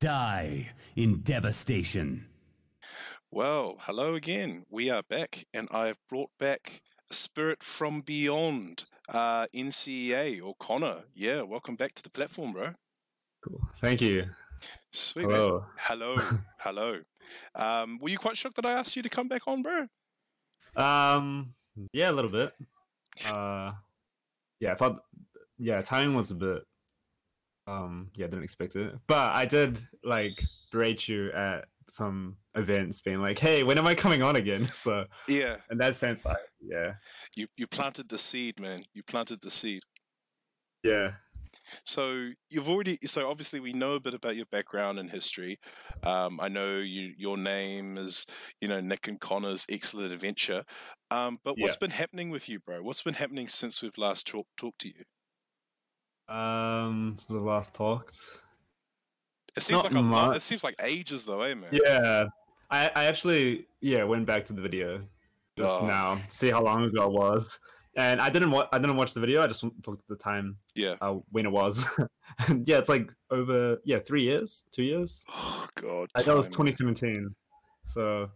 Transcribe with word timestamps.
Die 0.00 0.68
in 0.94 1.22
devastation. 1.22 2.26
Well, 3.32 3.78
hello 3.80 4.14
again. 4.14 4.64
We 4.70 4.90
are 4.90 5.02
back, 5.02 5.46
and 5.52 5.68
I 5.72 5.88
have 5.88 5.98
brought 6.08 6.30
back 6.38 6.82
a 7.10 7.14
spirit 7.14 7.64
from 7.64 8.02
beyond, 8.02 8.84
uh, 9.08 9.48
NCEA 9.52 10.40
or 10.40 10.54
Connor. 10.60 11.02
Yeah, 11.16 11.42
welcome 11.42 11.74
back 11.74 11.96
to 11.96 12.02
the 12.04 12.10
platform, 12.10 12.52
bro. 12.52 12.74
Cool. 13.44 13.60
Thank 13.80 14.00
you. 14.00 14.26
Sweet. 14.92 15.26
man. 15.26 15.34
Hello. 15.34 15.64
Hello. 15.78 16.18
hello. 16.58 17.00
Um, 17.56 17.98
were 18.00 18.10
you 18.10 18.18
quite 18.18 18.36
shocked 18.36 18.54
that 18.54 18.66
I 18.66 18.74
asked 18.74 18.94
you 18.94 19.02
to 19.02 19.08
come 19.08 19.26
back 19.26 19.48
on, 19.48 19.62
bro? 19.62 19.86
Um, 20.76 21.54
yeah, 21.92 22.12
a 22.12 22.12
little 22.12 22.30
bit. 22.30 22.54
Uh, 23.26 23.72
yeah, 24.60 24.72
I 24.72 24.74
thought, 24.76 25.02
yeah, 25.58 25.82
timing 25.82 26.14
was 26.14 26.30
a 26.30 26.36
bit. 26.36 26.62
Um, 27.68 28.10
yeah, 28.14 28.26
didn't 28.28 28.44
expect 28.44 28.76
it, 28.76 28.94
but 29.06 29.34
I 29.36 29.44
did 29.44 29.86
like 30.04 30.42
berate 30.70 31.08
you 31.08 31.30
at 31.32 31.66
some 31.90 32.38
events, 32.54 33.00
being 33.02 33.20
like, 33.20 33.38
"Hey, 33.38 33.62
when 33.62 33.78
am 33.78 33.86
I 33.86 33.94
coming 33.94 34.22
on 34.22 34.36
again?" 34.36 34.64
So, 34.72 35.06
Yeah. 35.26 35.60
in 35.70 35.78
that 35.78 35.96
sense, 35.96 36.24
like, 36.24 36.38
yeah, 36.60 36.94
You 37.34 37.48
you 37.56 37.66
planted 37.66 38.10
the 38.10 38.18
seed, 38.18 38.60
man. 38.60 38.84
You 38.92 39.02
planted 39.02 39.40
the 39.40 39.50
seed. 39.50 39.82
yeah, 40.82 41.16
So 41.84 42.30
you've 42.50 42.68
already 42.68 42.98
so 43.04 43.28
obviously 43.28 43.60
we 43.60 43.72
know 43.72 43.94
a 43.94 44.00
bit 44.00 44.14
about 44.14 44.36
your 44.36 44.46
background 44.46 44.98
and 44.98 45.10
history. 45.10 45.58
Um, 46.02 46.40
I 46.40 46.48
know 46.48 46.78
you 46.78 47.14
your 47.16 47.36
name 47.36 47.96
is 47.98 48.26
you 48.60 48.68
know 48.68 48.80
Nick 48.80 49.08
and 49.08 49.20
Connor's 49.20 49.66
excellent 49.68 50.12
adventure. 50.12 50.64
Um, 51.10 51.38
but 51.44 51.58
what's 51.58 51.76
Yeah. 51.76 51.76
been 51.76 51.90
happening 51.90 52.30
with 52.30 52.48
you, 52.48 52.60
bro? 52.60 52.82
What's 52.82 53.02
been 53.02 53.14
happening 53.14 53.48
since 53.48 53.82
we've 53.82 53.98
last 53.98 54.26
talked 54.26 54.56
talked 54.56 54.80
to 54.80 54.88
you? 54.88 55.04
Um, 56.28 57.16
since 57.18 57.30
we 57.30 57.38
last 57.40 57.74
talked, 57.74 58.16
It 59.56 59.62
seems 59.62 59.82
Not 59.82 59.92
like 59.92 60.02
a 60.02 60.06
lot. 60.06 60.36
It 60.36 60.42
seems 60.42 60.62
like 60.62 60.74
ages 60.82 61.24
though, 61.24 61.40
eh, 61.42 61.54
man? 61.54 61.70
yeah, 61.72 62.24
I, 62.70 62.90
I 62.94 63.04
actually, 63.06 63.66
yeah, 63.80 64.04
went 64.04 64.26
back 64.26 64.44
to 64.46 64.52
the 64.52 64.60
video 64.62 65.02
just 65.56 65.82
Oh. 65.82 65.86
now, 65.86 66.20
see 66.28 66.50
how 66.50 66.62
long 66.62 66.84
ago 66.84 67.04
it 67.04 67.12
was. 67.12 67.58
And 67.96 68.20
I 68.20 68.30
didn't 68.30 68.52
wa- 68.52 68.68
I 68.72 68.78
didn't 68.78 68.96
watch 68.96 69.12
the 69.14 69.18
video. 69.20 69.42
I 69.42 69.48
just 69.48 69.64
looked 69.64 69.88
at 69.88 69.98
the 70.08 70.14
time 70.14 70.56
Yeah. 70.76 70.94
uh, 71.00 71.14
when 71.32 71.46
it 71.46 71.50
was. 71.50 71.84
yeah, 72.64 72.78
it's 72.78 72.88
like 72.88 73.12
over 73.30 73.78
yeah 73.84 73.98
three 73.98 74.22
years, 74.22 74.64
two 74.70 74.84
years. 74.84 75.24
Oh 75.34 75.66
god. 75.80 76.08
I 76.16 76.20
it 76.20 76.26
was 76.28 76.48
time, 76.48 76.66
man. 76.66 76.74
2017. 76.94 77.34
So, 77.84 78.30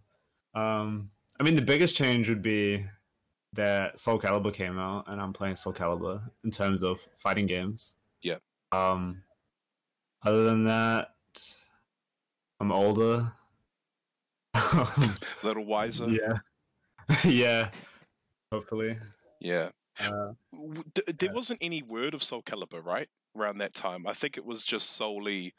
um, 0.55 1.11
I 1.39 1.45
mean, 1.45 1.55
the 1.55 1.63
biggest 1.63 1.95
change 1.95 2.29
would 2.29 2.43
be 2.43 2.85
that 3.55 3.99
Soul 3.99 4.19
Calibur 4.19 4.53
came 4.53 4.79
out, 4.79 5.05
and 5.09 5.21
I'm 5.21 5.33
playing 5.33 5.57
Soul 5.57 5.73
Calibur 5.73 6.23
in 6.45 6.51
terms 6.51 6.83
of 6.83 7.07
fighting 7.17 7.47
games. 7.47 7.95
Yeah. 8.23 8.39
Um, 8.71 9.23
other 10.25 10.45
than 10.45 10.65
that, 10.65 11.09
I'm 12.61 12.73
older. 12.73 13.31
A 14.55 15.17
little 15.43 15.65
wiser. 15.65 16.09
yeah, 16.09 16.39
yeah. 17.25 17.71
Hopefully. 18.51 18.97
Yeah. 19.41 19.71
Uh, 19.99 20.33
there 20.53 21.15
Yeah. 21.29 21.33
wasn't 21.33 21.59
any 21.63 21.83
word 21.83 22.15
of 22.15 22.23
Soul 22.23 22.43
Calibur, 22.43 22.85
right? 22.85 23.09
Around 23.37 23.59
that 23.59 23.75
time, 23.75 24.07
I 24.07 24.13
think 24.13 24.37
it 24.37 24.45
was 24.45 24.65
just 24.65 24.91
solely 24.91 25.55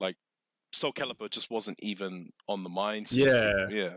like 0.00 0.16
Soul 0.72 0.92
Calibur 0.92 1.30
just 1.30 1.50
wasn't 1.50 1.78
even 1.80 2.32
on 2.48 2.64
the 2.64 2.70
mindset. 2.70 3.16
Yeah. 3.70 3.76
Yeah. 3.76 3.94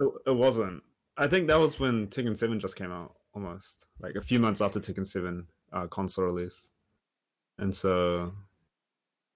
It, 0.00 0.12
it 0.26 0.36
wasn't. 0.36 0.82
I 1.18 1.26
think 1.26 1.48
that 1.48 1.58
was 1.58 1.80
when 1.80 2.06
Tekken 2.06 2.36
Seven 2.36 2.60
just 2.60 2.76
came 2.76 2.92
out, 2.92 3.14
almost 3.34 3.86
like 4.00 4.14
a 4.14 4.20
few 4.20 4.38
months 4.38 4.60
after 4.60 4.80
Tekken 4.80 5.06
Seven 5.06 5.46
uh, 5.72 5.86
console 5.88 6.26
release, 6.26 6.70
and 7.58 7.74
so 7.74 8.32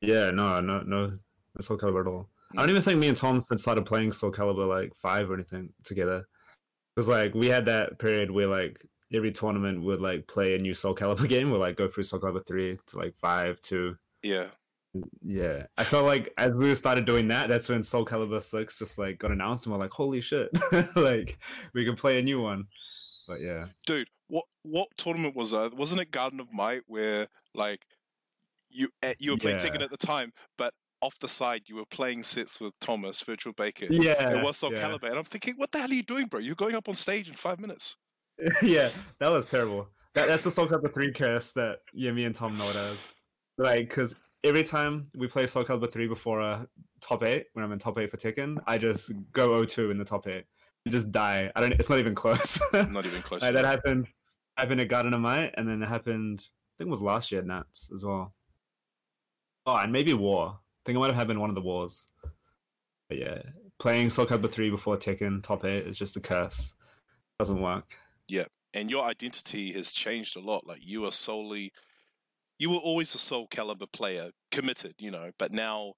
yeah, 0.00 0.30
no, 0.30 0.60
no, 0.60 0.80
no, 0.80 1.12
no 1.54 1.60
Soul 1.60 1.78
Calibur 1.78 2.02
at 2.02 2.06
all. 2.06 2.28
I 2.52 2.60
don't 2.60 2.70
even 2.70 2.82
think 2.82 2.98
me 2.98 3.08
and 3.08 3.16
Tom 3.16 3.42
had 3.48 3.60
started 3.60 3.86
playing 3.86 4.12
Soul 4.12 4.32
Calibur 4.32 4.68
like 4.68 4.94
five 4.94 5.30
or 5.30 5.34
anything 5.34 5.70
together. 5.84 6.26
Because 6.94 7.08
like 7.08 7.34
we 7.34 7.46
had 7.46 7.66
that 7.66 7.98
period 7.98 8.30
where 8.30 8.48
like 8.48 8.84
every 9.12 9.32
tournament 9.32 9.82
would 9.82 10.00
like 10.00 10.26
play 10.26 10.54
a 10.54 10.58
new 10.58 10.74
Soul 10.74 10.94
Calibur 10.94 11.28
game. 11.28 11.50
We'd 11.50 11.58
like 11.58 11.76
go 11.76 11.88
through 11.88 12.02
Soul 12.02 12.20
Calibur 12.20 12.46
three 12.46 12.78
to 12.88 12.98
like 12.98 13.16
five 13.16 13.60
to 13.62 13.96
Yeah. 14.22 14.46
Yeah, 15.22 15.66
I 15.78 15.84
felt 15.84 16.04
like 16.04 16.32
as 16.36 16.52
we 16.52 16.74
started 16.74 17.04
doing 17.06 17.28
that, 17.28 17.48
that's 17.48 17.68
when 17.68 17.82
Soul 17.82 18.04
Calibur 18.04 18.42
Six 18.42 18.78
just 18.78 18.98
like 18.98 19.18
got 19.18 19.30
announced, 19.30 19.66
and 19.66 19.72
we're 19.72 19.80
like, 19.80 19.92
"Holy 19.92 20.20
shit!" 20.20 20.50
like 20.96 21.38
we 21.74 21.84
can 21.84 21.96
play 21.96 22.18
a 22.18 22.22
new 22.22 22.40
one. 22.40 22.64
But 23.26 23.40
yeah, 23.40 23.66
Dude, 23.86 24.08
what 24.28 24.44
what 24.62 24.88
tournament 24.96 25.34
was 25.34 25.52
that? 25.52 25.74
Wasn't 25.74 26.00
it 26.00 26.10
Garden 26.10 26.40
of 26.40 26.52
Might 26.52 26.82
where 26.86 27.28
like 27.54 27.86
you 28.70 28.88
eh, 29.02 29.14
you 29.18 29.32
were 29.32 29.36
playing 29.36 29.58
Yeah. 29.58 29.70
Tekken 29.70 29.82
at 29.82 29.90
the 29.90 29.96
time, 29.96 30.32
but 30.58 30.74
off 31.00 31.18
the 31.18 31.28
side 31.28 31.62
you 31.66 31.76
were 31.76 31.86
playing 31.86 32.22
sets 32.22 32.60
with 32.60 32.72
Thomas, 32.80 33.20
Virtual 33.22 33.52
Bacon. 33.52 33.92
yeah, 33.92 34.30
It 34.30 34.44
was 34.44 34.58
Soul 34.58 34.72
yeah. 34.72 34.88
Calibur, 34.88 35.08
and 35.08 35.18
I'm 35.18 35.24
thinking, 35.24 35.54
what 35.56 35.70
the 35.72 35.78
hell 35.78 35.90
are 35.90 35.94
you 35.94 36.02
doing, 36.02 36.26
bro? 36.26 36.38
You're 36.40 36.54
going 36.54 36.74
up 36.74 36.88
on 36.88 36.94
stage 36.94 37.28
in 37.28 37.34
five 37.34 37.58
minutes. 37.60 37.96
yeah, 38.62 38.90
that 39.18 39.30
was 39.30 39.46
terrible. 39.46 39.88
That, 40.14 40.28
that's 40.28 40.42
the 40.42 40.50
Soul 40.50 40.66
Calibur 40.66 40.92
Three 40.92 41.12
curse 41.12 41.52
that 41.52 41.78
yeah, 41.92 42.12
me 42.12 42.24
and 42.24 42.34
Tom 42.34 42.56
know 42.56 42.68
it 42.70 42.76
as. 42.76 43.14
Like, 43.58 43.88
because 43.88 44.16
every 44.44 44.64
time 44.64 45.08
we 45.16 45.26
play 45.26 45.46
Soul 45.46 45.64
Calibur 45.64 45.90
Three 45.90 46.08
before 46.08 46.40
a 46.40 46.66
top 47.00 47.22
eight, 47.22 47.46
when 47.52 47.64
I'm 47.64 47.72
in 47.72 47.78
top 47.78 47.98
eight 47.98 48.10
for 48.10 48.16
Tekken, 48.16 48.58
I 48.66 48.78
just 48.78 49.12
go 49.32 49.50
0-2 49.50 49.90
in 49.90 49.98
the 49.98 50.04
top 50.04 50.26
eight. 50.26 50.44
You 50.84 50.92
just 50.92 51.12
die. 51.12 51.50
I 51.54 51.60
don't. 51.60 51.72
It's 51.74 51.90
not 51.90 51.98
even 51.98 52.14
close. 52.14 52.60
Not 52.72 53.06
even 53.06 53.22
close. 53.22 53.42
Like, 53.42 53.54
that 53.54 53.62
that. 53.62 53.64
happened. 53.64 54.08
Happened 54.56 54.80
at 54.80 54.88
Garden 54.88 55.14
of 55.14 55.20
Might, 55.20 55.54
and 55.56 55.68
then 55.68 55.82
it 55.82 55.88
happened. 55.88 56.40
I 56.40 56.72
think 56.78 56.88
it 56.88 56.90
was 56.90 57.00
last 57.00 57.30
year 57.30 57.40
at 57.40 57.46
Nats 57.46 57.90
as 57.94 58.04
well. 58.04 58.34
Oh, 59.64 59.76
and 59.76 59.92
maybe 59.92 60.12
War. 60.12 60.58
I 60.58 60.82
think 60.84 60.96
it 60.96 60.98
might 60.98 61.06
have 61.06 61.16
happened 61.16 61.40
one 61.40 61.48
of 61.48 61.54
the 61.54 61.60
wars. 61.60 62.08
But 63.08 63.18
yeah, 63.18 63.42
playing 63.78 64.10
Soul 64.10 64.26
Calibur 64.26 64.50
three 64.50 64.70
before 64.70 64.96
Tekken 64.96 65.42
top 65.42 65.64
eight 65.64 65.86
is 65.86 65.96
just 65.96 66.16
a 66.16 66.20
curse. 66.20 66.74
Doesn't 67.38 67.60
work. 67.60 67.84
Yeah, 68.26 68.46
and 68.74 68.90
your 68.90 69.04
identity 69.04 69.72
has 69.72 69.92
changed 69.92 70.36
a 70.36 70.40
lot. 70.40 70.66
Like 70.66 70.80
you 70.82 71.04
are 71.04 71.12
solely, 71.12 71.72
you 72.62 72.70
were 72.70 72.76
always 72.76 73.12
a 73.12 73.18
Soul 73.18 73.48
Calibur 73.48 73.90
player, 73.90 74.30
committed, 74.52 74.94
you 74.98 75.10
know. 75.10 75.32
But 75.36 75.50
now, 75.52 75.94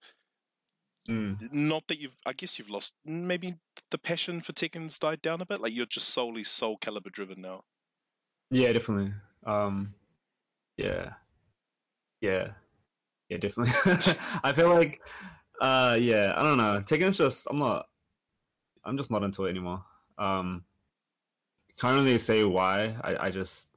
Mm. 1.07 1.53
not 1.53 1.87
that 1.89 2.01
you've, 2.01 2.17
I 2.25 2.33
guess 2.33 2.59
you've 2.59 2.71
lost. 2.71 2.95
Maybe 3.05 3.57
the 3.91 3.99
passion 3.99 4.41
for 4.41 4.55
Tekken's 4.55 4.99
died 4.99 5.21
down 5.21 5.43
a 5.43 5.45
bit. 5.47 5.61
Like 5.61 5.75
you're 5.75 5.85
just 5.85 6.09
solely 6.09 6.43
Soul 6.43 6.79
Calibur 6.79 7.13
driven 7.13 7.43
now. 7.43 7.65
Yeah, 8.51 8.73
definitely. 8.73 9.13
Um, 9.45 9.95
yeah, 10.79 11.13
yeah, 12.23 12.53
yeah, 13.29 13.37
definitely. 13.37 13.75
I 14.43 14.55
feel 14.55 14.71
like, 14.71 15.03
uh, 15.61 15.99
yeah, 16.01 16.33
I 16.35 16.43
don't 16.43 16.57
know. 16.57 16.83
Tekken's 16.87 17.19
just, 17.19 17.47
I'm 17.51 17.59
not, 17.59 17.85
I'm 18.85 18.97
just 18.97 19.11
not 19.11 19.23
into 19.23 19.45
it 19.45 19.51
anymore. 19.51 19.85
Um, 20.17 20.65
can't 21.79 22.03
really 22.03 22.17
say 22.17 22.43
why. 22.45 22.97
I, 23.03 23.27
I 23.27 23.31
just, 23.31 23.69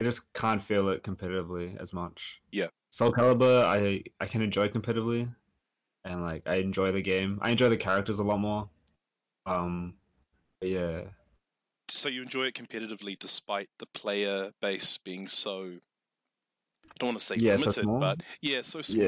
I 0.00 0.04
just 0.04 0.32
can't 0.32 0.62
feel 0.62 0.88
it 0.88 1.02
competitively 1.02 1.76
as 1.80 1.92
much. 1.92 2.40
Yeah. 2.50 2.68
Soul 2.90 3.12
Calibur, 3.12 3.64
I, 3.64 4.02
I 4.20 4.26
can 4.26 4.42
enjoy 4.42 4.68
competitively, 4.68 5.32
and 6.04 6.22
like 6.22 6.42
I 6.46 6.56
enjoy 6.56 6.92
the 6.92 7.02
game. 7.02 7.38
I 7.42 7.50
enjoy 7.50 7.68
the 7.68 7.76
characters 7.76 8.18
a 8.18 8.24
lot 8.24 8.38
more. 8.38 8.68
Um, 9.46 9.94
but 10.60 10.70
yeah, 10.70 11.02
So 11.88 12.08
you 12.08 12.22
enjoy 12.22 12.44
it 12.44 12.54
competitively, 12.54 13.18
despite 13.18 13.68
the 13.78 13.86
player 13.86 14.52
base 14.60 14.98
being 14.98 15.28
so. 15.28 15.78
I 16.84 16.94
don't 16.98 17.08
want 17.08 17.18
to 17.18 17.24
say 17.24 17.36
Yeah, 17.36 17.52
limited, 17.52 17.82
small. 17.82 18.00
but 18.00 18.22
yeah, 18.40 18.62
so 18.62 18.82
small. 18.82 19.06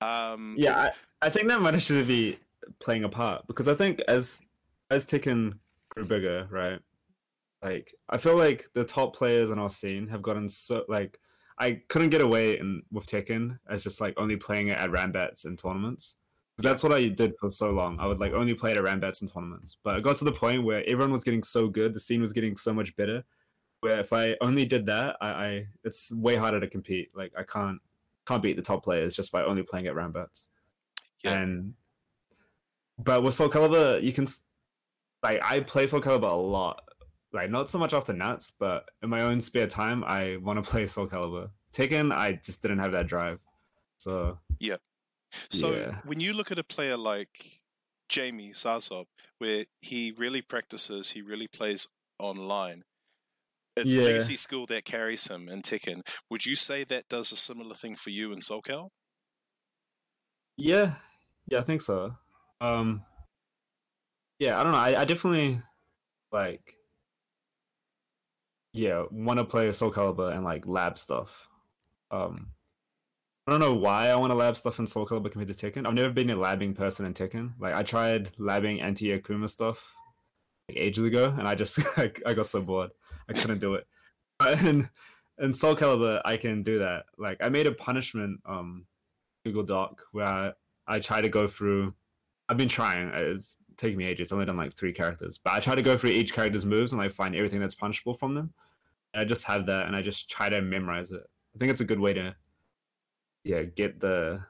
yeah. 0.00 0.32
Um, 0.32 0.56
Yeah, 0.58 0.76
I, 0.76 0.90
I 1.26 1.30
think 1.30 1.48
that 1.48 1.60
might 1.60 1.74
actually 1.74 2.04
be 2.04 2.38
playing 2.80 3.04
a 3.04 3.08
part 3.08 3.46
because 3.46 3.68
I 3.68 3.74
think 3.74 4.00
as 4.08 4.42
as 4.90 5.06
Tekken 5.06 5.58
grew 5.90 6.04
bigger, 6.04 6.46
right? 6.50 6.80
Like 7.62 7.94
I 8.08 8.18
feel 8.18 8.36
like 8.36 8.66
the 8.74 8.84
top 8.84 9.16
players 9.16 9.50
in 9.50 9.58
our 9.58 9.70
scene 9.70 10.08
have 10.08 10.22
gotten 10.22 10.48
so 10.48 10.84
like 10.88 11.18
I 11.58 11.82
couldn't 11.88 12.10
get 12.10 12.20
away 12.20 12.58
in 12.58 12.82
with 12.92 13.06
Tekken 13.06 13.58
as 13.68 13.82
just 13.82 14.00
like 14.00 14.14
only 14.16 14.36
playing 14.36 14.68
it 14.68 14.78
at 14.78 14.90
Ranbats 14.90 15.46
and 15.46 15.58
tournaments. 15.58 16.16
Because 16.56 16.70
that's 16.70 16.82
what 16.82 16.92
I 16.92 17.08
did 17.08 17.34
for 17.38 17.50
so 17.50 17.70
long. 17.70 17.98
I 18.00 18.06
would 18.06 18.20
like 18.20 18.32
only 18.32 18.54
play 18.54 18.70
it 18.70 18.76
at 18.76 18.84
Ranbats 18.84 19.20
and 19.20 19.32
tournaments. 19.32 19.76
But 19.82 19.96
it 19.96 20.02
got 20.02 20.16
to 20.18 20.24
the 20.24 20.32
point 20.32 20.64
where 20.64 20.82
everyone 20.86 21.12
was 21.12 21.24
getting 21.24 21.42
so 21.42 21.68
good, 21.68 21.92
the 21.92 22.00
scene 22.00 22.20
was 22.20 22.32
getting 22.32 22.56
so 22.56 22.72
much 22.72 22.94
better. 22.96 23.24
Where 23.80 24.00
if 24.00 24.12
I 24.12 24.36
only 24.40 24.64
did 24.64 24.86
that, 24.86 25.16
I, 25.20 25.28
I 25.28 25.66
it's 25.84 26.10
way 26.12 26.36
harder 26.36 26.60
to 26.60 26.66
compete. 26.66 27.10
Like 27.14 27.32
I 27.38 27.42
can't 27.42 27.78
can't 28.26 28.42
beat 28.42 28.56
the 28.56 28.62
top 28.62 28.82
players 28.82 29.14
just 29.14 29.32
by 29.32 29.44
only 29.44 29.62
playing 29.62 29.86
at 29.86 29.94
Ranbats. 29.94 30.48
Yeah. 31.22 31.38
And 31.38 31.74
but 32.98 33.22
with 33.22 33.34
Soul 33.34 33.48
Calibur, 33.48 34.02
you 34.02 34.12
can 34.12 34.26
like 35.22 35.40
I 35.42 35.60
play 35.60 35.86
Soul 35.86 36.00
Calibur 36.00 36.30
a 36.30 36.34
lot. 36.34 36.82
Like 37.32 37.50
not 37.50 37.68
so 37.68 37.78
much 37.78 37.92
after 37.92 38.12
Nats, 38.12 38.52
but 38.58 38.88
in 39.02 39.10
my 39.10 39.22
own 39.22 39.40
spare 39.40 39.66
time, 39.66 40.04
I 40.04 40.36
want 40.38 40.62
to 40.62 40.70
play 40.70 40.86
Soul 40.86 41.08
Calibur. 41.08 41.50
Tekken, 41.72 42.12
I 42.12 42.32
just 42.32 42.62
didn't 42.62 42.78
have 42.78 42.92
that 42.92 43.06
drive. 43.06 43.40
So 43.98 44.38
yeah. 44.58 44.76
So 45.50 45.72
Yeah. 45.72 46.00
when 46.04 46.20
you 46.20 46.32
look 46.32 46.50
at 46.50 46.58
a 46.58 46.64
player 46.64 46.96
like 46.96 47.60
Jamie 48.08 48.52
Sarsop, 48.52 49.06
where 49.38 49.66
he 49.80 50.12
really 50.12 50.42
practices, 50.42 51.10
he 51.10 51.22
really 51.22 51.48
plays 51.48 51.88
online. 52.18 52.84
It's 53.76 53.96
Yeah. 53.96 54.04
legacy 54.04 54.36
skill 54.36 54.66
that 54.66 54.84
carries 54.84 55.26
him 55.26 55.48
in 55.48 55.62
Tekken. 55.62 56.06
Would 56.30 56.46
you 56.46 56.56
say 56.56 56.84
that 56.84 57.08
does 57.08 57.32
a 57.32 57.36
similar 57.36 57.74
thing 57.74 57.96
for 57.96 58.10
you 58.10 58.32
in 58.32 58.38
SoulCal? 58.40 58.88
Yeah, 60.56 60.94
yeah, 61.48 61.58
I 61.58 61.62
think 61.62 61.82
so. 61.82 62.16
Um, 62.60 63.04
yeah, 64.38 64.58
I 64.58 64.62
don't 64.62 64.72
know. 64.72 64.78
I, 64.78 65.00
I 65.02 65.04
definitely 65.04 65.60
like, 66.32 66.75
yeah, 68.76 69.04
want 69.10 69.38
to 69.38 69.44
play 69.44 69.70
Soul 69.72 69.92
Calibur 69.92 70.34
and 70.34 70.44
like 70.44 70.66
lab 70.66 70.98
stuff. 70.98 71.48
Um, 72.10 72.48
I 73.46 73.52
don't 73.52 73.60
know 73.60 73.74
why 73.74 74.08
I 74.08 74.16
want 74.16 74.30
to 74.30 74.36
lab 74.36 74.56
stuff 74.56 74.78
in 74.78 74.86
Soul 74.86 75.06
Calibur 75.06 75.30
compared 75.30 75.48
to 75.48 75.54
Tekken. 75.54 75.86
I've 75.86 75.94
never 75.94 76.10
been 76.10 76.30
a 76.30 76.36
labbing 76.36 76.74
person 76.74 77.06
in 77.06 77.14
Tekken. 77.14 77.52
Like 77.60 77.74
I 77.74 77.82
tried 77.82 78.32
labbing 78.38 78.82
anti 78.82 79.16
Akuma 79.16 79.48
stuff 79.48 79.94
like 80.68 80.78
ages 80.78 81.04
ago, 81.04 81.34
and 81.38 81.46
I 81.46 81.54
just 81.54 81.78
I, 81.98 82.10
I 82.26 82.34
got 82.34 82.46
so 82.46 82.60
bored. 82.60 82.90
I 83.28 83.32
couldn't 83.32 83.60
do 83.60 83.74
it. 83.74 83.86
But 84.38 84.62
in, 84.62 84.88
in 85.38 85.52
Soul 85.54 85.76
Calibur, 85.76 86.20
I 86.24 86.36
can 86.36 86.62
do 86.62 86.80
that. 86.80 87.04
Like 87.18 87.38
I 87.40 87.48
made 87.48 87.66
a 87.66 87.72
punishment 87.72 88.40
um 88.44 88.86
Google 89.44 89.62
Doc 89.62 90.02
where 90.12 90.26
I, 90.26 90.52
I 90.86 90.98
try 90.98 91.20
to 91.20 91.28
go 91.28 91.46
through. 91.46 91.94
I've 92.48 92.56
been 92.56 92.68
trying. 92.68 93.10
It's 93.14 93.56
taking 93.76 93.98
me 93.98 94.06
ages. 94.06 94.32
I've 94.32 94.36
only 94.36 94.46
done 94.46 94.56
like 94.56 94.74
three 94.74 94.92
characters, 94.92 95.38
but 95.38 95.52
I 95.52 95.60
try 95.60 95.74
to 95.74 95.82
go 95.82 95.96
through 95.96 96.10
each 96.10 96.32
character's 96.32 96.64
moves 96.64 96.92
and 96.92 97.00
like 97.00 97.12
find 97.12 97.34
everything 97.34 97.60
that's 97.60 97.74
punishable 97.74 98.14
from 98.14 98.34
them. 98.34 98.52
I 99.18 99.24
just 99.24 99.44
have 99.44 99.66
that, 99.66 99.86
and 99.86 99.96
I 99.96 100.02
just 100.02 100.30
try 100.30 100.48
to 100.48 100.60
memorize 100.62 101.10
it. 101.12 101.22
I 101.54 101.58
think 101.58 101.70
it's 101.72 101.80
a 101.80 101.84
good 101.86 102.00
way 102.00 102.12
to 102.14 102.36
yeah 103.44 103.62
get 103.62 104.00
the 104.00 104.44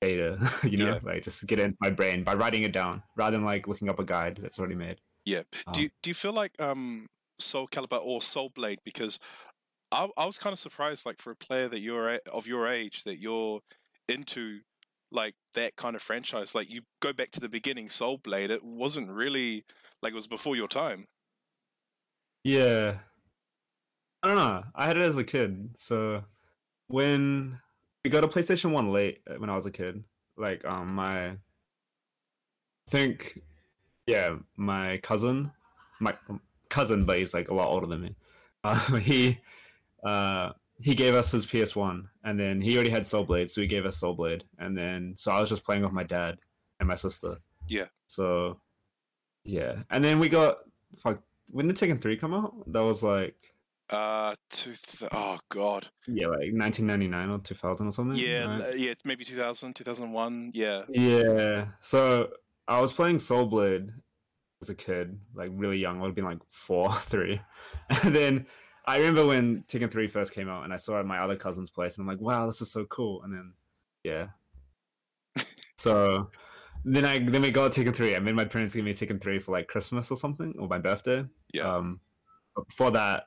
data 0.00 0.38
you 0.64 0.76
know 0.76 0.94
Yeah. 0.94 0.98
like 1.02 1.24
just 1.24 1.46
get 1.46 1.58
it 1.58 1.64
into 1.64 1.76
my 1.80 1.90
brain 1.90 2.24
by 2.24 2.34
writing 2.34 2.62
it 2.62 2.72
down 2.72 3.02
rather 3.16 3.36
than 3.36 3.46
like 3.46 3.66
looking 3.68 3.88
up 3.88 3.98
a 3.98 4.04
guide 4.04 4.38
that's 4.42 4.58
already 4.58 4.74
made 4.74 5.00
Yeah. 5.24 5.42
Do 5.72 5.80
Um, 5.80 5.82
you, 5.82 5.90
do 6.02 6.10
you 6.10 6.14
feel 6.14 6.32
like 6.32 6.52
um 6.60 7.06
Soul 7.38 7.68
Calibur 7.68 8.00
or 8.02 8.22
Soul 8.22 8.50
Blade 8.50 8.80
because 8.84 9.18
I 9.92 10.08
I 10.16 10.26
was 10.26 10.38
kind 10.38 10.52
of 10.52 10.58
surprised 10.58 11.06
like 11.06 11.20
for 11.20 11.30
a 11.30 11.36
player 11.36 11.68
that 11.68 11.80
you're 11.80 12.10
a- 12.14 12.20
of 12.32 12.46
your 12.46 12.66
age 12.68 13.04
that 13.04 13.18
you're 13.18 13.60
into 14.08 14.60
like 15.12 15.34
that 15.54 15.76
kind 15.76 15.96
of 15.96 16.02
franchise 16.02 16.54
like 16.54 16.68
you 16.70 16.82
go 17.00 17.12
back 17.12 17.30
to 17.32 17.40
the 17.40 17.48
beginning 17.48 17.88
Soul 17.88 18.18
Blade 18.18 18.50
it 18.50 18.64
wasn't 18.64 19.10
really 19.10 19.64
like 20.02 20.12
it 20.12 20.16
was 20.16 20.26
before 20.28 20.56
your 20.56 20.68
time. 20.68 21.06
yeah 22.44 22.98
i 24.26 24.34
don't 24.34 24.38
know 24.38 24.64
i 24.74 24.86
had 24.86 24.96
it 24.96 25.02
as 25.02 25.16
a 25.16 25.24
kid 25.24 25.70
so 25.74 26.22
when 26.88 27.58
we 28.04 28.10
got 28.10 28.24
a 28.24 28.28
playstation 28.28 28.72
1 28.72 28.92
late 28.92 29.20
uh, 29.30 29.34
when 29.34 29.50
i 29.50 29.54
was 29.54 29.66
a 29.66 29.70
kid 29.70 30.02
like 30.36 30.64
um 30.64 30.94
my 30.94 31.28
i 31.28 31.36
think 32.90 33.40
yeah 34.06 34.36
my 34.56 34.98
cousin 34.98 35.50
my 36.00 36.14
um, 36.28 36.40
cousin 36.68 37.04
but 37.04 37.18
he's 37.18 37.34
like 37.34 37.48
a 37.50 37.54
lot 37.54 37.68
older 37.68 37.86
than 37.86 38.02
me 38.02 38.14
uh, 38.64 38.96
he 38.96 39.38
uh 40.04 40.52
he 40.78 40.94
gave 40.94 41.14
us 41.14 41.32
his 41.32 41.46
PS1, 41.46 42.06
and 42.24 42.38
then 42.38 42.60
he 42.60 42.74
already 42.74 42.90
had 42.90 43.06
Soul 43.06 43.24
Blade, 43.24 43.50
so 43.50 43.60
he 43.60 43.66
gave 43.66 43.86
us 43.86 43.96
Soul 43.96 44.14
Blade, 44.14 44.44
and 44.58 44.76
then 44.76 45.14
so 45.16 45.32
I 45.32 45.40
was 45.40 45.48
just 45.48 45.64
playing 45.64 45.82
with 45.82 45.92
my 45.92 46.02
dad 46.02 46.38
and 46.78 46.88
my 46.88 46.94
sister. 46.94 47.38
Yeah. 47.68 47.86
So, 48.06 48.60
yeah, 49.44 49.82
and 49.90 50.04
then 50.04 50.18
we 50.18 50.28
got 50.28 50.58
fuck. 50.98 51.22
When 51.50 51.66
did 51.66 51.76
Tekken 51.76 52.00
Three 52.00 52.16
come 52.16 52.34
out? 52.34 52.54
That 52.72 52.82
was 52.82 53.02
like 53.02 53.36
Uh 53.90 54.34
two 54.50 54.72
th- 54.72 55.10
oh 55.12 55.38
god. 55.48 55.88
yeah, 56.08 56.26
like 56.26 56.52
1999 56.52 57.30
or 57.30 57.38
2000 57.38 57.86
or 57.86 57.92
something. 57.92 58.18
Yeah, 58.18 58.58
right? 58.58 58.78
yeah, 58.78 58.94
maybe 59.04 59.24
2000, 59.24 59.74
2001. 59.74 60.50
Yeah. 60.54 60.82
Yeah. 60.88 61.66
So 61.80 62.30
I 62.66 62.80
was 62.80 62.92
playing 62.92 63.20
Soul 63.20 63.46
Blade 63.46 63.90
as 64.60 64.70
a 64.70 64.74
kid, 64.74 65.18
like 65.34 65.50
really 65.54 65.78
young. 65.78 65.98
I 65.98 66.00
would 66.00 66.08
have 66.08 66.16
been 66.16 66.24
like 66.24 66.40
four, 66.48 66.92
three. 67.02 67.40
And 68.02 68.14
then 68.14 68.46
I 68.86 68.98
remember 68.98 69.26
when 69.26 69.62
Tekken 69.68 69.90
3 69.90 70.08
first 70.08 70.32
came 70.32 70.48
out 70.48 70.64
and 70.64 70.72
I 70.72 70.76
saw 70.76 70.96
it 70.96 71.00
at 71.00 71.06
my 71.06 71.18
other 71.18 71.36
cousin's 71.36 71.70
place 71.70 71.96
and 71.96 72.02
I'm 72.02 72.08
like, 72.08 72.20
wow, 72.20 72.46
this 72.46 72.60
is 72.60 72.70
so 72.70 72.84
cool. 72.86 73.22
And 73.22 73.32
then 73.32 73.52
yeah. 74.04 74.26
so 75.76 76.30
then 76.84 77.04
I 77.04 77.18
then 77.18 77.42
we 77.42 77.50
got 77.50 77.72
Tekken 77.72 77.94
3. 77.94 78.16
I 78.16 78.18
made 78.18 78.34
my 78.34 78.44
parents 78.44 78.74
give 78.74 78.84
me 78.84 78.94
Tekken 78.94 79.20
3 79.20 79.38
for 79.38 79.52
like 79.52 79.68
Christmas 79.68 80.10
or 80.10 80.16
something, 80.16 80.54
or 80.58 80.66
my 80.68 80.78
birthday. 80.78 81.24
Yeah. 81.52 81.76
Um 81.76 82.00
before 82.68 82.90
that, 82.92 83.24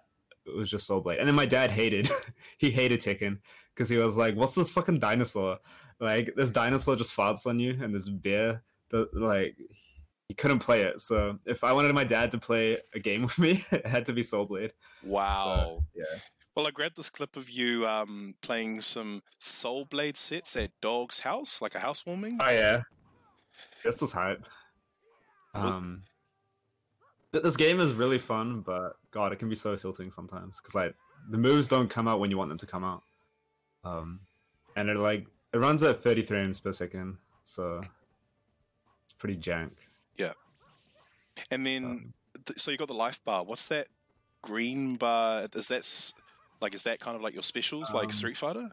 it 0.50 0.57
was 0.57 0.69
just 0.69 0.88
Soul 0.88 1.01
Blade. 1.01 1.19
And 1.19 1.28
then 1.28 1.36
my 1.36 1.46
dad 1.46 1.72
hated 1.72 2.10
he 2.57 2.69
hated 2.72 3.01
Tekken 3.01 3.40
because 3.74 3.90
he 3.90 3.98
was 3.98 4.18
like, 4.18 4.36
What's 4.36 4.56
this 4.56 4.72
fucking 4.72 5.00
dinosaur? 5.00 5.60
Like 6.00 6.34
this 6.36 6.50
dinosaur 6.50 6.96
just 6.96 7.16
farts 7.16 7.46
on 7.46 7.60
you 7.60 7.78
and 7.81 7.94
this 7.94 8.07
bear 8.10 8.63
the 8.90 9.10
like 9.13 9.56
he 10.28 10.34
couldn't 10.34 10.60
play 10.60 10.81
it. 10.81 11.01
So 11.01 11.38
if 11.46 11.63
I 11.63 11.74
wanted 11.74 11.94
my 11.94 12.04
dad 12.04 12.31
to 12.31 12.38
play 12.38 12.78
a 12.94 13.00
game 13.00 13.22
with 13.24 13.38
me, 13.38 13.63
it 13.72 13.86
had 13.86 14.06
to 14.06 14.13
be 14.13 14.24
Soul 14.24 14.46
Blade. 14.46 14.74
Wow. 15.06 15.84
yeah. 15.96 16.19
Well, 16.56 16.68
I 16.68 16.72
grabbed 16.72 16.98
this 16.98 17.10
clip 17.10 17.38
of 17.38 17.50
you 17.50 17.88
um, 17.88 18.36
playing 18.42 18.81
some 18.81 19.24
Soul 19.40 19.86
Blade 19.86 20.18
sets 20.18 20.56
at 20.56 20.72
Dog's 20.81 21.19
house, 21.19 21.62
like 21.62 21.74
a 21.74 21.80
housewarming. 21.80 22.38
Oh 22.42 22.50
yeah. 22.50 22.84
This 23.84 24.01
was 24.01 24.12
hype. 24.12 24.46
Um 25.54 26.04
this 27.31 27.55
game 27.57 27.79
is 27.79 27.93
really 27.93 28.17
fun, 28.19 28.61
but 28.61 28.97
god, 29.11 29.31
it 29.33 29.39
can 29.39 29.49
be 29.49 29.55
so 29.55 29.75
tilting 29.75 30.11
sometimes 30.11 30.57
because 30.59 30.75
like 30.75 30.95
the 31.29 31.37
moves 31.37 31.67
don't 31.67 31.89
come 31.89 32.07
out 32.07 32.19
when 32.19 32.31
you 32.31 32.37
want 32.37 32.49
them 32.49 32.57
to 32.57 32.65
come 32.65 32.83
out. 32.83 33.03
Um 33.83 34.19
and 34.75 34.89
it 34.89 34.97
like 34.97 35.25
it 35.53 35.57
runs 35.57 35.81
at 35.83 36.01
30 36.03 36.23
frames 36.23 36.59
per 36.59 36.71
second, 36.71 37.17
so 37.43 37.81
it's 39.03 39.13
pretty 39.13 39.35
jank. 39.37 39.71
Yeah. 40.17 40.33
And 41.51 41.65
then, 41.65 41.85
Um, 41.85 42.13
th- 42.45 42.59
so 42.59 42.69
you 42.71 42.77
got 42.77 42.87
the 42.87 42.93
life 42.93 43.23
bar. 43.23 43.43
What's 43.43 43.67
that 43.67 43.87
green 44.41 44.95
bar? 44.97 45.47
Is 45.53 45.67
that 45.69 45.79
s- 45.79 46.13
like 46.61 46.73
is 46.75 46.83
that 46.83 46.99
kind 46.99 47.15
of 47.15 47.21
like 47.21 47.33
your 47.33 47.43
specials, 47.43 47.91
like 47.93 48.05
Um, 48.05 48.11
Street 48.11 48.37
Fighter? 48.37 48.69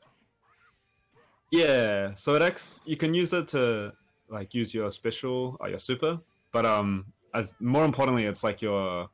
Yeah, 1.50 2.14
so 2.14 2.34
it 2.34 2.42
acts. 2.42 2.80
You 2.84 2.96
can 2.96 3.14
use 3.14 3.32
it 3.32 3.48
to 3.48 3.92
like 4.28 4.52
use 4.54 4.74
your 4.74 4.90
special 4.90 5.56
or 5.60 5.68
your 5.68 5.78
super, 5.78 6.18
but 6.52 6.66
um, 6.66 7.06
as 7.36 7.54
more 7.60 7.84
importantly, 7.84 8.24
it's 8.24 8.42
like 8.42 8.62
your 8.62 9.08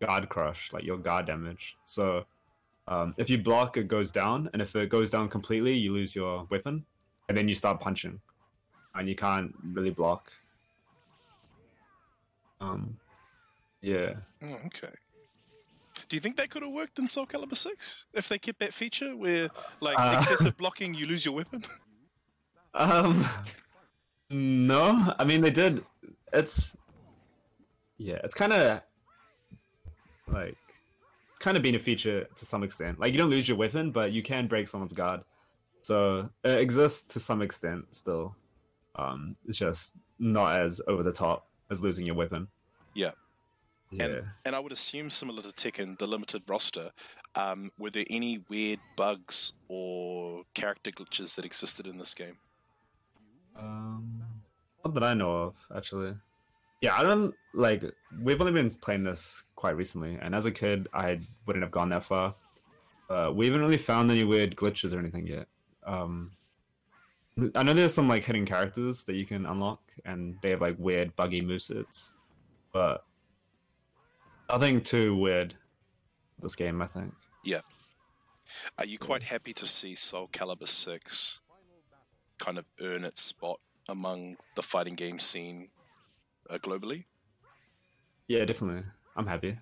guard 0.00 0.28
crush, 0.28 0.72
like 0.72 0.84
your 0.84 0.96
guard 0.98 1.26
damage. 1.26 1.76
So 1.84 2.24
um, 2.88 3.12
if 3.18 3.28
you 3.28 3.38
block, 3.38 3.76
it 3.76 3.88
goes 3.88 4.10
down, 4.10 4.48
and 4.52 4.62
if 4.62 4.74
it 4.74 4.88
goes 4.88 5.10
down 5.10 5.28
completely, 5.28 5.74
you 5.74 5.92
lose 5.92 6.14
your 6.14 6.46
weapon, 6.50 6.84
and 7.28 7.36
then 7.36 7.48
you 7.48 7.54
start 7.54 7.80
punching, 7.80 8.20
and 8.94 9.08
you 9.08 9.14
can't 9.14 9.54
really 9.72 9.90
block. 9.90 10.32
Um, 12.60 12.96
yeah. 13.82 14.14
Oh, 14.42 14.58
okay. 14.66 14.94
Do 16.08 16.16
you 16.16 16.20
think 16.20 16.36
that 16.36 16.50
could 16.50 16.62
have 16.62 16.72
worked 16.72 16.98
in 16.98 17.06
Soul 17.06 17.26
Calibur 17.26 17.56
Six 17.56 18.06
if 18.14 18.28
they 18.28 18.38
kept 18.38 18.60
that 18.60 18.72
feature 18.72 19.16
where, 19.16 19.50
like, 19.80 19.98
Uh, 19.98 20.14
excessive 20.16 20.56
blocking, 20.62 20.94
you 20.94 21.06
lose 21.06 21.24
your 21.24 21.34
weapon? 21.34 21.64
Um, 22.74 23.26
no, 24.30 25.14
I 25.18 25.24
mean 25.24 25.40
they 25.40 25.50
did. 25.50 25.84
It's 26.32 26.76
yeah, 27.98 28.18
it's 28.24 28.34
kind 28.34 28.52
of 28.52 28.80
like 30.28 30.56
kind 31.38 31.56
of 31.56 31.62
been 31.62 31.74
a 31.74 31.78
feature 31.78 32.26
to 32.36 32.46
some 32.46 32.62
extent. 32.62 32.98
Like 32.98 33.12
you 33.12 33.18
don't 33.18 33.30
lose 33.30 33.48
your 33.48 33.56
weapon, 33.56 33.90
but 33.90 34.12
you 34.12 34.22
can 34.22 34.46
break 34.46 34.68
someone's 34.68 34.92
guard, 34.92 35.20
so 35.82 36.28
it 36.44 36.58
exists 36.58 37.04
to 37.14 37.20
some 37.20 37.42
extent 37.42 37.84
still. 37.92 38.34
Um, 38.96 39.36
it's 39.46 39.58
just 39.58 39.94
not 40.18 40.60
as 40.60 40.80
over 40.88 41.02
the 41.02 41.12
top 41.12 41.46
as 41.70 41.80
losing 41.82 42.06
your 42.06 42.16
weapon. 42.16 42.48
Yeah. 42.94 43.12
Yeah. 43.90 44.20
And 44.44 44.56
I 44.56 44.58
would 44.58 44.72
assume 44.72 45.10
similar 45.10 45.42
to 45.42 45.48
Tekken, 45.48 45.98
the 45.98 46.06
limited 46.06 46.42
roster. 46.48 46.90
Um, 47.34 47.70
were 47.78 47.90
there 47.90 48.06
any 48.08 48.42
weird 48.48 48.80
bugs 48.96 49.52
or 49.68 50.42
character 50.54 50.90
glitches 50.90 51.36
that 51.36 51.44
existed 51.44 51.86
in 51.86 51.98
this 51.98 52.14
game? 52.14 52.38
Um, 53.58 54.22
not 54.84 54.94
that 54.94 55.02
I 55.02 55.14
know 55.14 55.30
of, 55.30 55.56
actually. 55.74 56.14
Yeah, 56.80 56.96
I 56.96 57.02
don't 57.02 57.34
like. 57.54 57.84
We've 58.22 58.40
only 58.40 58.52
been 58.52 58.70
playing 58.70 59.04
this 59.04 59.42
quite 59.54 59.76
recently, 59.76 60.18
and 60.20 60.34
as 60.34 60.44
a 60.44 60.50
kid, 60.50 60.88
I 60.92 61.20
wouldn't 61.46 61.62
have 61.62 61.72
gone 61.72 61.88
that 61.90 62.04
far. 62.04 62.34
Uh, 63.08 63.30
we 63.34 63.46
haven't 63.46 63.60
really 63.60 63.78
found 63.78 64.10
any 64.10 64.24
weird 64.24 64.56
glitches 64.56 64.92
or 64.92 64.98
anything 64.98 65.26
yet. 65.26 65.46
Um, 65.86 66.32
I 67.54 67.62
know 67.62 67.74
there's 67.74 67.94
some 67.94 68.08
like 68.08 68.24
hidden 68.24 68.46
characters 68.46 69.04
that 69.04 69.14
you 69.14 69.24
can 69.24 69.46
unlock, 69.46 69.80
and 70.04 70.36
they 70.42 70.50
have 70.50 70.60
like 70.60 70.76
weird, 70.78 71.16
buggy 71.16 71.42
movesets, 71.42 72.12
but 72.72 73.04
nothing 74.50 74.80
too 74.82 75.16
weird. 75.16 75.54
This 76.38 76.54
game, 76.54 76.82
I 76.82 76.86
think. 76.86 77.14
Yeah. 77.44 77.60
Are 78.78 78.84
you 78.84 78.98
quite 78.98 79.22
happy 79.22 79.52
to 79.54 79.66
see 79.66 79.94
Soul 79.94 80.28
Calibur 80.28 80.68
6 80.68 81.40
kind 82.38 82.58
of 82.58 82.66
earn 82.82 83.04
its 83.04 83.22
spot 83.22 83.58
among 83.88 84.36
the 84.54 84.62
fighting 84.62 84.94
game 84.94 85.18
scene 85.18 85.68
uh, 86.50 86.58
globally? 86.58 87.04
Yeah, 88.28 88.44
definitely. 88.44 88.82
I'm 89.16 89.26
happy. 89.26 89.56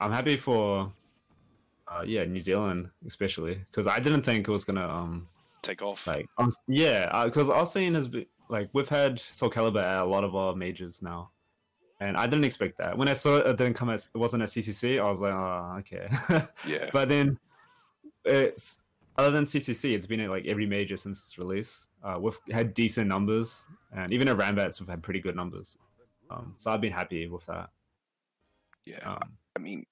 I'm 0.00 0.10
happy 0.12 0.36
for, 0.36 0.92
uh, 1.88 2.02
yeah, 2.06 2.24
New 2.24 2.40
Zealand 2.40 2.90
especially 3.06 3.54
because 3.70 3.86
I 3.86 3.98
didn't 4.00 4.22
think 4.22 4.48
it 4.48 4.50
was 4.52 4.64
gonna 4.64 4.86
um 4.88 5.28
Take 5.62 5.82
off. 5.82 6.06
like 6.06 6.26
um, 6.38 6.50
yeah 6.68 7.24
because 7.26 7.50
our 7.50 7.66
scene 7.66 7.94
has 7.94 8.08
been 8.08 8.26
like 8.48 8.70
we've 8.72 8.88
had 8.88 9.18
Soul 9.18 9.50
Calibur 9.50 9.82
at 9.82 10.00
a 10.02 10.04
lot 10.04 10.24
of 10.24 10.34
our 10.34 10.54
majors 10.56 11.02
now, 11.02 11.30
and 12.00 12.16
I 12.16 12.26
didn't 12.26 12.44
expect 12.44 12.78
that. 12.78 12.96
When 12.96 13.08
I 13.08 13.12
saw 13.12 13.36
it, 13.36 13.46
it 13.46 13.56
didn't 13.58 13.74
come 13.74 13.90
as 13.90 14.10
it 14.14 14.18
wasn't 14.18 14.42
at 14.42 14.48
CCC. 14.48 14.98
I 15.00 15.08
was 15.08 15.20
like, 15.20 15.32
oh 15.34 15.76
okay, 15.80 16.08
Yeah. 16.66 16.88
but 16.92 17.08
then 17.08 17.38
it's 18.24 18.80
other 19.16 19.30
than 19.30 19.44
CCC, 19.44 19.94
it's 19.94 20.06
been 20.06 20.20
at 20.20 20.30
like 20.30 20.46
every 20.46 20.66
major 20.66 20.96
since 20.96 21.18
its 21.24 21.36
release. 21.38 21.88
Uh, 22.02 22.16
we've 22.20 22.38
had 22.50 22.72
decent 22.74 23.06
numbers, 23.06 23.64
and 23.94 24.10
even 24.12 24.28
at 24.28 24.36
Ranbats, 24.38 24.80
we've 24.80 24.88
had 24.88 25.02
pretty 25.02 25.20
good 25.20 25.36
numbers. 25.36 25.76
Um, 26.30 26.54
so 26.58 26.70
I've 26.70 26.80
been 26.80 26.92
happy 26.92 27.26
with 27.26 27.46
that. 27.46 27.70
Yeah, 28.86 28.98
Um, 29.04 29.38
I 29.56 29.60
mean, 29.60 29.84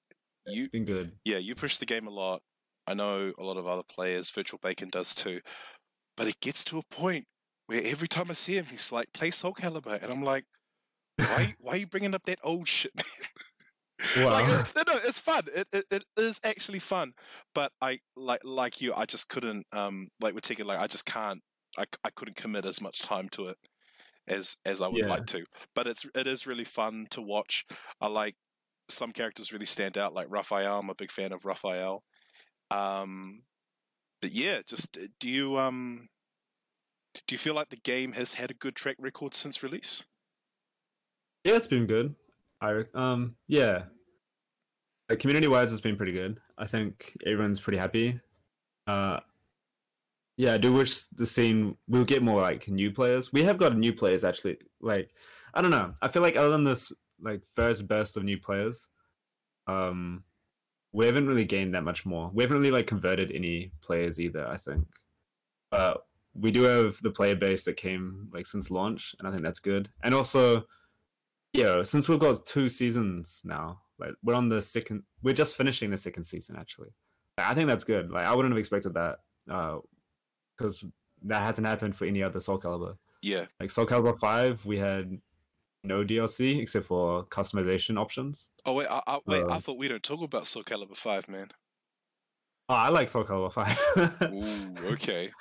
you 0.45 0.61
it's 0.63 0.71
been 0.71 0.85
good. 0.85 1.11
yeah, 1.25 1.37
you 1.37 1.53
push 1.55 1.77
the 1.77 1.85
game 1.85 2.07
a 2.07 2.11
lot. 2.11 2.41
I 2.87 2.93
know 2.93 3.33
a 3.37 3.43
lot 3.43 3.57
of 3.57 3.67
other 3.67 3.83
players, 3.83 4.29
Virtual 4.31 4.59
Bacon 4.61 4.89
does 4.89 5.13
too. 5.13 5.41
But 6.17 6.27
it 6.27 6.39
gets 6.39 6.63
to 6.65 6.79
a 6.79 6.83
point 6.83 7.27
where 7.67 7.81
every 7.83 8.07
time 8.07 8.29
I 8.29 8.33
see 8.33 8.55
him, 8.57 8.65
he's 8.65 8.91
like, 8.91 9.13
"Play 9.13 9.31
Soul 9.31 9.53
Calibur," 9.53 10.01
and 10.01 10.11
I'm 10.11 10.23
like, 10.23 10.45
"Why? 11.17 11.55
why 11.59 11.73
are 11.73 11.77
you 11.77 11.87
bringing 11.87 12.15
up 12.15 12.23
that 12.25 12.39
old 12.43 12.67
shit, 12.67 12.93
man?" 12.95 13.05
Wow. 14.25 14.31
like, 14.33 14.47
no, 14.75 14.83
no, 14.87 14.99
it's 15.05 15.19
fun. 15.19 15.43
It, 15.53 15.67
it 15.71 15.85
it 15.91 16.05
is 16.17 16.39
actually 16.43 16.79
fun. 16.79 17.13
But 17.53 17.71
I 17.81 17.99
like 18.15 18.41
like 18.43 18.81
you, 18.81 18.93
I 18.95 19.05
just 19.05 19.29
couldn't. 19.29 19.67
Um, 19.71 20.07
like 20.19 20.33
with 20.33 20.45
Tekken, 20.45 20.65
like 20.65 20.79
I 20.79 20.87
just 20.87 21.05
can't. 21.05 21.41
I, 21.77 21.85
I 22.03 22.09
couldn't 22.09 22.35
commit 22.37 22.65
as 22.65 22.81
much 22.81 23.01
time 23.01 23.29
to 23.29 23.47
it 23.49 23.57
as 24.29 24.55
as 24.65 24.81
I 24.81 24.87
would 24.87 25.03
Yeah. 25.05 25.09
like 25.09 25.25
to. 25.27 25.45
But 25.75 25.87
it's 25.87 26.05
it 26.15 26.27
is 26.27 26.47
really 26.47 26.63
fun 26.63 27.07
to 27.11 27.21
watch. 27.21 27.65
I 27.99 28.07
like 28.07 28.35
some 28.89 29.11
characters 29.11 29.51
really 29.51 29.65
stand 29.65 29.97
out, 29.97 30.13
like 30.13 30.27
Raphael. 30.29 30.79
I'm 30.79 30.89
a 30.89 30.95
big 30.95 31.11
fan 31.11 31.31
of 31.31 31.45
Raphael. 31.45 32.03
Um, 32.71 33.43
but 34.21 34.31
yeah, 34.31 34.61
just 34.67 34.97
uh, 34.97 35.07
do 35.19 35.29
you 35.29 35.57
um 35.59 36.07
do 37.27 37.33
you 37.33 37.39
feel 37.39 37.53
like 37.55 37.69
the 37.69 37.77
game 37.77 38.13
has 38.13 38.33
had 38.33 38.51
a 38.51 38.53
good 38.55 38.75
track 38.75 38.95
record 38.99 39.33
since 39.33 39.63
release? 39.63 40.05
Yeah, 41.43 41.55
it's 41.55 41.67
been 41.67 41.87
good. 41.87 42.15
I 42.61 42.83
um 42.93 43.35
yeah. 43.47 43.85
Community 45.19 45.47
wise 45.47 45.71
it's 45.71 45.81
been 45.81 45.97
pretty 45.97 46.11
good. 46.11 46.39
I 46.57 46.67
think 46.67 47.17
everyone's 47.25 47.59
pretty 47.59 47.79
happy. 47.79 48.19
Uh 48.85 49.19
yeah, 50.39 50.53
I 50.53 50.57
do 50.57 50.71
wish 50.71 51.07
the 51.07 51.25
scene 51.25 51.75
we'll 51.89 52.05
get 52.05 52.23
more 52.23 52.39
like 52.39 52.69
new 52.69 52.91
players. 52.91 53.33
We 53.33 53.43
have 53.43 53.57
got 53.57 53.75
new 53.75 53.91
players 53.91 54.23
actually. 54.23 54.57
Like 54.79 55.11
I 55.53 55.61
don't 55.61 55.69
know. 55.69 55.93
I 56.01 56.07
feel 56.07 56.21
like 56.21 56.37
other 56.37 56.49
than 56.51 56.63
this 56.63 56.93
like 57.21 57.41
first 57.53 57.89
burst 57.89 58.15
of 58.15 58.23
new 58.23 58.39
players, 58.39 58.87
um 59.67 60.23
we 60.93 61.05
haven't 61.05 61.27
really 61.27 61.43
gained 61.43 61.73
that 61.75 61.83
much 61.83 62.05
more. 62.05 62.31
We 62.33 62.41
haven't 62.41 62.59
really 62.59 62.71
like 62.71 62.87
converted 62.87 63.33
any 63.33 63.73
players 63.81 64.17
either, 64.17 64.47
I 64.47 64.55
think. 64.55 64.87
But 65.71 66.05
we 66.33 66.51
do 66.51 66.63
have 66.63 66.97
the 67.01 67.11
player 67.11 67.35
base 67.35 67.65
that 67.65 67.75
came 67.75 68.29
like 68.31 68.47
since 68.47 68.71
launch, 68.71 69.13
and 69.19 69.27
I 69.27 69.31
think 69.31 69.43
that's 69.43 69.59
good. 69.59 69.89
And 70.03 70.15
also 70.15 70.63
yeah, 71.51 71.83
since 71.83 72.07
we've 72.07 72.17
got 72.17 72.45
two 72.45 72.69
seasons 72.69 73.41
now, 73.43 73.81
like 73.99 74.13
we're 74.23 74.35
on 74.35 74.47
the 74.47 74.61
second, 74.61 75.03
we're 75.21 75.33
just 75.33 75.57
finishing 75.57 75.91
the 75.91 75.97
second 75.97 76.23
season 76.23 76.55
actually. 76.57 76.91
I 77.37 77.53
think 77.55 77.67
that's 77.67 77.83
good. 77.83 78.09
Like 78.09 78.23
I 78.23 78.33
wouldn't 78.33 78.53
have 78.53 78.59
expected 78.59 78.93
that, 78.93 79.17
because 80.59 80.83
that 81.23 81.41
hasn't 81.41 81.65
happened 81.65 81.95
for 81.95 82.05
any 82.05 82.21
other 82.21 82.39
Soul 82.39 82.59
Calibur. 82.59 82.97
Yeah, 83.21 83.45
Like 83.59 83.71
Soul 83.71 83.85
Calibur 83.85 84.19
Five, 84.19 84.65
we 84.65 84.77
had 84.77 85.19
no 85.83 86.03
DLC 86.03 86.61
except 86.61 86.85
for 86.85 87.25
customization 87.25 87.97
options. 87.97 88.49
Oh 88.65 88.73
wait, 88.73 88.87
I, 88.89 89.01
I, 89.07 89.19
wait. 89.25 89.45
I 89.49 89.59
thought 89.59 89.77
we 89.77 89.87
don't 89.87 90.03
talk 90.03 90.21
about 90.21 90.47
Soul 90.47 90.63
Calibur 90.63 90.95
Five, 90.95 91.27
man. 91.27 91.47
Oh, 92.69 92.75
I 92.75 92.89
like 92.89 93.07
Soul 93.07 93.23
Calibur 93.25 93.51
Five. 93.51 93.77
Ooh, 94.33 94.91
okay. 94.93 95.31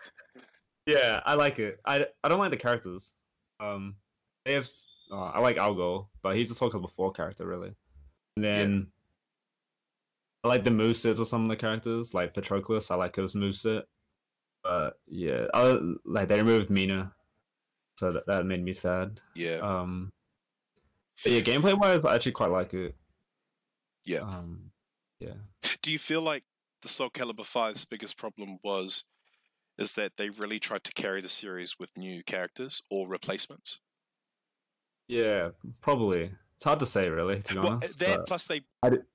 yeah, 0.87 1.21
I 1.25 1.35
like 1.35 1.59
it. 1.59 1.79
I 1.85 2.07
I 2.23 2.29
don't 2.29 2.39
like 2.41 2.51
the 2.51 2.57
characters. 2.57 3.15
Um, 3.61 3.97
they 4.45 4.55
have. 4.55 4.69
Uh, 5.11 5.31
I 5.31 5.41
like 5.41 5.57
Algol, 5.57 6.11
but 6.23 6.37
he's 6.37 6.51
a 6.51 6.55
Soul 6.55 6.71
Calibur 6.71 6.91
Four 6.91 7.13
character 7.13 7.47
really. 7.47 7.75
And 8.37 8.45
then 8.45 8.87
I 10.45 10.49
like 10.49 10.65
the 10.65 10.71
movesets 10.71 11.21
of 11.21 11.29
some 11.29 11.45
of 11.45 11.49
the 11.49 11.57
characters, 11.57 12.15
like 12.15 12.35
Patroclus. 12.35 12.91
I 12.91 12.97
like 12.97 13.17
his 13.17 13.35
moveset. 13.35 13.83
But 14.69 14.99
yeah, 15.07 15.47
I, 15.55 15.79
like 16.05 16.29
they 16.29 16.37
removed 16.43 16.69
Mina, 16.69 17.15
so 17.97 18.13
that, 18.13 18.27
that 18.27 18.45
made 18.45 18.63
me 18.63 18.75
sad. 18.75 19.21
Yeah, 19.35 19.57
Um, 19.63 20.11
but 21.25 21.33
yeah, 21.33 21.41
gameplay 21.41 21.73
wise, 21.79 22.05
I 22.05 22.15
actually 22.15 22.33
quite 22.33 22.51
like 22.51 22.75
it. 22.75 22.95
yeah. 24.05 24.19
Um, 24.21 24.73
yeah. 25.21 25.35
Do 25.81 25.91
you 25.91 25.99
feel 25.99 26.21
like 26.21 26.45
the 26.83 26.89
Soul 26.89 27.09
Calibur 27.09 27.47
5's 27.47 27.87
biggest 27.87 28.19
problem 28.19 28.59
was 28.63 29.05
is 29.79 29.95
that 29.95 30.19
they 30.19 30.29
really 30.29 30.61
tried 30.61 30.85
to 30.85 30.93
carry 30.93 31.23
the 31.23 31.29
series 31.29 31.79
with 31.79 31.97
new 31.97 32.23
characters 32.23 32.83
or 32.91 33.09
replacements? 33.09 33.81
Yeah, 35.09 35.51
probably. 35.81 36.33
It's 36.57 36.65
hard 36.65 36.81
to 36.81 36.87
say, 36.87 37.09
really, 37.09 37.41
to 37.41 37.55
be 37.55 37.61
Well, 37.61 37.69
honest. 37.73 37.99
that 38.01 38.27
plus 38.27 38.47
they 38.47 38.63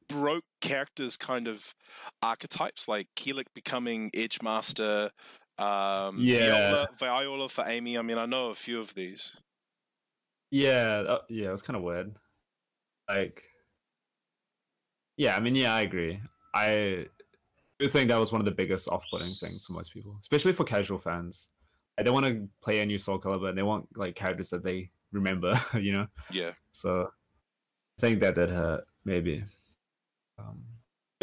broke 0.08 0.46
characters' 0.62 1.18
kind 1.18 1.48
of 1.48 1.76
archetypes, 2.22 2.88
like 2.88 3.08
Kilik 3.16 3.48
becoming 3.54 4.10
Edge 4.14 4.42
Master, 4.42 5.12
um, 5.58 6.18
Yeah. 6.20 6.50
Viola, 6.50 6.88
Viola 7.00 7.50
for 7.50 7.66
Amy. 7.68 7.98
I 7.98 8.02
mean, 8.02 8.18
I 8.18 8.26
know 8.26 8.50
a 8.50 8.56
few 8.56 8.80
of 8.80 8.94
these. 8.94 9.36
Yeah, 10.52 11.04
uh, 11.08 11.20
yeah, 11.30 11.48
it 11.48 11.52
was 11.52 11.62
kind 11.62 11.78
of 11.78 11.84
weird. 11.84 12.16
Like, 13.10 13.44
yeah, 15.18 15.36
I 15.36 15.40
mean, 15.40 15.56
yeah, 15.56 15.74
I 15.74 15.82
agree. 15.82 16.20
I 16.54 17.08
do 17.80 17.88
think 17.88 18.10
that 18.10 18.18
was 18.18 18.32
one 18.32 18.40
of 18.42 18.46
the 18.46 18.52
biggest 18.52 18.88
off-putting 18.88 19.36
things 19.40 19.66
for 19.66 19.74
most 19.74 19.94
people, 19.94 20.16
especially 20.22 20.54
for 20.54 20.64
casual 20.64 21.00
fans. 21.00 21.50
They 21.98 22.10
want 22.10 22.26
to 22.26 22.48
play 22.64 22.80
a 22.80 22.86
new 22.86 22.98
Soul 22.98 23.20
Calibur 23.20 23.50
and 23.50 23.58
they 23.58 23.64
want 23.64 23.88
like 23.96 24.16
characters 24.16 24.50
that 24.50 24.64
they 24.64 24.90
remember, 25.12 25.60
you 25.80 25.92
know. 25.94 26.08
Yeah, 26.32 26.52
So 26.72 27.10
I 27.98 28.02
think 28.02 28.20
that 28.22 28.36
did 28.36 28.50
hurt, 28.50 28.86
maybe. 29.06 29.44
Um, 30.40 30.64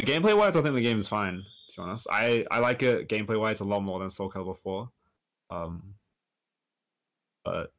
gameplay 0.01 0.37
wise, 0.37 0.55
I 0.55 0.61
think 0.61 0.75
the 0.75 0.81
game 0.81 0.99
is 0.99 1.07
fine. 1.07 1.43
To 1.71 1.77
be 1.77 1.83
honest, 1.83 2.07
I 2.11 2.45
I 2.51 2.59
like 2.59 2.83
it 2.83 3.07
gameplay 3.07 3.39
wise 3.39 3.59
a 3.59 3.65
lot 3.65 3.81
more 3.81 3.99
than 3.99 4.09
Soul 4.09 4.31
Calibur 4.31 4.57
Four. 4.57 4.91
Um, 5.49 5.95
but 7.43 7.71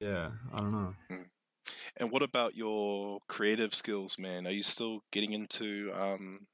yeah, 0.00 0.32
I 0.52 0.58
don't 0.58 0.72
know. 0.72 0.94
And 1.96 2.10
what 2.10 2.22
about 2.22 2.54
your 2.56 3.20
creative 3.28 3.74
skills, 3.74 4.18
man? 4.18 4.46
Are 4.46 4.50
you 4.50 4.62
still 4.62 5.04
getting 5.10 5.32
into 5.32 5.90
um, 5.94 6.46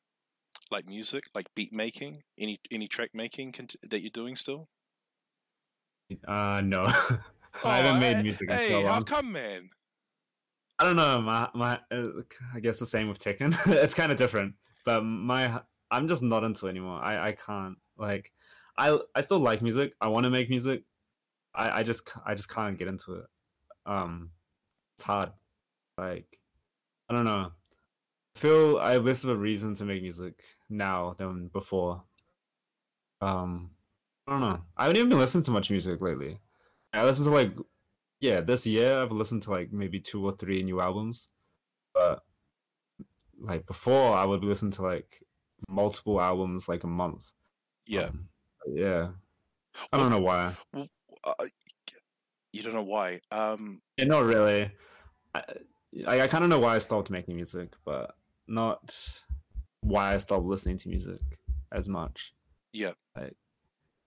like 0.70 0.86
music, 0.86 1.24
like 1.34 1.54
beat 1.54 1.72
making, 1.72 2.24
any 2.38 2.60
any 2.70 2.88
track 2.88 3.10
making 3.14 3.52
cont- 3.52 3.76
that 3.82 4.00
you're 4.00 4.10
doing 4.10 4.36
still? 4.36 4.68
Uh, 6.26 6.60
no, 6.64 6.84
I 7.64 7.78
haven't 7.78 7.98
Oh, 7.98 8.00
made 8.00 8.18
music 8.22 8.48
in 8.50 8.56
Hey, 8.56 8.68
so 8.68 8.82
how 8.82 9.00
come, 9.00 9.32
man? 9.32 9.70
I 10.78 10.84
don't 10.84 10.96
know. 10.96 11.20
My 11.20 11.50
my, 11.54 11.80
uh, 11.90 12.22
I 12.54 12.60
guess 12.60 12.78
the 12.78 12.86
same 12.86 13.08
with 13.08 13.18
Tekken. 13.18 13.54
it's 13.66 13.94
kind 13.94 14.10
of 14.10 14.18
different, 14.18 14.54
but 14.84 15.02
my 15.02 15.62
I'm 15.90 16.08
just 16.08 16.22
not 16.22 16.44
into 16.44 16.66
it 16.66 16.70
anymore. 16.70 17.00
I 17.02 17.28
I 17.28 17.32
can't 17.32 17.76
like. 17.96 18.32
I 18.78 18.98
I 19.14 19.20
still 19.20 19.38
like 19.40 19.62
music. 19.62 19.94
I 20.00 20.08
want 20.08 20.24
to 20.24 20.30
make 20.30 20.50
music. 20.50 20.84
I 21.54 21.80
I 21.80 21.82
just 21.82 22.12
I 22.24 22.34
just 22.34 22.48
can't 22.48 22.78
get 22.78 22.88
into 22.88 23.14
it. 23.14 23.26
Um, 23.86 24.30
it's 24.96 25.04
hard. 25.04 25.30
Like, 25.98 26.38
I 27.08 27.14
don't 27.14 27.24
know. 27.24 27.52
I 28.36 28.38
feel 28.38 28.78
I 28.78 28.92
have 28.92 29.04
less 29.04 29.24
of 29.24 29.30
a 29.30 29.36
reason 29.36 29.74
to 29.76 29.84
make 29.84 30.02
music 30.02 30.42
now 30.68 31.14
than 31.18 31.48
before. 31.48 32.02
Um, 33.20 33.70
I 34.26 34.32
don't 34.32 34.40
know. 34.40 34.60
I 34.76 34.84
haven't 34.84 34.98
even 34.98 35.18
listening 35.18 35.44
to 35.44 35.50
much 35.50 35.70
music 35.70 36.00
lately. 36.00 36.38
I 36.92 37.04
listen 37.04 37.24
to 37.24 37.30
like 37.30 37.52
yeah, 38.20 38.40
this 38.42 38.66
year 38.66 39.00
I've 39.00 39.12
listened 39.12 39.42
to 39.44 39.50
like 39.50 39.72
maybe 39.72 39.98
two 39.98 40.24
or 40.24 40.32
three 40.32 40.62
new 40.62 40.80
albums, 40.80 41.28
but 41.94 42.22
like 43.40 43.66
before 43.66 44.14
I 44.14 44.24
would 44.24 44.44
listen 44.44 44.70
to 44.72 44.82
like 44.82 45.22
multiple 45.68 46.20
albums 46.20 46.68
like 46.68 46.84
a 46.84 46.88
month. 46.88 47.30
Yeah, 47.86 48.06
Um, 48.06 48.28
yeah. 48.72 49.08
I 49.92 49.96
don't 49.98 50.10
know 50.10 50.20
why. 50.20 50.54
uh, 50.74 51.34
you 52.52 52.62
don't 52.62 52.74
know 52.74 52.82
why. 52.82 53.20
Um, 53.30 53.80
Yeah, 53.96 54.04
not 54.06 54.24
really. 54.24 54.70
I 55.34 55.42
I, 56.06 56.20
I 56.22 56.26
kind 56.28 56.44
of 56.44 56.50
know 56.50 56.58
why 56.60 56.74
I 56.74 56.78
stopped 56.78 57.10
making 57.10 57.36
music, 57.36 57.74
but 57.84 58.14
not 58.46 58.96
why 59.80 60.14
I 60.14 60.18
stopped 60.18 60.44
listening 60.44 60.78
to 60.78 60.88
music 60.88 61.20
as 61.72 61.88
much. 61.88 62.32
Yeah. 62.72 62.92
Like 63.16 63.34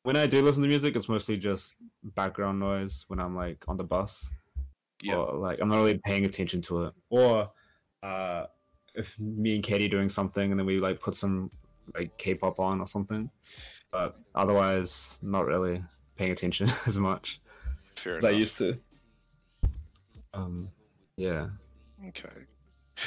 when 0.03 0.15
I 0.17 0.27
do 0.27 0.41
listen 0.41 0.61
to 0.63 0.69
music, 0.69 0.95
it's 0.95 1.09
mostly 1.09 1.37
just 1.37 1.75
background 2.03 2.59
noise 2.59 3.05
when 3.07 3.19
I'm 3.19 3.35
like 3.35 3.63
on 3.67 3.77
the 3.77 3.83
bus. 3.83 4.29
Yeah. 5.01 5.15
Or 5.17 5.37
like 5.37 5.59
I'm 5.61 5.69
not 5.69 5.77
really 5.77 5.97
paying 5.97 6.25
attention 6.25 6.61
to 6.63 6.85
it. 6.85 6.93
Or 7.09 7.51
uh 8.01 8.45
me 9.19 9.55
and 9.55 9.63
Katie 9.63 9.87
doing 9.87 10.09
something 10.09 10.51
and 10.51 10.59
then 10.59 10.65
we 10.65 10.79
like 10.79 10.99
put 10.99 11.15
some 11.15 11.49
like 11.95 12.15
K-pop 12.17 12.59
on 12.59 12.79
or 12.79 12.87
something. 12.87 13.29
But 13.91 14.17
otherwise, 14.33 15.19
not 15.21 15.45
really 15.45 15.83
paying 16.15 16.31
attention 16.31 16.69
as 16.85 16.97
much 16.97 17.41
fair 17.95 18.17
as 18.17 18.23
I 18.23 18.31
used 18.31 18.57
to. 18.59 18.77
Um, 20.33 20.69
yeah. 21.17 21.49
Okay. 22.07 22.47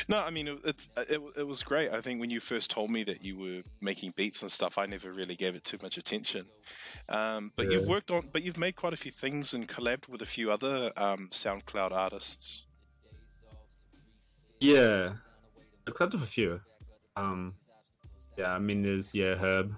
No, 0.09 0.23
I 0.23 0.31
mean 0.31 0.49
it, 0.49 0.59
it's 0.64 0.88
uh, 0.97 1.05
it, 1.09 1.21
it 1.38 1.47
was 1.47 1.62
great. 1.62 1.93
I 1.93 2.00
think 2.00 2.21
when 2.21 2.31
you 2.31 2.40
first 2.40 2.71
told 2.71 2.90
me 2.90 3.05
that 3.05 3.23
you 3.23 3.38
were 3.38 3.62
making 3.81 4.14
beats 4.16 4.43
and 4.43 4.50
stuff, 4.50 4.78
I 4.78 4.87
never 4.87 5.12
really 5.12 5.37
gave 5.37 5.55
it 5.55 5.64
too 5.64 5.78
much 5.81 5.97
attention. 5.97 6.47
Um, 7.09 7.52
but 7.55 7.71
you've 7.71 7.87
worked 7.87 8.11
on, 8.11 8.28
but 8.33 8.43
you've 8.43 8.59
made 8.59 8.75
quite 8.75 8.93
a 8.93 8.97
few 8.97 9.12
things 9.12 9.55
and 9.55 9.69
collabed 9.69 10.09
with 10.09 10.23
a 10.23 10.26
few 10.26 10.50
other 10.50 10.93
um, 10.97 11.28
SoundCloud 11.31 11.93
artists. 11.93 12.66
Yeah, 14.61 15.14
I 15.87 15.90
clapped 15.93 16.14
with 16.14 16.23
a 16.23 16.26
few. 16.26 16.61
Um, 17.16 17.55
yeah, 18.37 18.52
I 18.52 18.59
mean, 18.59 18.83
there's 18.83 19.14
yeah 19.14 19.35
Herb, 19.35 19.75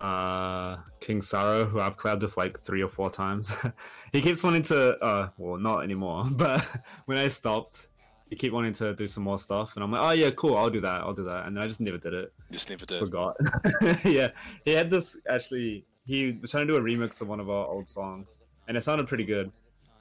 uh 0.00 0.76
King 1.00 1.20
Sorrow, 1.20 1.66
who 1.66 1.80
I've 1.80 1.96
collabed 1.96 2.22
with 2.22 2.36
like 2.36 2.58
three 2.60 2.82
or 2.82 2.88
four 2.88 3.10
times. 3.10 3.54
he 4.12 4.20
keeps 4.20 4.42
wanting 4.42 4.62
to 4.64 4.98
uh 4.98 5.28
well 5.36 5.58
not 5.58 5.80
anymore, 5.80 6.24
but 6.32 6.66
when 7.06 7.18
I 7.18 7.28
stopped, 7.28 7.88
he 8.28 8.36
keep 8.36 8.52
wanting 8.52 8.72
to 8.74 8.94
do 8.94 9.06
some 9.06 9.24
more 9.24 9.38
stuff 9.38 9.74
and 9.76 9.84
I'm 9.84 9.92
like, 9.92 10.02
Oh 10.02 10.10
yeah, 10.12 10.30
cool, 10.30 10.56
I'll 10.56 10.70
do 10.70 10.80
that, 10.80 11.02
I'll 11.02 11.12
do 11.14 11.24
that. 11.24 11.46
And 11.46 11.56
then 11.56 11.64
I 11.64 11.66
just 11.66 11.80
never 11.80 11.98
did 11.98 12.14
it. 12.14 12.32
Just 12.50 12.70
never 12.70 12.86
did. 12.86 12.98
forgot. 12.98 13.36
yeah. 14.04 14.30
He 14.64 14.72
had 14.72 14.88
this 14.88 15.16
actually 15.28 15.84
he 16.06 16.38
was 16.40 16.50
trying 16.50 16.66
to 16.66 16.72
do 16.72 16.76
a 16.76 16.80
remix 16.80 17.20
of 17.20 17.28
one 17.28 17.40
of 17.40 17.50
our 17.50 17.66
old 17.66 17.88
songs 17.88 18.40
and 18.68 18.76
it 18.76 18.82
sounded 18.82 19.06
pretty 19.06 19.24
good. 19.24 19.52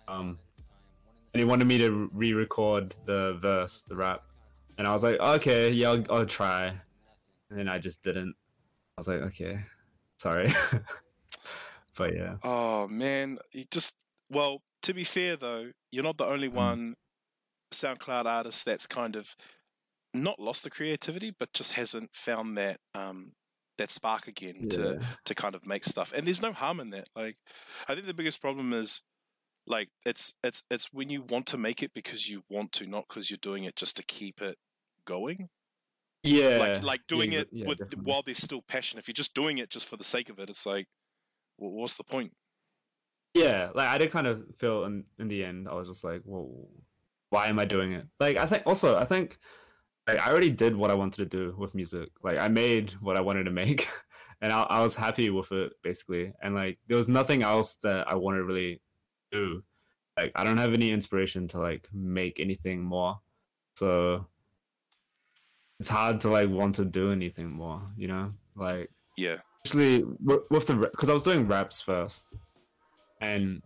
Um 0.08 0.38
and 1.34 1.40
he 1.40 1.46
wanted 1.46 1.66
me 1.66 1.78
to 1.80 2.10
re-record 2.14 2.96
the 3.06 3.38
verse, 3.42 3.84
the 3.88 3.96
rap. 3.96 4.24
And 4.80 4.88
I 4.88 4.94
was 4.94 5.04
like, 5.04 5.20
okay, 5.20 5.72
yeah, 5.72 5.90
I'll, 5.90 6.04
I'll 6.10 6.26
try. 6.26 6.68
And 7.50 7.60
then 7.60 7.68
I 7.68 7.80
just 7.80 8.02
didn't. 8.02 8.34
I 8.98 9.02
was 9.02 9.08
like, 9.10 9.20
okay, 9.22 9.60
sorry. 10.18 10.48
but 11.98 12.16
yeah, 12.16 12.38
Oh 12.44 12.88
man, 12.88 13.38
you 13.52 13.66
just 13.70 13.94
well. 14.32 14.62
To 14.84 14.94
be 14.94 15.04
fair 15.04 15.36
though, 15.36 15.72
you're 15.92 16.06
not 16.06 16.18
the 16.18 16.26
only 16.26 16.48
Mm. 16.50 16.54
one 16.54 16.96
SoundCloud 17.74 18.24
artist 18.26 18.66
that's 18.66 18.88
kind 18.88 19.18
of 19.18 19.36
not 20.14 20.40
lost 20.40 20.64
the 20.64 20.70
creativity, 20.70 21.32
but 21.38 21.52
just 21.52 21.74
hasn't 21.74 22.16
found 22.16 22.58
that 22.58 22.80
um 22.96 23.34
that 23.78 23.92
spark 23.92 24.28
again 24.28 24.70
to 24.70 24.98
to 25.26 25.36
kind 25.36 25.56
of 25.56 25.66
make 25.68 25.84
stuff. 25.84 26.14
And 26.16 26.26
there's 26.26 26.42
no 26.42 26.54
harm 26.54 26.80
in 26.80 26.92
that. 26.92 27.10
Like, 27.16 27.36
I 27.90 27.96
think 27.96 28.08
the 28.08 28.14
biggest 28.14 28.40
problem 28.42 28.72
is 28.72 29.02
like 29.68 29.90
it's 30.06 30.34
it's 30.42 30.64
it's 30.72 30.94
when 30.94 31.10
you 31.10 31.22
want 31.22 31.48
to 31.48 31.58
make 31.58 31.84
it 31.84 31.94
because 31.94 32.30
you 32.30 32.44
want 32.50 32.72
to, 32.74 32.88
not 32.88 33.10
because 33.10 33.30
you're 33.30 33.38
doing 33.42 33.66
it 33.66 33.76
just 33.76 33.98
to 33.98 34.04
keep 34.04 34.42
it 34.42 34.58
going. 35.10 35.50
yeah, 36.24 36.58
like 36.58 36.84
like 36.84 37.02
doing 37.08 37.34
yeah, 37.34 37.40
it 37.42 37.50
yeah, 37.52 37.66
with 37.68 37.80
definitely. 37.80 38.04
while 38.04 38.22
there's 38.24 38.40
still 38.40 38.62
passion. 38.62 39.00
If 39.00 39.08
you're 39.08 39.14
just 39.24 39.34
doing 39.34 39.58
it 39.60 39.70
just 39.72 39.88
for 39.88 39.98
the 39.98 40.04
sake 40.04 40.30
of 40.30 40.40
it, 40.40 40.50
it's 40.50 40.66
like, 40.66 40.88
wh- 41.58 41.74
what's 41.80 41.98
the 41.98 42.04
point? 42.04 42.34
yeah. 43.34 43.70
Like 43.76 43.88
I 43.90 43.98
did 43.98 44.12
kind 44.12 44.28
of 44.28 44.44
feel 44.58 44.86
in 44.86 45.06
in 45.20 45.28
the 45.28 45.44
end, 45.44 45.68
I 45.70 45.74
was 45.76 45.88
just 45.88 46.04
like, 46.04 46.22
well, 46.26 46.70
why 47.30 47.48
am 47.48 47.60
I 47.60 47.66
doing 47.66 47.94
it? 47.94 48.06
Like 48.20 48.38
I 48.38 48.46
think 48.46 48.64
also 48.66 48.98
I 48.98 49.06
think 49.06 49.38
like 50.08 50.20
I 50.20 50.32
already 50.32 50.52
did 50.52 50.76
what 50.76 50.92
I 50.92 50.96
wanted 50.96 51.30
to 51.30 51.38
do 51.38 51.56
with 51.58 51.76
music. 51.76 52.10
Like 52.24 52.38
I 52.40 52.48
made 52.48 52.92
what 53.02 53.18
I 53.18 53.22
wanted 53.22 53.46
to 53.46 53.52
make, 53.52 53.88
and 54.42 54.52
I, 54.54 54.64
I 54.64 54.82
was 54.82 54.96
happy 54.96 55.30
with 55.30 55.52
it 55.52 55.74
basically. 55.84 56.34
And 56.42 56.56
like 56.56 56.80
there 56.88 56.98
was 56.98 57.10
nothing 57.10 57.44
else 57.44 57.76
that 57.84 58.12
I 58.12 58.16
wanted 58.16 58.40
to 58.40 58.46
really 58.46 58.82
do. 59.32 59.64
Like 60.18 60.32
I 60.36 60.44
don't 60.44 60.58
have 60.58 60.74
any 60.74 60.92
inspiration 60.92 61.48
to 61.50 61.60
like 61.60 61.88
make 61.94 62.40
anything 62.40 62.82
more. 62.84 63.20
So 63.76 64.28
it's 65.80 65.90
hard 65.90 66.22
to 66.22 66.30
like 66.30 66.50
want 66.50 66.76
to 66.76 66.86
do 66.86 67.12
anything 67.12 67.50
more, 67.50 67.82
you 67.98 68.08
know? 68.08 68.34
Like 68.56 68.90
Yeah, 69.18 69.38
actually 69.66 70.04
with 70.04 70.68
the 70.68 70.76
because 70.92 71.10
I 71.10 71.14
was 71.14 71.24
doing 71.24 71.48
raps 71.48 71.82
first, 71.82 72.36
and 73.22 73.62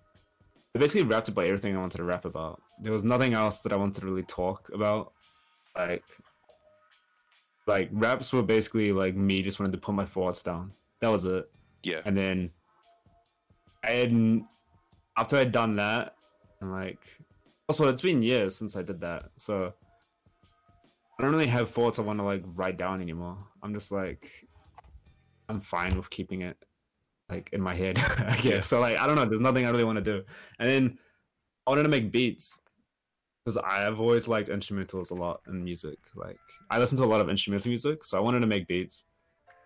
I 0.76 0.80
basically 0.80 1.04
rapped 1.04 1.30
about 1.30 1.46
everything 1.46 1.76
I 1.76 1.80
wanted 1.80 1.98
to 1.98 2.04
rap 2.04 2.26
about. 2.26 2.62
There 2.80 2.94
was 2.94 3.04
nothing 3.04 3.34
else 3.34 3.62
that 3.62 3.74
I 3.74 3.76
wanted 3.76 4.02
to 4.02 4.06
really 4.06 4.24
talk 4.24 4.70
about. 4.74 5.14
Like, 5.76 6.04
like 7.68 7.90
raps 7.92 8.32
were 8.32 8.44
basically 8.44 8.92
like 8.92 9.16
me 9.16 9.42
just 9.42 9.60
wanted 9.60 9.72
to 9.72 9.78
put 9.80 9.96
my 9.96 10.06
thoughts 10.06 10.44
down. 10.44 10.74
That 11.02 11.10
was 11.10 11.26
it. 11.26 11.50
yeah, 11.84 12.02
And 12.06 12.18
then 12.18 12.52
I 13.84 13.92
had 13.92 14.42
after 15.18 15.38
I'd 15.38 15.52
done 15.52 15.76
that, 15.78 16.16
and 16.62 16.72
like 16.72 17.00
also 17.68 17.88
it's 17.90 18.02
been 18.02 18.22
years 18.22 18.56
since 18.56 18.76
I 18.76 18.84
did 18.84 19.02
that, 19.02 19.32
so 19.36 19.74
I 21.18 21.24
don't 21.24 21.32
really 21.32 21.48
have 21.48 21.70
thoughts 21.70 22.00
I 22.00 22.02
want 22.02 22.20
to 22.20 22.24
like 22.24 22.44
write 22.56 22.78
down 22.78 23.02
anymore. 23.02 23.38
I'm 23.62 23.74
just 23.74 23.92
like 23.92 24.48
I'm 25.50 25.60
fine 25.60 25.96
with 25.96 26.10
keeping 26.10 26.42
it 26.42 26.58
like 27.30 27.50
in 27.54 27.62
my 27.62 27.76
head, 27.76 28.00
I 28.28 28.38
guess. 28.38 28.68
So 28.68 28.80
like 28.80 28.98
I 28.98 29.08
don't 29.08 29.16
know, 29.16 29.26
there's 29.26 29.40
nothing 29.40 29.66
I 29.66 29.70
really 29.70 29.84
want 29.84 29.98
to 29.98 30.04
do. 30.04 30.24
And 30.60 30.70
then 30.70 30.98
I 31.66 31.72
wanted 31.72 31.84
to 31.84 31.90
make 31.90 32.12
beats 32.12 32.60
because 33.44 33.58
I've 33.58 34.00
always 34.00 34.28
liked 34.28 34.50
instrumentals 34.50 35.12
a 35.12 35.16
lot 35.16 35.42
in 35.48 35.64
music. 35.64 36.00
Like 36.16 36.40
I 36.70 36.80
listen 36.80 36.98
to 36.98 37.04
a 37.04 37.06
lot 37.06 37.22
of 37.22 37.30
instrumental 37.30 37.70
music, 37.70 38.04
so 38.04 38.18
I 38.18 38.22
wanted 38.22 38.40
to 38.40 38.48
make 38.48 38.68
beats 38.68 39.06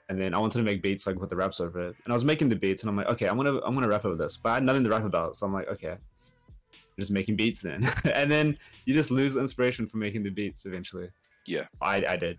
and 0.09 0.19
then 0.19 0.33
I 0.33 0.37
wanted 0.37 0.59
to 0.59 0.63
make 0.63 0.81
beats 0.81 1.05
like 1.05 1.19
with 1.19 1.29
the 1.29 1.35
raps 1.35 1.59
over 1.59 1.89
it. 1.89 1.95
And 2.03 2.13
I 2.13 2.15
was 2.15 2.23
making 2.23 2.49
the 2.49 2.55
beats, 2.55 2.83
and 2.83 2.89
I'm 2.89 2.95
like, 2.95 3.07
okay, 3.07 3.27
I'm 3.27 3.37
gonna 3.37 3.59
I'm 3.59 3.73
gonna 3.73 3.87
rap 3.87 4.05
over 4.05 4.15
this, 4.15 4.37
but 4.37 4.49
I 4.49 4.53
had 4.55 4.63
nothing 4.63 4.83
to 4.83 4.89
rap 4.89 5.03
about, 5.03 5.35
so 5.35 5.45
I'm 5.45 5.53
like, 5.53 5.67
okay, 5.67 5.91
I'm 5.91 6.99
just 6.99 7.11
making 7.11 7.35
beats 7.35 7.61
then. 7.61 7.87
and 8.13 8.31
then 8.31 8.57
you 8.85 8.93
just 8.93 9.11
lose 9.11 9.35
inspiration 9.35 9.85
for 9.85 9.97
making 9.97 10.23
the 10.23 10.29
beats 10.29 10.65
eventually. 10.65 11.09
Yeah. 11.47 11.65
I 11.81 12.05
I 12.05 12.15
did, 12.15 12.37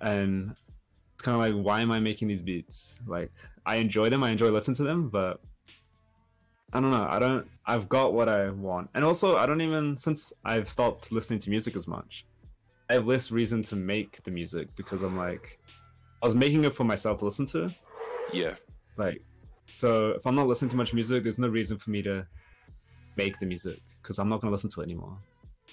and 0.00 0.54
it's 1.14 1.22
kind 1.22 1.34
of 1.34 1.40
like, 1.40 1.64
why 1.64 1.80
am 1.80 1.90
I 1.90 2.00
making 2.00 2.28
these 2.28 2.42
beats? 2.42 3.00
Like 3.06 3.30
I 3.64 3.76
enjoy 3.76 4.10
them, 4.10 4.22
I 4.22 4.30
enjoy 4.30 4.50
listening 4.50 4.76
to 4.76 4.84
them, 4.84 5.08
but 5.08 5.40
I 6.72 6.80
don't 6.80 6.90
know. 6.90 7.06
I 7.08 7.18
don't. 7.18 7.46
I've 7.66 7.88
got 7.88 8.12
what 8.14 8.28
I 8.28 8.50
want, 8.50 8.90
and 8.94 9.04
also 9.04 9.36
I 9.36 9.46
don't 9.46 9.60
even 9.60 9.96
since 9.96 10.32
I've 10.44 10.68
stopped 10.68 11.12
listening 11.12 11.38
to 11.40 11.50
music 11.50 11.76
as 11.76 11.86
much. 11.86 12.26
I 12.90 12.94
have 12.94 13.06
less 13.06 13.30
reason 13.30 13.62
to 13.62 13.76
make 13.76 14.22
the 14.24 14.30
music 14.30 14.68
because 14.76 15.02
I'm 15.02 15.16
like, 15.16 15.58
I 16.22 16.26
was 16.26 16.34
making 16.34 16.64
it 16.64 16.74
for 16.74 16.84
myself 16.84 17.18
to 17.18 17.24
listen 17.24 17.46
to. 17.46 17.70
yeah, 18.32 18.54
Like, 18.96 19.22
so 19.70 20.10
if 20.10 20.26
I'm 20.26 20.34
not 20.34 20.46
listening 20.46 20.70
to 20.70 20.76
much 20.76 20.92
music, 20.92 21.22
there's 21.22 21.38
no 21.38 21.48
reason 21.48 21.78
for 21.78 21.90
me 21.90 22.02
to 22.02 22.26
make 23.16 23.38
the 23.38 23.46
music 23.46 23.80
because 24.02 24.18
I'm 24.18 24.28
not 24.28 24.40
gonna 24.40 24.50
listen 24.50 24.70
to 24.70 24.80
it 24.80 24.84
anymore. 24.84 25.16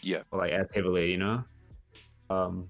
Yeah. 0.01 0.21
Or 0.31 0.39
like 0.39 0.51
as 0.51 0.67
heavily, 0.73 1.11
you 1.11 1.17
know. 1.17 1.43
Um, 2.29 2.69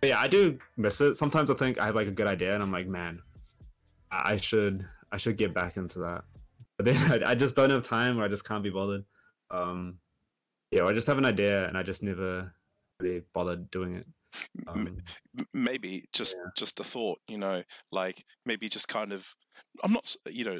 but 0.00 0.10
yeah, 0.10 0.20
I 0.20 0.28
do 0.28 0.58
miss 0.76 1.00
it. 1.00 1.16
Sometimes 1.16 1.50
I 1.50 1.54
think 1.54 1.78
I 1.78 1.86
have 1.86 1.94
like 1.94 2.08
a 2.08 2.12
good 2.12 2.26
idea, 2.26 2.54
and 2.54 2.62
I'm 2.62 2.72
like, 2.72 2.86
man, 2.86 3.20
I 4.10 4.36
should 4.36 4.84
I 5.10 5.16
should 5.16 5.36
get 5.36 5.54
back 5.54 5.76
into 5.76 6.00
that. 6.00 6.24
But 6.76 6.86
then 6.86 6.96
I, 7.24 7.30
I 7.30 7.34
just 7.34 7.56
don't 7.56 7.70
have 7.70 7.82
time, 7.82 8.18
or 8.18 8.24
I 8.24 8.28
just 8.28 8.46
can't 8.46 8.62
be 8.62 8.70
bothered. 8.70 9.04
Um, 9.50 9.98
yeah, 10.70 10.84
I 10.84 10.92
just 10.92 11.06
have 11.06 11.18
an 11.18 11.24
idea, 11.24 11.66
and 11.66 11.76
I 11.76 11.82
just 11.82 12.02
never 12.02 12.52
really 13.00 13.22
bothered 13.32 13.70
doing 13.70 13.96
it. 13.96 14.06
Um, 14.66 14.98
maybe 15.52 16.06
just 16.12 16.36
just 16.56 16.80
a 16.80 16.84
thought, 16.84 17.20
you 17.28 17.38
know, 17.38 17.62
like 17.92 18.24
maybe 18.44 18.68
just 18.68 18.88
kind 18.88 19.12
of, 19.12 19.34
I'm 19.82 19.92
not, 19.92 20.14
you 20.28 20.44
know, 20.44 20.58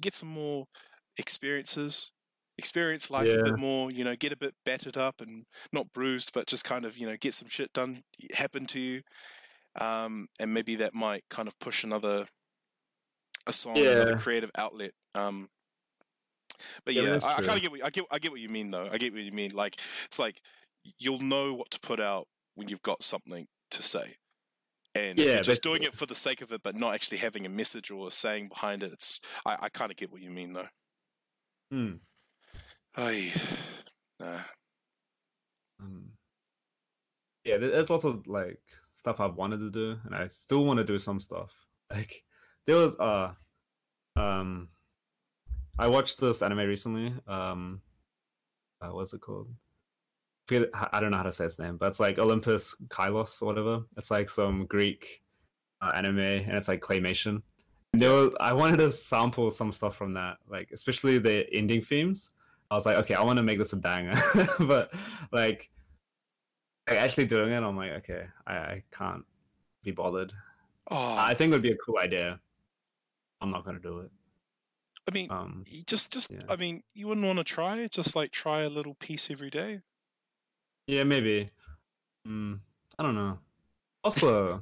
get 0.00 0.14
some 0.14 0.30
more 0.30 0.66
experiences, 1.18 2.12
experience 2.60 3.10
life 3.10 3.34
a 3.34 3.40
bit 3.40 3.56
more, 3.56 3.90
you 3.90 4.04
know, 4.04 4.16
get 4.16 4.32
a 4.32 4.36
bit 4.36 4.54
battered 4.64 4.96
up 4.96 5.20
and 5.20 5.46
not 5.72 5.92
bruised, 5.92 6.32
but 6.34 6.46
just 6.46 6.64
kind 6.64 6.84
of, 6.86 6.96
you 6.98 7.06
know, 7.08 7.16
get 7.18 7.34
some 7.34 7.48
shit 7.48 7.72
done 7.72 8.04
happen 8.34 8.66
to 8.68 8.80
you, 8.80 9.02
um, 9.80 10.28
and 10.40 10.54
maybe 10.54 10.76
that 10.76 10.94
might 10.94 11.24
kind 11.30 11.48
of 11.48 11.58
push 11.60 11.84
another 11.84 12.28
a 13.46 13.52
song, 13.52 13.90
another 13.90 14.14
creative 14.14 14.50
outlet. 14.56 14.92
Um, 15.14 15.48
but 16.84 16.94
Yeah, 16.94 17.02
yeah, 17.02 17.18
I, 17.22 17.36
I 17.38 17.40
kind 17.40 17.56
of 17.56 17.62
get 17.62 17.70
what 17.70 17.84
I 17.84 17.90
get. 17.90 18.04
I 18.10 18.18
get 18.18 18.30
what 18.30 18.40
you 18.40 18.48
mean, 18.48 18.70
though. 18.70 18.88
I 18.90 18.98
get 18.98 19.12
what 19.12 19.22
you 19.22 19.32
mean. 19.32 19.52
Like 19.52 19.76
it's 20.06 20.18
like 20.18 20.40
you'll 20.98 21.20
know 21.20 21.54
what 21.54 21.70
to 21.70 21.80
put 21.80 22.00
out 22.00 22.26
when 22.54 22.68
you've 22.68 22.82
got 22.82 23.02
something 23.02 23.46
to 23.70 23.82
say. 23.82 24.16
And 24.94 25.18
Yeah, 25.18 25.34
you're 25.34 25.40
just 25.42 25.62
doing 25.62 25.82
it 25.84 25.94
for 25.94 26.06
the 26.06 26.14
sake 26.14 26.42
of 26.42 26.52
it, 26.52 26.62
but 26.62 26.74
not 26.76 26.94
actually 26.94 27.18
having 27.18 27.46
a 27.46 27.50
message 27.50 27.90
or 27.90 28.08
a 28.08 28.10
saying 28.10 28.48
behind 28.48 28.82
it, 28.82 28.92
it's 28.92 29.20
I, 29.46 29.56
I 29.62 29.68
kind 29.68 29.90
of 29.90 29.96
get 29.96 30.10
what 30.10 30.22
you 30.22 30.30
mean, 30.30 30.52
though. 30.54 30.68
hmm. 31.70 32.00
Ay, 32.96 33.32
nah. 34.18 34.40
um, 35.80 36.10
yeah, 37.44 37.56
there's 37.56 37.90
lots 37.90 38.04
of 38.04 38.26
like 38.26 38.60
stuff 38.96 39.20
I've 39.20 39.36
wanted 39.36 39.60
to 39.60 39.70
do, 39.70 39.98
and 40.04 40.14
I 40.14 40.28
still 40.28 40.64
want 40.64 40.78
to 40.78 40.84
do 40.84 40.98
some 40.98 41.20
stuff. 41.20 41.50
Like 41.92 42.22
there 42.68 42.76
was 42.76 42.94
uh, 43.00 43.32
um, 44.14 44.68
I 45.76 45.88
watched 45.88 46.20
this 46.20 46.40
anime 46.40 46.58
recently. 46.58 47.12
Um, 47.26 47.80
uh, 48.80 48.90
what's 48.90 49.12
it 49.12 49.20
called? 49.20 49.48
I 50.92 51.00
don't 51.00 51.10
know 51.10 51.16
how 51.16 51.24
to 51.24 51.32
say 51.32 51.46
its 51.46 51.58
name, 51.58 51.78
but 51.78 51.86
it's 51.86 51.98
like 51.98 52.20
Olympia 52.20 52.54
Kyklos 52.54 53.42
or 53.42 53.46
whatever. 53.46 53.80
It's 53.96 54.12
like 54.12 54.28
some 54.28 54.66
Greek 54.66 55.22
uh, 55.82 55.90
anime, 55.94 56.18
and 56.18 56.52
it's 56.52 56.68
like 56.68 56.80
claymation. 56.80 57.42
And 57.92 58.02
there 58.02 58.30
I 58.40 58.52
wanted 58.52 58.76
to 58.76 58.92
sample 58.92 59.50
some 59.50 59.72
stuff 59.72 59.96
from 59.96 60.14
that, 60.14 60.36
like 60.48 60.70
especially 60.72 61.18
the 61.18 61.52
ending 61.52 61.82
themes. 61.82 62.30
I 62.70 62.74
was 62.74 62.86
like, 62.86 62.96
okay, 62.98 63.14
I 63.14 63.22
want 63.22 63.38
to 63.38 63.42
make 63.42 63.58
this 63.58 63.72
a 63.72 63.76
banger, 63.76 64.14
but 64.60 64.92
like, 65.32 65.70
like 66.88 66.98
actually 66.98 67.26
doing 67.26 67.52
it, 67.52 67.62
I'm 67.62 67.76
like, 67.76 67.92
okay, 67.98 68.26
I, 68.46 68.54
I 68.56 68.82
can't 68.92 69.24
be 69.82 69.90
bothered. 69.90 70.32
Oh, 70.90 71.14
I 71.16 71.34
think 71.34 71.50
it 71.50 71.54
would 71.54 71.62
be 71.62 71.72
a 71.72 71.76
cool 71.76 71.98
idea. 71.98 72.40
I'm 73.40 73.50
not 73.50 73.64
gonna 73.64 73.80
do 73.80 74.00
it. 74.00 74.10
I 75.08 75.12
mean, 75.12 75.30
Um, 75.30 75.64
just, 75.86 76.12
just, 76.12 76.30
yeah. 76.30 76.42
I 76.48 76.56
mean, 76.56 76.82
you 76.94 77.08
wouldn't 77.08 77.26
want 77.26 77.38
to 77.38 77.44
try. 77.44 77.86
Just 77.88 78.14
like 78.14 78.30
try 78.32 78.62
a 78.62 78.68
little 78.68 78.94
piece 78.94 79.30
every 79.30 79.50
day. 79.50 79.80
yeah, 80.86 81.04
maybe. 81.04 81.50
Mm, 82.26 82.60
I 82.98 83.02
don't 83.02 83.14
know. 83.14 83.38
Also, 84.04 84.60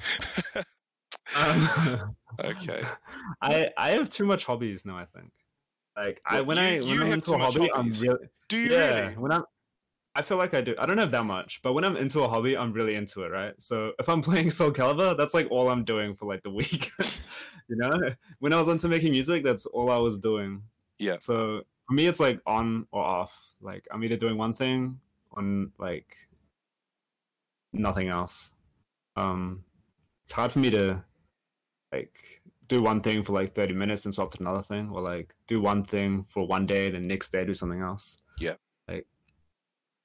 um, 1.34 1.68
okay. 2.44 2.82
I 3.42 3.70
I 3.76 3.90
have 3.90 4.10
too 4.10 4.24
much 4.26 4.44
hobbies 4.44 4.84
now. 4.84 4.96
I 4.96 5.04
think. 5.06 5.32
Like 5.98 6.20
I 6.24 6.40
when 6.40 6.56
you- 6.56 6.62
I 6.62 6.70
you 6.74 6.82
when 6.82 6.92
I'm 7.00 7.06
have 7.06 7.12
into 7.14 7.32
a 7.34 7.38
hobby, 7.38 7.68
hobbies? 7.74 8.02
I'm 8.02 8.08
really 8.10 8.26
Do 8.48 8.56
you 8.56 8.72
yeah. 8.72 9.00
really? 9.00 9.14
When 9.16 9.32
I'm 9.32 9.44
I 10.14 10.22
feel 10.22 10.36
like 10.36 10.52
I 10.54 10.60
do. 10.62 10.74
I 10.78 10.86
don't 10.86 10.98
have 10.98 11.12
that 11.12 11.24
much, 11.24 11.60
but 11.62 11.74
when 11.74 11.84
I'm 11.84 11.96
into 11.96 12.22
a 12.22 12.28
hobby, 12.28 12.56
I'm 12.56 12.72
really 12.72 12.96
into 12.96 13.22
it, 13.22 13.28
right? 13.28 13.54
So 13.58 13.92
if 14.00 14.08
I'm 14.08 14.20
playing 14.28 14.50
Soul 14.50 14.72
Calibur, 14.72 15.16
that's 15.16 15.34
like 15.34 15.48
all 15.50 15.68
I'm 15.68 15.84
doing 15.84 16.14
for 16.16 16.26
like 16.26 16.42
the 16.42 16.50
week. 16.50 16.90
you 17.68 17.76
know, 17.76 17.92
when 18.40 18.52
I 18.52 18.58
was 18.58 18.68
into 18.68 18.88
making 18.88 19.12
music, 19.12 19.44
that's 19.44 19.66
all 19.66 19.90
I 19.90 19.98
was 19.98 20.18
doing. 20.18 20.62
Yeah. 20.98 21.16
So 21.20 21.62
for 21.86 21.94
me, 21.94 22.06
it's 22.06 22.20
like 22.20 22.40
on 22.46 22.86
or 22.90 23.02
off. 23.04 23.32
Like 23.60 23.86
I'm 23.92 24.02
either 24.04 24.16
doing 24.16 24.36
one 24.36 24.54
thing 24.54 24.98
on 25.32 25.72
like 25.78 26.16
nothing 27.72 28.08
else. 28.08 28.52
Um, 29.16 29.64
it's 30.24 30.32
hard 30.34 30.52
for 30.52 30.58
me 30.58 30.70
to 30.70 31.02
like 31.92 32.37
do 32.68 32.82
one 32.82 33.00
thing 33.00 33.22
for 33.22 33.32
like 33.32 33.54
30 33.54 33.74
minutes 33.74 34.04
and 34.04 34.14
swap 34.14 34.30
to 34.32 34.40
another 34.40 34.62
thing, 34.62 34.90
or 34.92 35.00
like 35.00 35.34
do 35.46 35.60
one 35.60 35.82
thing 35.84 36.24
for 36.28 36.46
one 36.46 36.66
day, 36.66 36.86
and 36.86 36.94
then 36.94 37.06
next 37.06 37.32
day 37.32 37.44
do 37.44 37.54
something 37.54 37.80
else. 37.80 38.18
Yeah. 38.38 38.54
Like 38.86 39.06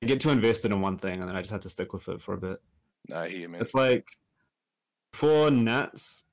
I 0.01 0.05
get 0.05 0.21
too 0.21 0.29
invested 0.29 0.71
in 0.71 0.81
one 0.81 0.97
thing, 0.97 1.19
and 1.19 1.29
then 1.29 1.35
I 1.35 1.41
just 1.41 1.51
have 1.51 1.61
to 1.61 1.69
stick 1.69 1.93
with 1.93 2.07
it 2.09 2.21
for 2.21 2.33
a 2.33 2.37
bit. 2.37 2.61
I 3.13 3.27
hear 3.27 3.39
you, 3.41 3.49
man. 3.49 3.61
It's 3.61 3.75
like 3.75 4.17
for 5.11 5.51
Nats, 5.51 6.25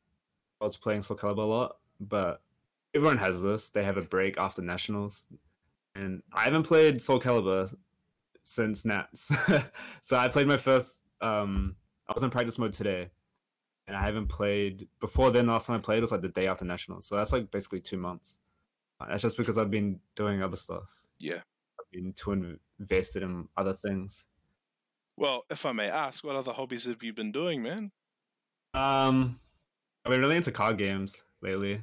I 0.60 0.64
was 0.64 0.76
playing 0.76 1.02
Soul 1.02 1.16
Calibur 1.16 1.38
a 1.38 1.42
lot, 1.42 1.76
but 1.98 2.42
everyone 2.94 3.18
has 3.18 3.42
this. 3.42 3.70
They 3.70 3.84
have 3.84 3.96
a 3.96 4.02
break 4.02 4.38
after 4.38 4.62
nationals, 4.62 5.26
and 5.94 6.22
I 6.32 6.44
haven't 6.44 6.62
played 6.62 7.02
Soul 7.02 7.20
Calibur 7.20 7.74
since 8.42 8.84
Nats. 8.84 9.32
so 10.02 10.16
I 10.16 10.28
played 10.28 10.46
my 10.46 10.56
first. 10.56 10.98
Um, 11.20 11.74
I 12.08 12.12
was 12.12 12.22
in 12.22 12.30
practice 12.30 12.58
mode 12.58 12.72
today, 12.72 13.10
and 13.90 13.96
I 13.96 14.04
haven't 14.04 14.28
played 14.28 14.86
before. 15.00 15.32
Then 15.32 15.48
last 15.48 15.66
time 15.66 15.74
I 15.74 15.80
played 15.80 16.00
was 16.00 16.12
like 16.12 16.20
the 16.22 16.28
day 16.28 16.46
after 16.46 16.64
nationals. 16.64 17.06
So 17.06 17.16
that's 17.16 17.32
like 17.32 17.50
basically 17.50 17.80
two 17.80 17.96
months. 17.96 18.38
That's 19.00 19.20
just 19.20 19.36
because 19.36 19.58
I've 19.58 19.70
been 19.70 19.98
doing 20.14 20.44
other 20.44 20.54
stuff. 20.54 20.84
Yeah. 21.18 21.40
I've 21.80 21.90
been 21.90 22.12
too 22.12 22.56
invested 22.78 23.24
in 23.24 23.48
other 23.56 23.74
things. 23.74 24.26
Well, 25.16 25.44
if 25.50 25.66
I 25.66 25.72
may 25.72 25.88
ask, 25.88 26.22
what 26.22 26.36
other 26.36 26.52
hobbies 26.52 26.84
have 26.84 27.02
you 27.02 27.12
been 27.12 27.32
doing, 27.32 27.64
man? 27.64 27.90
Um, 28.74 29.40
I've 30.04 30.12
been 30.12 30.20
really 30.20 30.36
into 30.36 30.52
card 30.52 30.78
games 30.78 31.24
lately, 31.42 31.82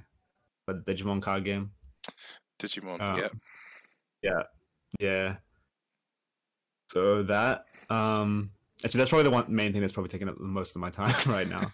but 0.65 0.86
Digimon 0.86 1.22
card 1.22 1.43
game. 1.43 1.72
Digimon. 2.58 3.02
Um, 3.02 3.20
yeah. 3.20 3.28
Yeah, 4.22 4.43
yeah. 4.98 5.36
So 6.88 7.24
that, 7.24 7.65
um, 7.89 8.52
actually, 8.84 8.98
that's 9.00 9.10
probably 9.10 9.24
the 9.24 9.32
one 9.32 9.46
main 9.48 9.72
thing 9.72 9.82
that's 9.82 9.94
probably 9.94 10.10
taking 10.10 10.30
up 10.30 10.38
the 10.38 10.44
most 10.44 10.76
of 10.76 10.82
my 10.82 10.90
time 10.90 11.13
right 11.28 11.48
now, 11.48 11.72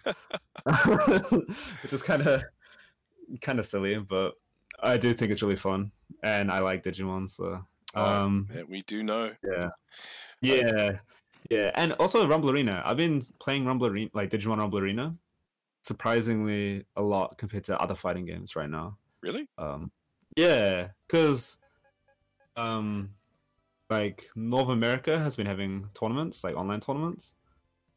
which 1.82 1.92
is 1.92 2.02
kind 2.02 2.22
of, 2.26 2.42
kind 3.40 3.58
of 3.58 3.66
silly, 3.66 3.98
but 3.98 4.34
I 4.82 4.96
do 4.96 5.14
think 5.14 5.32
it's 5.32 5.42
really 5.42 5.56
fun, 5.56 5.92
and 6.22 6.50
I 6.50 6.60
like 6.60 6.82
Digimon. 6.82 7.28
So, 7.28 7.64
Oh, 7.96 8.04
um, 8.04 8.48
yeah, 8.52 8.62
we 8.68 8.82
do 8.82 9.02
know. 9.04 9.30
yeah, 9.42 9.68
yeah, 10.40 10.98
yeah, 11.48 11.70
and 11.74 11.92
also 11.94 12.26
Rumble 12.26 12.50
Arena. 12.50 12.82
I've 12.84 12.96
been 12.96 13.22
playing 13.40 13.66
Rumble 13.66 13.86
Arena, 13.86 14.10
like 14.14 14.30
Digimon 14.30 14.58
Rumble 14.58 14.80
Arena, 14.80 15.14
surprisingly 15.82 16.84
a 16.96 17.02
lot 17.02 17.38
compared 17.38 17.64
to 17.64 17.78
other 17.80 17.94
fighting 17.94 18.26
games 18.26 18.56
right 18.56 18.68
now. 18.68 18.98
Really? 19.22 19.48
Um, 19.58 19.92
yeah, 20.36 20.88
because 21.06 21.58
um, 22.56 23.10
like 23.94 24.28
North 24.34 24.68
America 24.68 25.18
has 25.18 25.36
been 25.36 25.46
having 25.46 25.88
tournaments, 25.94 26.42
like 26.42 26.56
online 26.56 26.80
tournaments, 26.80 27.34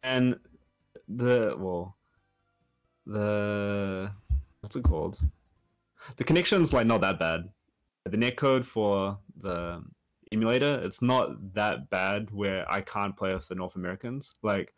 and 0.03 0.39
the 1.07 1.55
well, 1.57 1.97
the 3.05 4.11
what's 4.61 4.75
it 4.75 4.83
called? 4.83 5.19
The 6.17 6.23
connection's 6.23 6.73
like 6.73 6.87
not 6.87 7.01
that 7.01 7.19
bad. 7.19 7.49
The 8.05 8.17
netcode 8.17 8.63
for 8.63 9.17
the 9.35 9.83
emulator, 10.31 10.79
it's 10.83 11.01
not 11.01 11.53
that 11.53 11.89
bad 11.89 12.31
where 12.31 12.71
I 12.71 12.81
can't 12.81 13.17
play 13.17 13.33
with 13.33 13.47
the 13.47 13.55
North 13.55 13.75
Americans. 13.75 14.33
Like, 14.43 14.73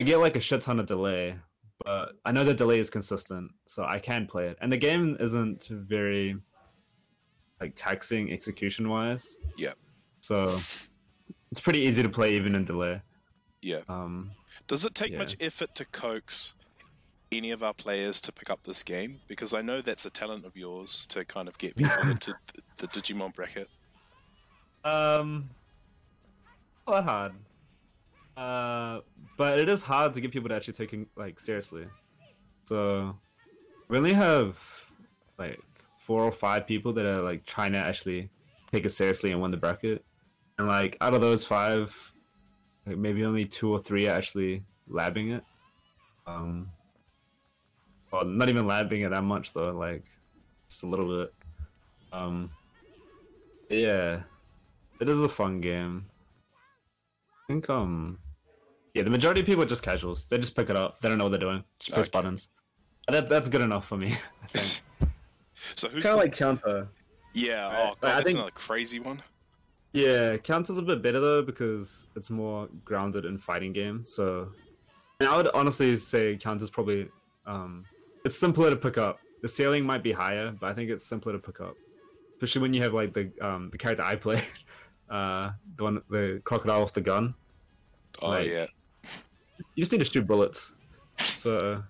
I 0.00 0.04
get 0.04 0.18
like 0.18 0.36
a 0.36 0.40
shit 0.40 0.60
ton 0.62 0.80
of 0.80 0.86
delay, 0.86 1.36
but 1.84 2.12
I 2.24 2.32
know 2.32 2.44
the 2.44 2.54
delay 2.54 2.80
is 2.80 2.90
consistent, 2.90 3.52
so 3.66 3.84
I 3.84 3.98
can 3.98 4.26
play 4.26 4.48
it. 4.48 4.58
And 4.60 4.72
the 4.72 4.76
game 4.76 5.16
isn't 5.20 5.68
very 5.68 6.36
like 7.60 7.72
taxing 7.76 8.32
execution 8.32 8.88
wise. 8.88 9.36
Yeah. 9.56 9.74
So 10.24 10.44
it's 11.50 11.60
pretty 11.60 11.80
easy 11.80 12.02
to 12.02 12.08
play 12.08 12.34
even 12.34 12.54
in 12.54 12.64
delay. 12.64 13.02
Yeah. 13.60 13.80
Um, 13.90 14.30
Does 14.66 14.82
it 14.86 14.94
take 14.94 15.14
much 15.14 15.36
effort 15.38 15.74
to 15.74 15.84
coax 15.84 16.54
any 17.30 17.50
of 17.50 17.62
our 17.62 17.74
players 17.74 18.22
to 18.22 18.32
pick 18.32 18.48
up 18.48 18.62
this 18.62 18.82
game? 18.82 19.20
Because 19.28 19.52
I 19.52 19.60
know 19.60 19.82
that's 19.82 20.06
a 20.06 20.10
talent 20.10 20.46
of 20.46 20.56
yours 20.56 21.06
to 21.08 21.26
kind 21.26 21.46
of 21.46 21.58
get 21.58 21.76
people 21.76 22.08
into 22.08 22.34
th- 22.46 22.64
the 22.78 22.88
Digimon 22.88 23.34
bracket. 23.34 23.68
um, 24.82 25.50
not 26.86 26.94
that 26.94 27.04
hard. 27.04 27.32
Uh, 28.34 29.00
but 29.36 29.60
it 29.60 29.68
is 29.68 29.82
hard 29.82 30.14
to 30.14 30.22
get 30.22 30.32
people 30.32 30.48
to 30.48 30.54
actually 30.54 30.72
take 30.72 30.94
it 30.94 31.06
like 31.16 31.38
seriously. 31.38 31.84
So 32.64 33.14
we 33.88 33.98
only 33.98 34.14
have 34.14 34.58
like 35.38 35.60
four 35.98 36.24
or 36.24 36.32
five 36.32 36.66
people 36.66 36.94
that 36.94 37.04
are 37.04 37.20
like 37.20 37.44
trying 37.44 37.72
to 37.72 37.78
actually 37.78 38.30
take 38.72 38.86
it 38.86 38.90
seriously 38.90 39.30
and 39.32 39.42
win 39.42 39.50
the 39.50 39.58
bracket, 39.58 40.02
and 40.58 40.66
like 40.68 40.96
out 41.00 41.14
of 41.14 41.20
those 41.20 41.44
five, 41.44 41.94
like 42.86 42.96
maybe 42.98 43.24
only 43.24 43.44
two 43.44 43.70
or 43.70 43.78
three 43.78 44.06
are 44.08 44.14
actually 44.16 44.62
labbing 44.90 45.34
it. 45.36 45.44
Um, 46.26 46.70
well, 48.10 48.24
not 48.24 48.48
even 48.48 48.64
labbing 48.66 49.04
it 49.06 49.10
that 49.10 49.22
much 49.22 49.52
though, 49.52 49.70
like 49.72 50.04
just 50.68 50.82
a 50.82 50.86
little 50.86 51.06
bit. 51.24 51.34
Um, 52.12 52.50
yeah, 53.68 54.22
it 55.00 55.08
is 55.08 55.22
a 55.22 55.28
fun 55.28 55.60
game. 55.60 56.06
I 57.48 57.52
think 57.52 57.68
um, 57.68 58.18
yeah, 58.94 59.02
the 59.02 59.10
majority 59.10 59.40
of 59.40 59.46
people 59.46 59.62
are 59.62 59.66
just 59.66 59.82
casuals. 59.82 60.26
They 60.26 60.38
just 60.38 60.54
pick 60.56 60.70
it 60.70 60.76
up. 60.76 61.00
They 61.00 61.08
don't 61.08 61.18
know 61.18 61.24
what 61.24 61.30
they're 61.30 61.40
doing. 61.40 61.64
Just 61.78 61.92
press 61.92 62.06
Okay. 62.06 62.12
buttons. 62.18 62.48
That 63.08 63.28
that's 63.28 63.48
good 63.48 63.60
enough 63.60 63.86
for 63.86 63.96
me. 63.96 64.14
I 64.42 64.46
think. 64.48 64.80
So 65.76 65.88
who's 65.88 66.02
kind 66.04 66.14
the... 66.18 66.18
of 66.18 66.24
like 66.24 66.36
counter. 66.36 66.88
Yeah, 67.32 67.66
Right. 67.66 67.74
oh 67.74 67.88
Like, 67.90 68.00
god, 68.00 68.08
I 68.08 68.14
that's 68.14 68.24
think- 68.26 68.36
another 68.36 68.50
crazy 68.52 68.98
one. 69.00 69.22
Yeah, 69.94 70.36
counter's 70.38 70.76
a 70.76 70.82
bit 70.82 71.02
better 71.02 71.20
though 71.20 71.40
because 71.42 72.06
it's 72.16 72.28
more 72.28 72.68
grounded 72.84 73.24
in 73.24 73.38
fighting 73.38 73.72
game. 73.72 74.04
So, 74.04 74.50
and 75.20 75.28
I 75.28 75.36
would 75.36 75.48
honestly 75.54 75.96
say 75.96 76.36
counter's 76.36 76.68
probably 76.68 77.08
um, 77.46 77.84
it's 78.24 78.36
simpler 78.36 78.70
to 78.70 78.76
pick 78.76 78.98
up. 78.98 79.20
The 79.42 79.48
ceiling 79.48 79.84
might 79.86 80.02
be 80.02 80.10
higher, 80.10 80.50
but 80.50 80.68
I 80.68 80.74
think 80.74 80.90
it's 80.90 81.06
simpler 81.06 81.32
to 81.32 81.38
pick 81.38 81.60
up, 81.60 81.76
especially 82.32 82.62
when 82.62 82.72
you 82.74 82.82
have 82.82 82.92
like 82.92 83.14
the 83.14 83.30
um, 83.40 83.70
the 83.70 83.78
character 83.78 84.02
I 84.02 84.16
play, 84.26 84.42
uh, 85.08 85.52
the 85.76 85.84
one 85.84 86.02
the 86.10 86.42
crocodile 86.44 86.82
with 86.82 86.92
the 86.94 87.00
gun. 87.00 87.34
Oh 88.20 88.30
Like- 88.30 88.48
yeah. 88.48 88.66
You 89.76 89.82
just 89.82 89.92
need 89.92 89.98
to 89.98 90.04
shoot 90.04 90.26
bullets. 90.26 90.74
So 91.20 91.84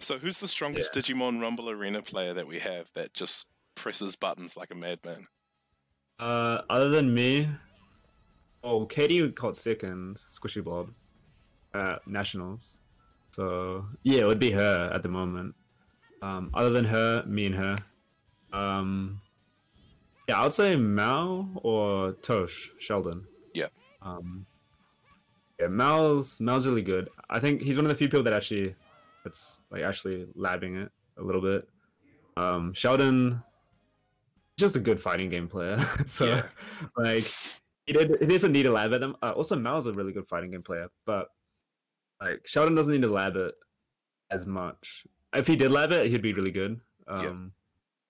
So 0.00 0.16
who's 0.18 0.38
the 0.38 0.48
strongest 0.48 0.94
Digimon 0.94 1.42
Rumble 1.42 1.68
Arena 1.68 2.00
player 2.00 2.32
that 2.32 2.46
we 2.46 2.58
have 2.60 2.90
that 2.94 3.12
just 3.12 3.48
presses 3.74 4.16
buttons 4.16 4.56
like 4.56 4.70
a 4.70 4.74
madman? 4.74 5.26
Uh, 6.22 6.62
other 6.70 6.88
than 6.88 7.12
me, 7.12 7.48
oh, 8.62 8.86
Katie 8.86 9.28
caught 9.32 9.56
second, 9.56 10.20
Squishy 10.30 10.62
Blob, 10.62 10.90
at 11.74 12.06
nationals. 12.06 12.78
So 13.32 13.86
yeah, 14.04 14.20
it 14.20 14.26
would 14.28 14.38
be 14.38 14.52
her 14.52 14.88
at 14.94 15.02
the 15.02 15.08
moment. 15.08 15.56
Um, 16.22 16.52
other 16.54 16.70
than 16.70 16.84
her, 16.84 17.24
me 17.26 17.46
and 17.46 17.56
her. 17.56 17.76
Um, 18.52 19.20
yeah, 20.28 20.38
I 20.38 20.44
would 20.44 20.52
say 20.52 20.76
Mao 20.76 21.48
or 21.56 22.12
Tosh 22.22 22.70
Sheldon. 22.78 23.26
Yeah. 23.52 23.66
Um, 24.00 24.46
yeah, 25.58 25.66
Mal's 25.66 26.38
Mal's 26.38 26.68
really 26.68 26.82
good. 26.82 27.08
I 27.30 27.40
think 27.40 27.62
he's 27.62 27.74
one 27.74 27.84
of 27.84 27.88
the 27.88 27.96
few 27.96 28.06
people 28.06 28.22
that 28.22 28.32
actually, 28.32 28.76
that's 29.24 29.58
like 29.72 29.82
actually 29.82 30.26
labbing 30.38 30.84
it 30.84 30.92
a 31.18 31.22
little 31.22 31.42
bit. 31.42 31.68
Um, 32.36 32.72
Sheldon, 32.74 33.42
just 34.58 34.76
a 34.76 34.80
good 34.80 35.00
fighting 35.00 35.28
game 35.30 35.48
player. 35.48 35.78
so 36.06 36.26
Yeah. 36.26 36.42
like, 36.96 37.24
he, 37.86 37.92
did, 37.92 38.16
he 38.20 38.26
doesn't 38.26 38.52
need 38.52 38.62
to 38.64 38.70
lab 38.70 38.92
at 38.92 39.00
them. 39.00 39.16
Uh, 39.22 39.32
also, 39.32 39.56
Mal's 39.56 39.86
a 39.86 39.92
really 39.92 40.12
good 40.12 40.26
fighting 40.26 40.50
game 40.50 40.62
player, 40.62 40.88
but 41.06 41.28
like 42.20 42.46
Sheldon 42.46 42.74
doesn't 42.74 42.92
need 42.92 43.02
to 43.02 43.08
lab 43.08 43.36
it 43.36 43.54
as 44.30 44.46
much. 44.46 45.06
If 45.34 45.46
he 45.46 45.56
did 45.56 45.70
lab 45.72 45.92
it, 45.92 46.10
he'd 46.10 46.22
be 46.22 46.32
really 46.34 46.50
good. 46.52 46.80
Um, 47.08 47.52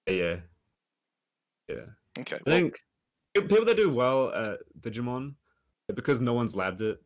yeah, 0.06 0.36
yeah. 1.68 1.86
Okay. 2.18 2.36
I 2.36 2.40
Well, 2.44 2.56
think 2.56 2.80
people 3.34 3.64
that 3.64 3.76
do 3.76 3.88
well 3.90 4.32
at 4.34 4.58
Digimon, 4.80 5.34
because 5.94 6.20
no 6.20 6.32
one's 6.34 6.54
labbed 6.54 6.80
it, 6.82 7.00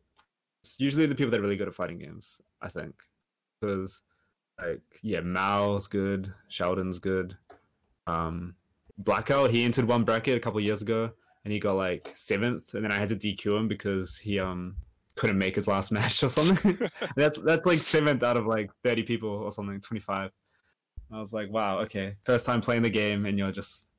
it's 0.63 0.79
usually 0.79 1.05
the 1.05 1.15
people 1.15 1.31
that 1.31 1.39
are 1.39 1.43
really 1.43 1.55
good 1.55 1.67
at 1.67 1.75
fighting 1.75 1.99
games. 1.99 2.41
I 2.61 2.69
think 2.69 2.95
because 3.61 4.01
like 4.59 4.81
yeah, 5.01 5.21
Mao's 5.21 5.87
good, 5.87 6.33
Sheldon's 6.49 6.99
good. 6.99 7.37
Um, 8.07 8.55
Blackout 8.97 9.51
he 9.51 9.63
entered 9.63 9.85
one 9.85 10.03
bracket 10.03 10.37
a 10.37 10.39
couple 10.39 10.59
years 10.59 10.81
ago 10.81 11.11
and 11.47 11.53
he 11.53 11.59
got 11.59 11.77
like 11.77 12.11
seventh, 12.13 12.73
and 12.73 12.83
then 12.83 12.91
I 12.91 12.95
had 12.95 13.07
to 13.07 13.15
DQ 13.15 13.57
him 13.57 13.67
because 13.69 14.17
he 14.17 14.37
um 14.37 14.75
couldn't 15.15 15.37
make 15.37 15.55
his 15.55 15.65
last 15.65 15.91
match 15.93 16.21
or 16.21 16.27
something. 16.27 16.89
that's 17.15 17.39
that's 17.39 17.65
like 17.65 17.79
seventh 17.79 18.21
out 18.21 18.35
of 18.35 18.45
like 18.45 18.69
thirty 18.83 19.03
people 19.03 19.29
or 19.29 19.51
something, 19.51 19.79
twenty 19.79 20.01
five. 20.01 20.31
I 21.09 21.19
was 21.19 21.31
like, 21.31 21.49
wow, 21.49 21.79
okay, 21.83 22.15
first 22.23 22.45
time 22.45 22.59
playing 22.59 22.81
the 22.81 22.89
game, 22.89 23.25
and 23.25 23.37
you're 23.37 23.53
just 23.53 23.89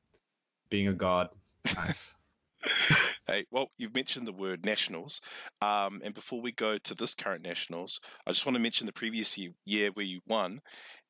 being 0.69 0.89
a 0.89 0.93
god. 0.93 1.29
Nice. 1.75 2.17
Hey, 3.31 3.45
well, 3.51 3.71
you've 3.77 3.95
mentioned 3.95 4.27
the 4.27 4.33
word 4.33 4.65
nationals, 4.65 5.21
um, 5.61 6.01
and 6.03 6.15
before 6.15 6.41
we 6.41 6.51
go 6.51 6.79
to 6.79 6.95
this 6.95 7.15
current 7.15 7.43
nationals, 7.43 8.01
I 8.27 8.31
just 8.31 8.47
want 8.47 8.57
to 8.57 8.63
mention 8.63 8.87
the 8.87 8.93
previous 8.93 9.37
year, 9.37 9.51
year 9.67 9.91
where 9.93 10.07
you 10.07 10.23
won, 10.27 10.63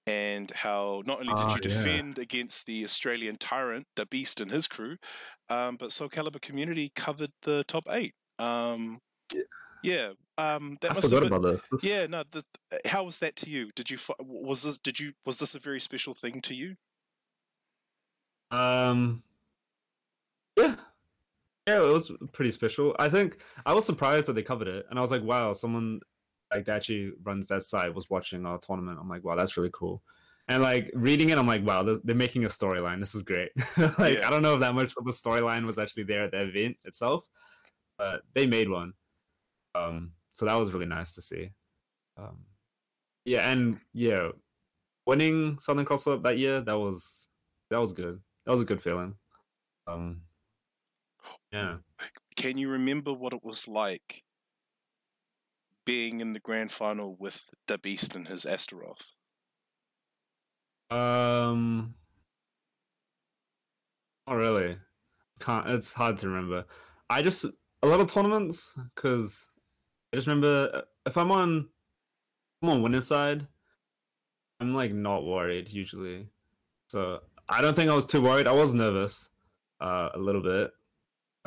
and 0.08 0.50
how 0.52 1.02
not 1.06 1.20
only 1.20 1.34
did 1.34 1.50
Ah, 1.50 1.54
you 1.54 1.60
yeah. 1.60 1.60
defend 1.60 2.18
against 2.18 2.66
the 2.66 2.84
Australian 2.84 3.36
tyrant, 3.38 3.86
the 3.96 4.06
Beast, 4.06 4.40
and 4.40 4.50
his 4.50 4.66
crew, 4.66 4.96
um, 5.50 5.76
but 5.76 5.92
Soul 5.92 6.08
Calibur 6.08 6.40
community 6.40 6.90
covered 6.94 7.30
the 7.42 7.64
top 7.64 7.84
eight. 7.90 8.14
Um, 8.38 9.00
Yeah. 9.34 9.42
yeah, 9.82 10.12
um, 10.38 10.78
that 10.80 10.92
I 10.92 10.94
must 10.94 11.10
have 11.10 11.20
been. 11.22 11.32
about 11.32 11.42
this. 11.42 11.68
Yeah, 11.82 12.06
no. 12.06 12.24
The, 12.30 12.42
how 12.86 13.04
was 13.04 13.18
that 13.20 13.36
to 13.36 13.50
you? 13.50 13.70
Did 13.76 13.90
you 13.90 13.98
was 14.20 14.62
this 14.62 14.78
did 14.78 14.98
you 15.00 15.12
was 15.26 15.38
this 15.38 15.54
a 15.54 15.58
very 15.60 15.80
special 15.80 16.14
thing 16.14 16.40
to 16.42 16.54
you? 16.54 16.76
Um, 18.50 19.22
yeah, 20.56 20.76
yeah, 21.66 21.82
it 21.82 21.86
was 21.92 22.10
pretty 22.32 22.50
special. 22.50 22.96
I 22.98 23.08
think 23.08 23.42
I 23.66 23.74
was 23.74 23.86
surprised 23.86 24.28
that 24.28 24.34
they 24.34 24.42
covered 24.42 24.68
it, 24.68 24.86
and 24.90 24.98
I 24.98 25.02
was 25.02 25.10
like, 25.10 25.22
wow, 25.22 25.52
someone 25.52 26.00
like 26.52 26.64
that 26.66 26.76
actually 26.76 27.12
runs 27.22 27.48
that 27.48 27.62
site 27.62 27.94
was 27.94 28.10
watching 28.10 28.46
our 28.46 28.58
tournament. 28.58 28.98
I'm 29.00 29.08
like, 29.08 29.24
wow, 29.24 29.36
that's 29.36 29.56
really 29.56 29.70
cool. 29.72 30.02
And 30.48 30.62
like 30.62 30.90
reading 30.94 31.28
it, 31.28 31.38
I'm 31.38 31.46
like, 31.46 31.64
wow, 31.64 31.82
they're, 31.82 31.98
they're 32.04 32.14
making 32.14 32.44
a 32.44 32.48
storyline. 32.48 33.00
This 33.00 33.14
is 33.14 33.22
great. 33.22 33.50
like, 33.98 34.18
Yeah. 34.18 34.26
I 34.26 34.30
don't 34.30 34.42
know 34.42 34.54
if 34.54 34.60
that 34.60 34.74
much 34.74 34.94
of 34.96 35.06
a 35.06 35.10
storyline 35.10 35.66
was 35.66 35.78
actually 35.78 36.04
there 36.04 36.24
at 36.24 36.30
the 36.30 36.42
event 36.42 36.78
itself, 36.84 37.28
but 37.98 38.22
they 38.34 38.46
made 38.46 38.70
one. 38.70 38.94
Um, 39.74 40.12
so 40.32 40.46
that 40.46 40.54
was 40.54 40.72
really 40.72 40.86
nice 40.86 41.14
to 41.14 41.20
see. 41.20 41.50
Um, 42.16 42.38
yeah, 43.24 43.50
and 43.50 43.78
yeah, 43.92 44.30
winning 45.06 45.58
Southern 45.58 45.84
Cross 45.84 46.06
Up 46.06 46.22
that 46.22 46.38
year, 46.38 46.60
that 46.60 46.78
was 46.78 47.28
that 47.70 47.78
was 47.78 47.92
good. 47.92 48.20
That 48.46 48.52
was 48.52 48.62
a 48.62 48.64
good 48.64 48.82
feeling. 48.82 49.14
Um, 49.86 50.22
yeah. 51.52 51.76
Can 52.36 52.56
you 52.56 52.70
remember 52.70 53.12
what 53.12 53.32
it 53.32 53.44
was 53.44 53.68
like 53.68 54.22
being 55.88 56.20
in 56.20 56.34
the 56.34 56.38
grand 56.38 56.70
final 56.70 57.16
with 57.18 57.48
the 57.66 57.78
Beast 57.78 58.14
and 58.14 58.28
his 58.28 58.44
Astaroth? 58.44 59.14
Um, 60.90 61.94
not 64.26 64.34
really. 64.34 64.76
Can't. 65.40 65.70
It's 65.70 65.94
hard 65.94 66.18
to 66.18 66.28
remember. 66.28 66.66
I 67.08 67.22
just 67.22 67.46
a 67.82 67.86
lot 67.86 68.00
of 68.00 68.12
tournaments 68.12 68.74
because 68.94 69.48
I 70.12 70.16
just 70.16 70.26
remember 70.26 70.82
if 71.06 71.16
I'm 71.16 71.32
on, 71.32 71.68
I'm 72.62 72.68
on 72.68 72.82
winning 72.82 73.00
side. 73.00 73.46
I'm 74.60 74.74
like 74.74 74.92
not 74.92 75.24
worried 75.24 75.70
usually, 75.70 76.26
so 76.88 77.20
I 77.48 77.62
don't 77.62 77.74
think 77.74 77.88
I 77.88 77.94
was 77.94 78.04
too 78.04 78.20
worried. 78.20 78.46
I 78.46 78.52
was 78.52 78.74
nervous, 78.74 79.30
uh, 79.80 80.10
a 80.12 80.18
little 80.18 80.42
bit, 80.42 80.70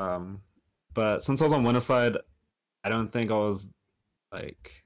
um, 0.00 0.40
but 0.94 1.22
since 1.22 1.40
I 1.40 1.44
was 1.44 1.52
on 1.52 1.62
winner 1.62 1.78
side, 1.78 2.16
I 2.82 2.88
don't 2.88 3.12
think 3.12 3.30
I 3.30 3.34
was 3.34 3.68
like, 4.32 4.84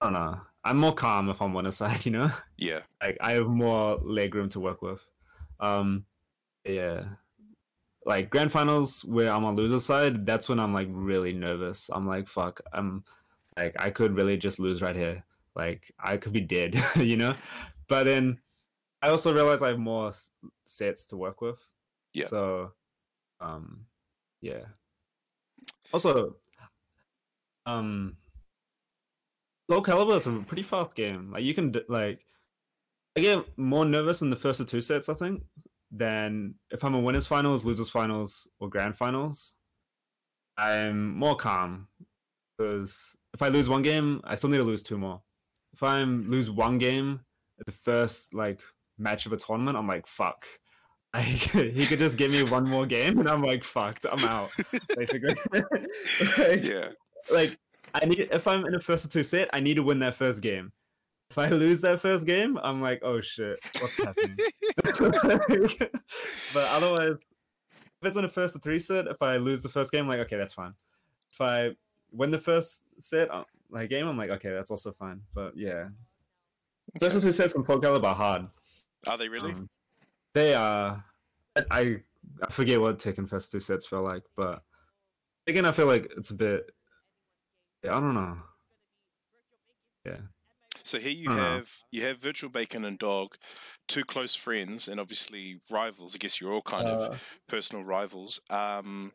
I 0.00 0.06
don't 0.06 0.12
know. 0.14 0.40
I'm 0.62 0.76
more 0.76 0.94
calm 0.94 1.30
if 1.30 1.40
I'm 1.40 1.46
on 1.46 1.52
the 1.52 1.56
winner 1.56 1.70
side, 1.70 2.04
you 2.04 2.12
know 2.12 2.30
Yeah, 2.56 2.80
like 3.02 3.16
I 3.20 3.32
have 3.32 3.46
more 3.46 3.96
leg 4.02 4.34
room 4.34 4.48
to 4.50 4.60
work 4.60 4.82
with. 4.82 5.00
Um, 5.58 6.04
yeah, 6.64 7.04
like 8.04 8.30
grand 8.30 8.52
finals 8.52 9.04
where 9.04 9.30
I'm 9.30 9.44
on 9.44 9.56
loser 9.56 9.80
side, 9.80 10.26
that's 10.26 10.48
when 10.48 10.58
I'm 10.58 10.74
like 10.74 10.88
really 10.90 11.32
nervous. 11.32 11.90
I'm 11.92 12.06
like, 12.06 12.28
fuck, 12.28 12.60
I'm 12.72 13.04
like 13.56 13.74
I 13.78 13.90
could 13.90 14.16
really 14.16 14.36
just 14.36 14.58
lose 14.58 14.82
right 14.82 14.96
here. 14.96 15.24
Like 15.54 15.92
I 15.98 16.16
could 16.16 16.32
be 16.32 16.40
dead, 16.40 16.76
you 16.96 17.16
know. 17.16 17.34
But 17.88 18.04
then 18.04 18.38
I 19.02 19.08
also 19.08 19.32
realize 19.34 19.62
I 19.62 19.68
have 19.68 19.78
more 19.78 20.12
sets 20.64 21.04
to 21.06 21.16
work 21.16 21.40
with. 21.40 21.60
Yeah. 22.12 22.26
So, 22.26 22.72
um, 23.40 23.86
yeah. 24.40 24.64
Also, 25.92 26.36
um, 27.66 28.16
Soul 29.70 29.82
Calibur 29.82 30.16
is 30.16 30.26
a 30.26 30.32
pretty 30.46 30.62
fast 30.62 30.94
game. 30.94 31.30
Like 31.32 31.44
you 31.44 31.54
can 31.54 31.74
like, 31.88 32.24
I 33.16 33.20
get 33.20 33.58
more 33.58 33.84
nervous 33.84 34.22
in 34.22 34.30
the 34.30 34.36
first 34.36 34.60
of 34.60 34.66
two 34.66 34.80
sets. 34.80 35.08
I 35.08 35.14
think 35.14 35.42
than 35.90 36.54
if 36.70 36.84
I'm 36.84 36.94
in 36.94 37.04
winners 37.04 37.26
finals, 37.26 37.64
losers 37.64 37.90
finals, 37.90 38.48
or 38.58 38.68
grand 38.68 38.96
finals. 38.96 39.54
I'm 40.56 41.16
more 41.16 41.36
calm 41.36 41.88
because 42.56 43.16
if 43.32 43.42
I 43.42 43.48
lose 43.48 43.68
one 43.68 43.82
game, 43.82 44.20
I 44.24 44.34
still 44.34 44.50
need 44.50 44.58
to 44.58 44.64
lose 44.64 44.82
two 44.82 44.98
more. 44.98 45.22
If 45.72 45.82
I 45.82 46.02
lose 46.02 46.50
one 46.50 46.78
game 46.78 47.20
at 47.58 47.66
the 47.66 47.72
first 47.72 48.34
like 48.34 48.60
match 48.98 49.26
of 49.26 49.32
a 49.32 49.36
tournament, 49.36 49.76
I'm 49.76 49.88
like 49.88 50.06
fuck. 50.06 50.46
Like, 51.12 51.24
he 51.24 51.86
could 51.86 51.98
just 51.98 52.16
give 52.16 52.30
me 52.30 52.44
one 52.44 52.68
more 52.68 52.86
game, 52.86 53.18
and 53.18 53.28
I'm 53.28 53.42
like 53.42 53.64
fucked. 53.64 54.06
I'm 54.08 54.24
out 54.24 54.50
basically. 54.96 55.34
like, 56.38 56.62
yeah, 56.62 56.90
like 57.30 57.58
I 57.94 58.04
need 58.04 58.28
if 58.30 58.46
I'm 58.46 58.66
in 58.66 58.74
a 58.74 58.80
first 58.80 59.04
or 59.04 59.08
two 59.08 59.22
set, 59.24 59.48
I 59.52 59.60
need 59.60 59.74
to 59.74 59.82
win 59.82 59.98
that 60.00 60.14
first 60.14 60.40
game. 60.42 60.72
If 61.30 61.38
I 61.38 61.48
lose 61.48 61.80
that 61.82 62.00
first 62.00 62.26
game, 62.26 62.58
I'm 62.62 62.80
like, 62.80 63.00
oh 63.04 63.20
shit, 63.20 63.58
what's 63.80 63.98
happening? 64.02 64.36
but 66.54 66.68
otherwise, 66.68 67.16
if 68.02 68.08
it's 68.08 68.16
in 68.16 68.24
a 68.24 68.28
first 68.28 68.56
or 68.56 68.58
three 68.58 68.78
set, 68.78 69.06
if 69.06 69.20
I 69.22 69.36
lose 69.36 69.62
the 69.62 69.68
first 69.68 69.92
game, 69.92 70.02
I'm 70.02 70.08
like, 70.08 70.20
okay, 70.20 70.36
that's 70.36 70.54
fine. 70.54 70.74
If 71.32 71.40
I 71.40 71.70
win 72.12 72.30
the 72.30 72.38
first 72.38 72.80
set, 72.98 73.30
uh, 73.30 73.44
like 73.70 73.90
game, 73.90 74.08
I'm 74.08 74.16
like, 74.16 74.30
okay, 74.30 74.50
that's 74.50 74.70
also 74.70 74.92
fine. 74.92 75.20
But 75.34 75.56
yeah, 75.56 75.88
first 77.00 77.16
or 77.16 77.20
two 77.20 77.32
sets 77.32 77.54
in 77.54 77.64
Soul 77.64 77.80
Calibur 77.80 78.04
are 78.04 78.14
hard. 78.14 78.46
Are 79.06 79.16
they 79.16 79.28
really? 79.28 79.52
Um, 79.52 79.68
they 80.34 80.54
are. 80.54 81.04
I 81.70 82.00
I 82.42 82.50
forget 82.50 82.80
what 82.80 82.98
taking 82.98 83.26
first 83.26 83.52
two 83.52 83.60
sets 83.60 83.86
felt 83.86 84.04
like, 84.04 84.22
but 84.36 84.62
again, 85.46 85.64
I 85.64 85.72
feel 85.72 85.86
like 85.86 86.10
it's 86.16 86.30
a 86.30 86.34
bit. 86.34 86.70
Yeah, 87.82 87.96
I 87.96 88.00
don't 88.00 88.14
know. 88.14 88.36
Yeah. 90.04 90.16
So 90.82 90.98
here 90.98 91.10
you 91.12 91.30
have 91.30 91.70
you 91.90 92.02
have 92.04 92.18
Virtual 92.18 92.50
Bacon 92.50 92.84
and 92.84 92.98
Dog, 92.98 93.36
two 93.86 94.04
close 94.04 94.34
friends 94.34 94.88
and 94.88 94.98
obviously 94.98 95.60
rivals. 95.70 96.14
I 96.14 96.18
guess 96.18 96.40
you're 96.40 96.52
all 96.52 96.62
kind 96.62 96.88
Uh, 96.88 96.90
of 96.92 97.22
personal 97.48 97.84
rivals. 97.84 98.40
Um, 98.50 99.12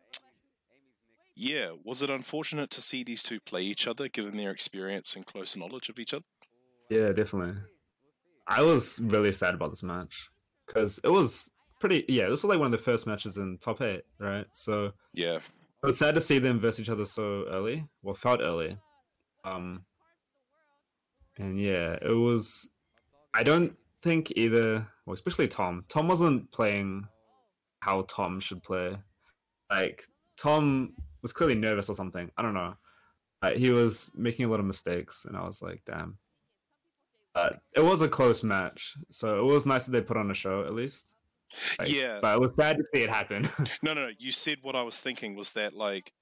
yeah, 1.35 1.71
was 1.83 2.01
it 2.01 2.09
unfortunate 2.09 2.69
to 2.71 2.81
see 2.81 3.03
these 3.03 3.23
two 3.23 3.39
play 3.41 3.61
each 3.61 3.87
other, 3.87 4.07
given 4.07 4.37
their 4.37 4.51
experience 4.51 5.15
and 5.15 5.25
close 5.25 5.57
knowledge 5.57 5.89
of 5.89 5.99
each 5.99 6.13
other? 6.13 6.23
Yeah, 6.89 7.11
definitely. 7.11 7.59
I 8.47 8.61
was 8.61 8.99
really 8.99 9.31
sad 9.31 9.55
about 9.55 9.71
this 9.71 9.83
match 9.83 10.29
because 10.67 10.99
it 11.03 11.09
was 11.09 11.49
pretty. 11.79 12.05
Yeah, 12.07 12.29
this 12.29 12.43
was 12.43 12.45
like 12.45 12.59
one 12.59 12.67
of 12.67 12.71
the 12.71 12.77
first 12.77 13.07
matches 13.07 13.37
in 13.37 13.57
top 13.57 13.81
eight, 13.81 14.03
right? 14.19 14.45
So 14.53 14.91
Yeah, 15.13 15.39
it 15.83 15.87
was 15.87 15.97
sad 15.99 16.15
to 16.15 16.21
see 16.21 16.39
them 16.39 16.59
versus 16.59 16.81
each 16.81 16.89
other 16.89 17.05
so 17.05 17.45
early. 17.49 17.85
Well, 18.01 18.15
felt 18.15 18.41
early. 18.41 18.77
Um, 19.43 19.85
and 21.37 21.59
yeah, 21.59 21.97
it 22.01 22.15
was. 22.15 22.69
I 23.33 23.43
don't 23.43 23.75
think 24.01 24.31
either. 24.35 24.85
Well, 25.05 25.13
especially 25.13 25.47
Tom. 25.47 25.85
Tom 25.89 26.07
wasn't 26.07 26.51
playing 26.51 27.07
how 27.81 28.03
Tom 28.03 28.39
should 28.39 28.63
play. 28.63 28.97
Like 29.69 30.07
Tom 30.37 30.93
was 31.21 31.33
clearly 31.33 31.55
nervous 31.55 31.89
or 31.89 31.95
something. 31.95 32.31
I 32.37 32.41
don't 32.41 32.53
know. 32.53 32.75
He 33.55 33.69
was 33.69 34.11
making 34.15 34.45
a 34.45 34.47
lot 34.47 34.59
of 34.59 34.65
mistakes, 34.65 35.25
and 35.25 35.37
I 35.37 35.45
was 35.45 35.61
like, 35.61 35.81
damn. 35.85 36.17
But 37.35 37.59
it 37.75 37.81
was 37.83 38.01
a 38.01 38.07
close 38.07 38.43
match, 38.43 38.95
so 39.11 39.39
it 39.39 39.43
was 39.43 39.67
nice 39.67 39.85
that 39.85 39.91
they 39.91 40.01
put 40.01 40.17
on 40.17 40.31
a 40.31 40.33
show 40.33 40.63
at 40.63 40.73
least. 40.73 41.13
Like, 41.79 41.91
Yeah. 41.91 42.19
But 42.21 42.35
it 42.35 42.41
was 42.41 42.53
sad 42.55 42.77
to 42.77 42.83
see 42.93 43.03
it 43.03 43.09
happen. 43.09 43.47
no, 43.81 43.93
no, 43.93 44.05
no. 44.05 44.11
You 44.17 44.31
said 44.31 44.59
what 44.61 44.75
I 44.75 44.81
was 44.81 44.99
thinking 44.99 45.35
was 45.35 45.53
that 45.53 45.73
like 45.73 46.13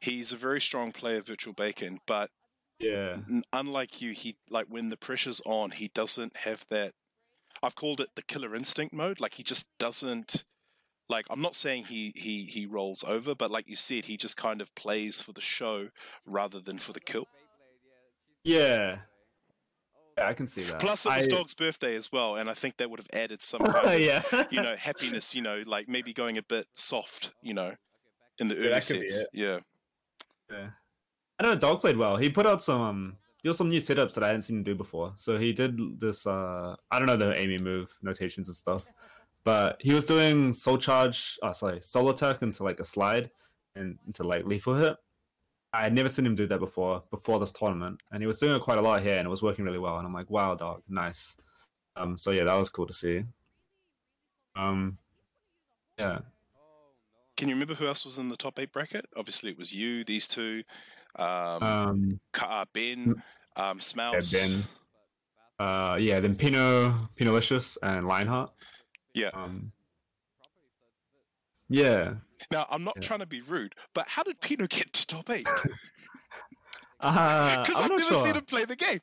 he's 0.00 0.32
a 0.32 0.36
very 0.36 0.60
strong 0.60 0.92
player, 0.92 1.22
Virtual 1.22 1.52
Bacon, 1.52 2.00
but 2.06 2.30
yeah. 2.78 3.16
n- 3.28 3.44
unlike 3.52 4.00
you, 4.00 4.12
he 4.12 4.36
like 4.50 4.66
when 4.68 4.90
the 4.90 4.96
pressure's 4.96 5.40
on, 5.46 5.72
he 5.72 5.88
doesn't 5.88 6.38
have 6.38 6.64
that. 6.70 6.92
I've 7.62 7.74
called 7.74 8.00
it 8.00 8.10
the 8.14 8.22
killer 8.22 8.54
instinct 8.54 8.94
mode. 8.94 9.20
Like 9.20 9.34
he 9.34 9.42
just 9.42 9.66
doesn't. 9.78 10.44
Like 11.08 11.26
I'm 11.30 11.40
not 11.40 11.54
saying 11.54 11.84
he 11.84 12.12
he 12.16 12.44
he 12.44 12.66
rolls 12.66 13.04
over, 13.06 13.34
but 13.34 13.50
like 13.50 13.68
you 13.68 13.76
said, 13.76 14.06
he 14.06 14.16
just 14.16 14.36
kind 14.36 14.60
of 14.60 14.74
plays 14.74 15.20
for 15.20 15.32
the 15.32 15.40
show 15.40 15.88
rather 16.26 16.60
than 16.60 16.78
for 16.78 16.92
the 16.92 17.00
kill. 17.00 17.26
Yeah. 18.42 18.98
Yeah, 20.18 20.28
I 20.28 20.34
can 20.34 20.46
see 20.46 20.62
that. 20.64 20.78
Plus, 20.78 21.04
it 21.06 21.10
was 21.10 21.26
I- 21.26 21.28
Dog's 21.28 21.54
birthday 21.54 21.94
as 21.94 22.10
well, 22.10 22.36
and 22.36 22.48
I 22.48 22.54
think 22.54 22.78
that 22.78 22.90
would 22.90 23.00
have 23.00 23.08
added 23.12 23.42
some 23.42 23.60
kind 23.62 23.86
of 23.94 24.00
yeah. 24.00 24.22
you 24.50 24.62
know 24.62 24.74
happiness. 24.76 25.34
You 25.34 25.42
know, 25.42 25.62
like 25.66 25.88
maybe 25.88 26.12
going 26.12 26.38
a 26.38 26.42
bit 26.42 26.66
soft. 26.74 27.32
You 27.42 27.54
know, 27.54 27.74
in 28.38 28.48
the 28.48 28.54
Yeah, 28.54 28.60
early 28.60 28.70
that 28.70 28.86
could 28.86 29.00
be 29.00 29.08
sets. 29.08 29.26
Yeah. 29.32 29.58
Yeah. 30.50 30.68
I 31.38 31.42
don't 31.42 31.54
know. 31.54 31.60
Dog 31.60 31.80
played 31.80 31.96
well. 31.98 32.16
He 32.16 32.30
put 32.30 32.46
out 32.46 32.62
some 32.62 32.80
um, 32.80 33.16
he 33.42 33.48
had 33.48 33.56
some 33.56 33.68
new 33.68 33.80
setups 33.80 34.14
that 34.14 34.24
I 34.24 34.28
hadn't 34.28 34.42
seen 34.42 34.58
him 34.58 34.62
do 34.64 34.74
before. 34.74 35.12
So 35.16 35.36
he 35.38 35.52
did 35.52 36.00
this. 36.00 36.26
uh 36.26 36.76
I 36.90 36.98
don't 36.98 37.06
know 37.06 37.16
the 37.18 37.38
Amy 37.38 37.58
move 37.58 37.94
notations 38.02 38.48
and 38.48 38.56
stuff, 38.56 38.88
but 39.44 39.76
he 39.80 39.92
was 39.92 40.06
doing 40.06 40.52
soul 40.54 40.78
charge. 40.78 41.38
Oh, 41.42 41.52
sorry, 41.52 41.80
soul 41.82 42.08
attack 42.08 42.40
into 42.42 42.64
like 42.64 42.80
a 42.80 42.84
slide 42.84 43.30
and 43.74 43.98
into 44.06 44.24
like 44.24 44.46
lethal 44.46 44.76
hit. 44.76 44.96
I 45.76 45.82
had 45.82 45.92
never 45.92 46.08
seen 46.08 46.24
him 46.24 46.34
do 46.34 46.46
that 46.46 46.58
before 46.58 47.02
before 47.10 47.38
this 47.38 47.52
tournament, 47.52 48.00
and 48.10 48.22
he 48.22 48.26
was 48.26 48.38
doing 48.38 48.56
it 48.56 48.62
quite 48.62 48.78
a 48.78 48.82
lot 48.82 49.02
here, 49.02 49.18
and 49.18 49.26
it 49.26 49.30
was 49.30 49.42
working 49.42 49.64
really 49.64 49.78
well. 49.78 49.98
And 49.98 50.06
I'm 50.06 50.14
like, 50.14 50.30
wow, 50.30 50.54
dog, 50.54 50.82
nice. 50.88 51.36
Um, 51.96 52.16
so 52.16 52.30
yeah, 52.30 52.44
that 52.44 52.54
was 52.54 52.70
cool 52.70 52.86
to 52.86 52.92
see. 52.92 53.24
Um, 54.56 54.96
yeah. 55.98 56.20
can 57.36 57.48
you 57.48 57.54
remember 57.54 57.74
who 57.74 57.86
else 57.86 58.06
was 58.06 58.16
in 58.16 58.30
the 58.30 58.36
top 58.36 58.58
eight 58.58 58.72
bracket? 58.72 59.06
Obviously, 59.16 59.50
it 59.50 59.58
was 59.58 59.74
you, 59.74 60.02
these 60.04 60.26
two, 60.26 60.62
um, 61.16 61.62
Um, 61.62 62.20
Ka- 62.32 62.62
uh, 62.62 62.64
Ben, 62.72 63.22
um, 63.56 63.78
yeah, 63.96 64.20
Ben. 64.32 64.64
Uh, 65.58 65.96
yeah, 66.00 66.20
then 66.20 66.34
Pino, 66.36 67.08
Pinolicious, 67.18 67.76
and 67.82 68.06
Lionheart. 68.06 68.50
Yeah. 69.14 69.30
Um, 69.34 69.72
yeah. 71.68 72.14
Now, 72.52 72.66
I'm 72.70 72.84
not 72.84 72.94
Yeah. 72.96 73.02
trying 73.02 73.20
to 73.20 73.26
be 73.26 73.40
rude, 73.40 73.74
but 73.94 74.06
how 74.08 74.22
did 74.22 74.40
Pino 74.40 74.66
get 74.66 74.92
to 74.92 75.06
top 75.06 75.30
eight? 75.30 75.48
Uh, 77.00 77.62
Because 77.66 77.76
I'm 77.76 77.84
I've 77.92 77.98
never 77.98 78.14
sure. 78.14 78.24
seen 78.24 78.36
him 78.36 78.44
play 78.44 78.64
the 78.64 78.76
game. 78.76 79.00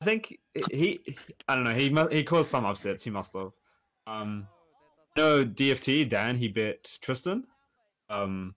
I 0.00 0.04
think 0.04 0.38
he, 0.70 1.00
I 1.48 1.54
don't 1.56 1.64
know. 1.64 1.74
He 1.74 2.16
he 2.16 2.24
caused 2.24 2.50
some 2.50 2.64
upsets. 2.64 3.02
He 3.04 3.10
must 3.10 3.32
have. 3.34 3.50
Um, 4.06 4.46
no 5.16 5.44
DFT 5.44 6.08
Dan. 6.08 6.36
He 6.36 6.48
bit 6.48 6.98
Tristan. 7.02 7.44
Um, 8.08 8.54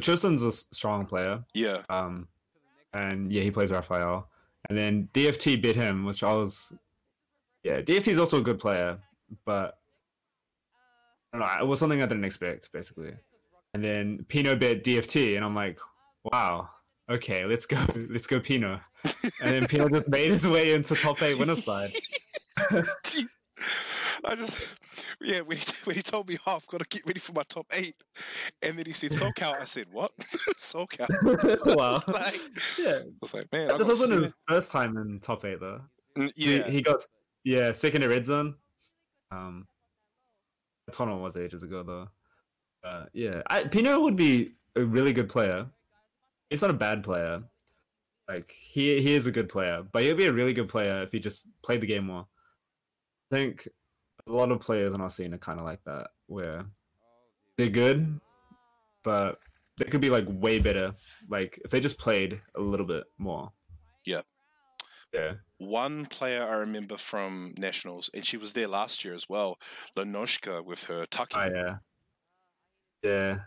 Tristan's 0.00 0.42
a 0.42 0.50
strong 0.52 1.06
player. 1.06 1.44
Yeah. 1.54 1.82
Um, 1.88 2.28
and 2.94 3.30
yeah, 3.30 3.42
he 3.42 3.50
plays 3.50 3.70
Raphael. 3.70 4.28
And 4.68 4.76
then 4.76 5.08
DFT 5.14 5.60
bit 5.62 5.76
him, 5.76 6.04
which 6.04 6.22
I 6.24 6.32
was. 6.32 6.72
Yeah, 7.62 7.80
DFT 7.82 8.08
is 8.08 8.18
also 8.18 8.38
a 8.38 8.42
good 8.42 8.58
player, 8.58 8.98
but 9.44 9.78
I 11.32 11.38
don't 11.38 11.46
know. 11.46 11.62
It 11.62 11.66
was 11.66 11.80
something 11.80 12.02
I 12.02 12.06
didn't 12.06 12.24
expect, 12.24 12.72
basically. 12.72 13.12
And 13.74 13.84
then 13.84 14.24
Pino 14.28 14.56
bit 14.56 14.84
DFT, 14.84 15.36
and 15.36 15.44
I'm 15.44 15.54
like, 15.54 15.78
wow, 16.24 16.70
okay, 17.10 17.44
let's 17.44 17.66
go, 17.66 17.78
let's 18.10 18.26
go 18.26 18.40
Pino. 18.40 18.80
And 19.04 19.52
then 19.52 19.66
Pino 19.66 19.88
just 19.88 20.08
made 20.08 20.30
his 20.30 20.46
way 20.46 20.72
into 20.74 20.94
top 20.94 21.22
eight 21.22 21.38
winner 21.38 21.56
side. 21.56 21.90
I 24.24 24.34
just, 24.34 24.56
yeah, 25.20 25.40
when 25.40 25.58
he, 25.58 25.64
when 25.84 25.96
he 25.96 26.02
told 26.02 26.28
me, 26.28 26.38
oh, 26.46 26.56
I've 26.56 26.66
got 26.66 26.78
to 26.78 26.86
get 26.88 27.06
ready 27.06 27.20
for 27.20 27.32
my 27.32 27.42
top 27.48 27.66
eight. 27.72 27.96
And 28.62 28.78
then 28.78 28.86
he 28.86 28.92
said 28.92 29.10
SoCal. 29.10 29.60
I 29.60 29.64
said, 29.64 29.86
what? 29.92 30.12
SoCal. 30.58 31.76
wow. 31.76 32.02
Like, 32.08 32.40
Yeah. 32.78 33.00
I 33.00 33.10
was 33.20 33.34
like, 33.34 33.50
man, 33.52 33.70
I 33.70 33.78
This 33.78 33.88
wasn't 33.88 34.24
his 34.24 34.34
first 34.48 34.70
time 34.70 34.96
in 34.96 35.20
top 35.20 35.44
eight 35.44 35.60
though. 35.60 35.82
Mm, 36.16 36.32
He- 36.34 36.56
Yeah. 36.58 36.68
He, 36.70 36.82
got 36.82 37.04
yeah, 37.44 37.72
second 37.72 38.02
in 38.02 38.10
red 38.10 38.24
zone. 38.26 38.54
Um 39.30 39.66
the 40.86 41.04
was 41.16 41.36
ages 41.36 41.62
ago 41.62 41.82
though. 41.82 42.08
Uh, 42.84 43.04
yeah. 43.12 43.42
I, 43.48 43.64
Pino 43.64 44.00
would 44.00 44.16
be 44.16 44.52
a 44.76 44.84
really 44.84 45.12
good 45.12 45.28
player. 45.28 45.66
He's 46.50 46.62
not 46.62 46.70
a 46.70 46.74
bad 46.74 47.02
player. 47.02 47.42
Like 48.28 48.52
he 48.52 49.00
he 49.00 49.14
is 49.14 49.26
a 49.26 49.32
good 49.32 49.48
player, 49.48 49.84
but 49.92 50.02
he'll 50.02 50.16
be 50.16 50.26
a 50.26 50.32
really 50.32 50.52
good 50.52 50.68
player 50.68 51.02
if 51.02 51.12
he 51.12 51.20
just 51.20 51.46
played 51.62 51.80
the 51.80 51.86
game 51.86 52.06
more. 52.06 52.26
I 53.30 53.36
think 53.36 53.68
a 54.26 54.32
lot 54.32 54.50
of 54.50 54.60
players 54.60 54.94
on 54.94 55.00
our 55.00 55.10
scene 55.10 55.32
are 55.32 55.38
kind 55.38 55.60
of 55.60 55.64
like 55.64 55.82
that, 55.84 56.08
where 56.26 56.64
they're 57.56 57.68
good, 57.68 58.20
but 59.04 59.38
they 59.78 59.84
could 59.84 60.00
be 60.00 60.10
like 60.10 60.26
way 60.28 60.58
better. 60.58 60.94
Like 61.28 61.60
if 61.64 61.70
they 61.70 61.78
just 61.78 61.98
played 61.98 62.40
a 62.56 62.60
little 62.60 62.86
bit 62.86 63.04
more. 63.18 63.52
Yeah. 64.04 64.22
Yeah. 65.12 65.34
One 65.58 66.06
player 66.06 66.46
I 66.46 66.56
remember 66.56 66.96
from 66.96 67.54
Nationals, 67.56 68.10
and 68.12 68.24
she 68.24 68.36
was 68.36 68.52
there 68.52 68.68
last 68.68 69.04
year 69.04 69.14
as 69.14 69.28
well, 69.28 69.58
Lenoshka 69.96 70.64
with 70.64 70.84
her 70.84 71.06
tucking. 71.06 71.38
Oh 71.38 71.50
yeah. 71.54 71.76
Yeah. 73.02 73.38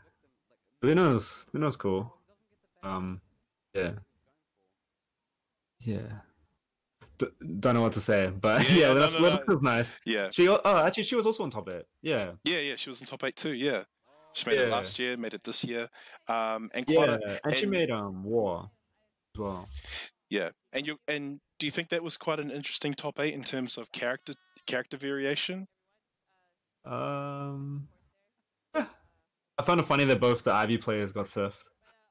Luno's 0.81 1.45
Luno's 1.53 1.75
cool. 1.75 2.15
Um 2.83 3.21
yeah. 3.75 3.91
Yeah. 5.81 5.99
D- 7.17 7.27
don't 7.59 7.75
know 7.75 7.81
what 7.81 7.93
to 7.93 8.01
say, 8.01 8.27
but 8.27 8.67
Yeah, 8.71 8.87
yeah, 8.87 8.87
no, 8.87 8.93
Luno's, 8.93 9.13
no, 9.13 9.19
no. 9.19 9.29
Luno's 9.29 9.47
was 9.47 9.61
nice. 9.61 9.91
Yeah. 10.05 10.29
She 10.31 10.47
oh 10.47 10.59
actually 10.65 11.03
she 11.03 11.15
was 11.15 11.25
also 11.25 11.43
on 11.43 11.49
top 11.49 11.69
eight. 11.69 11.83
Yeah. 12.01 12.31
Yeah, 12.43 12.59
yeah, 12.59 12.75
she 12.75 12.89
was 12.89 13.01
in 13.01 13.07
top 13.07 13.23
eight 13.23 13.35
too. 13.35 13.53
Yeah, 13.53 13.83
she 14.33 14.49
made 14.49 14.59
it 14.59 14.69
last 14.69 14.97
year, 14.97 15.17
made 15.17 15.33
it 15.33 15.43
this 15.43 15.63
year, 15.63 15.89
um, 16.27 16.71
and 16.73 16.85
quite 16.87 17.09
Yeah. 17.09 17.17
a, 17.43 17.47
and, 17.47 17.55
she 17.55 17.65
made 17.65 17.91
um 17.91 18.23
war 18.23 18.69
as 19.35 19.39
well. 19.39 19.69
Yeah. 20.29 20.49
And 20.71 20.85
you 20.85 20.97
and 21.07 21.39
do 21.57 21.65
you 21.65 21.71
think 21.71 21.89
that 21.89 22.03
was 22.03 22.17
quite 22.17 22.39
an 22.39 22.51
interesting 22.51 22.93
top 22.93 23.19
eight 23.19 23.33
in 23.33 23.43
terms 23.43 23.77
of 23.77 23.91
character 23.91 24.33
character 24.65 24.97
variation? 24.97 25.67
Um 26.85 27.87
yeah. 28.75 28.85
I 29.57 29.63
found 29.63 29.79
it 29.79 29.85
funny 29.85 30.05
that 30.05 30.19
both 30.19 30.43
the 30.43 30.53
Ivy 30.53 30.77
players 30.77 31.11
got 31.11 31.27
fifth. 31.27 31.67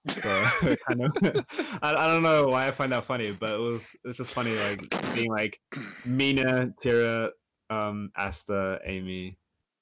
So 0.09 0.45
kind 0.89 1.05
of, 1.05 1.17
I, 1.83 1.95
I 1.95 2.07
don't 2.07 2.23
know 2.23 2.49
why 2.49 2.67
I 2.67 2.71
find 2.71 2.93
that 2.93 3.05
funny, 3.05 3.33
but 3.33 3.51
it 3.51 3.59
was 3.59 3.87
it's 4.05 4.19
just 4.19 4.33
funny 4.33 4.55
like 4.57 4.83
being 5.15 5.31
like 5.31 5.61
Mina, 6.05 6.73
Tira, 6.81 7.31
um, 7.71 8.11
Asta, 8.17 8.81
Amy, 8.85 9.39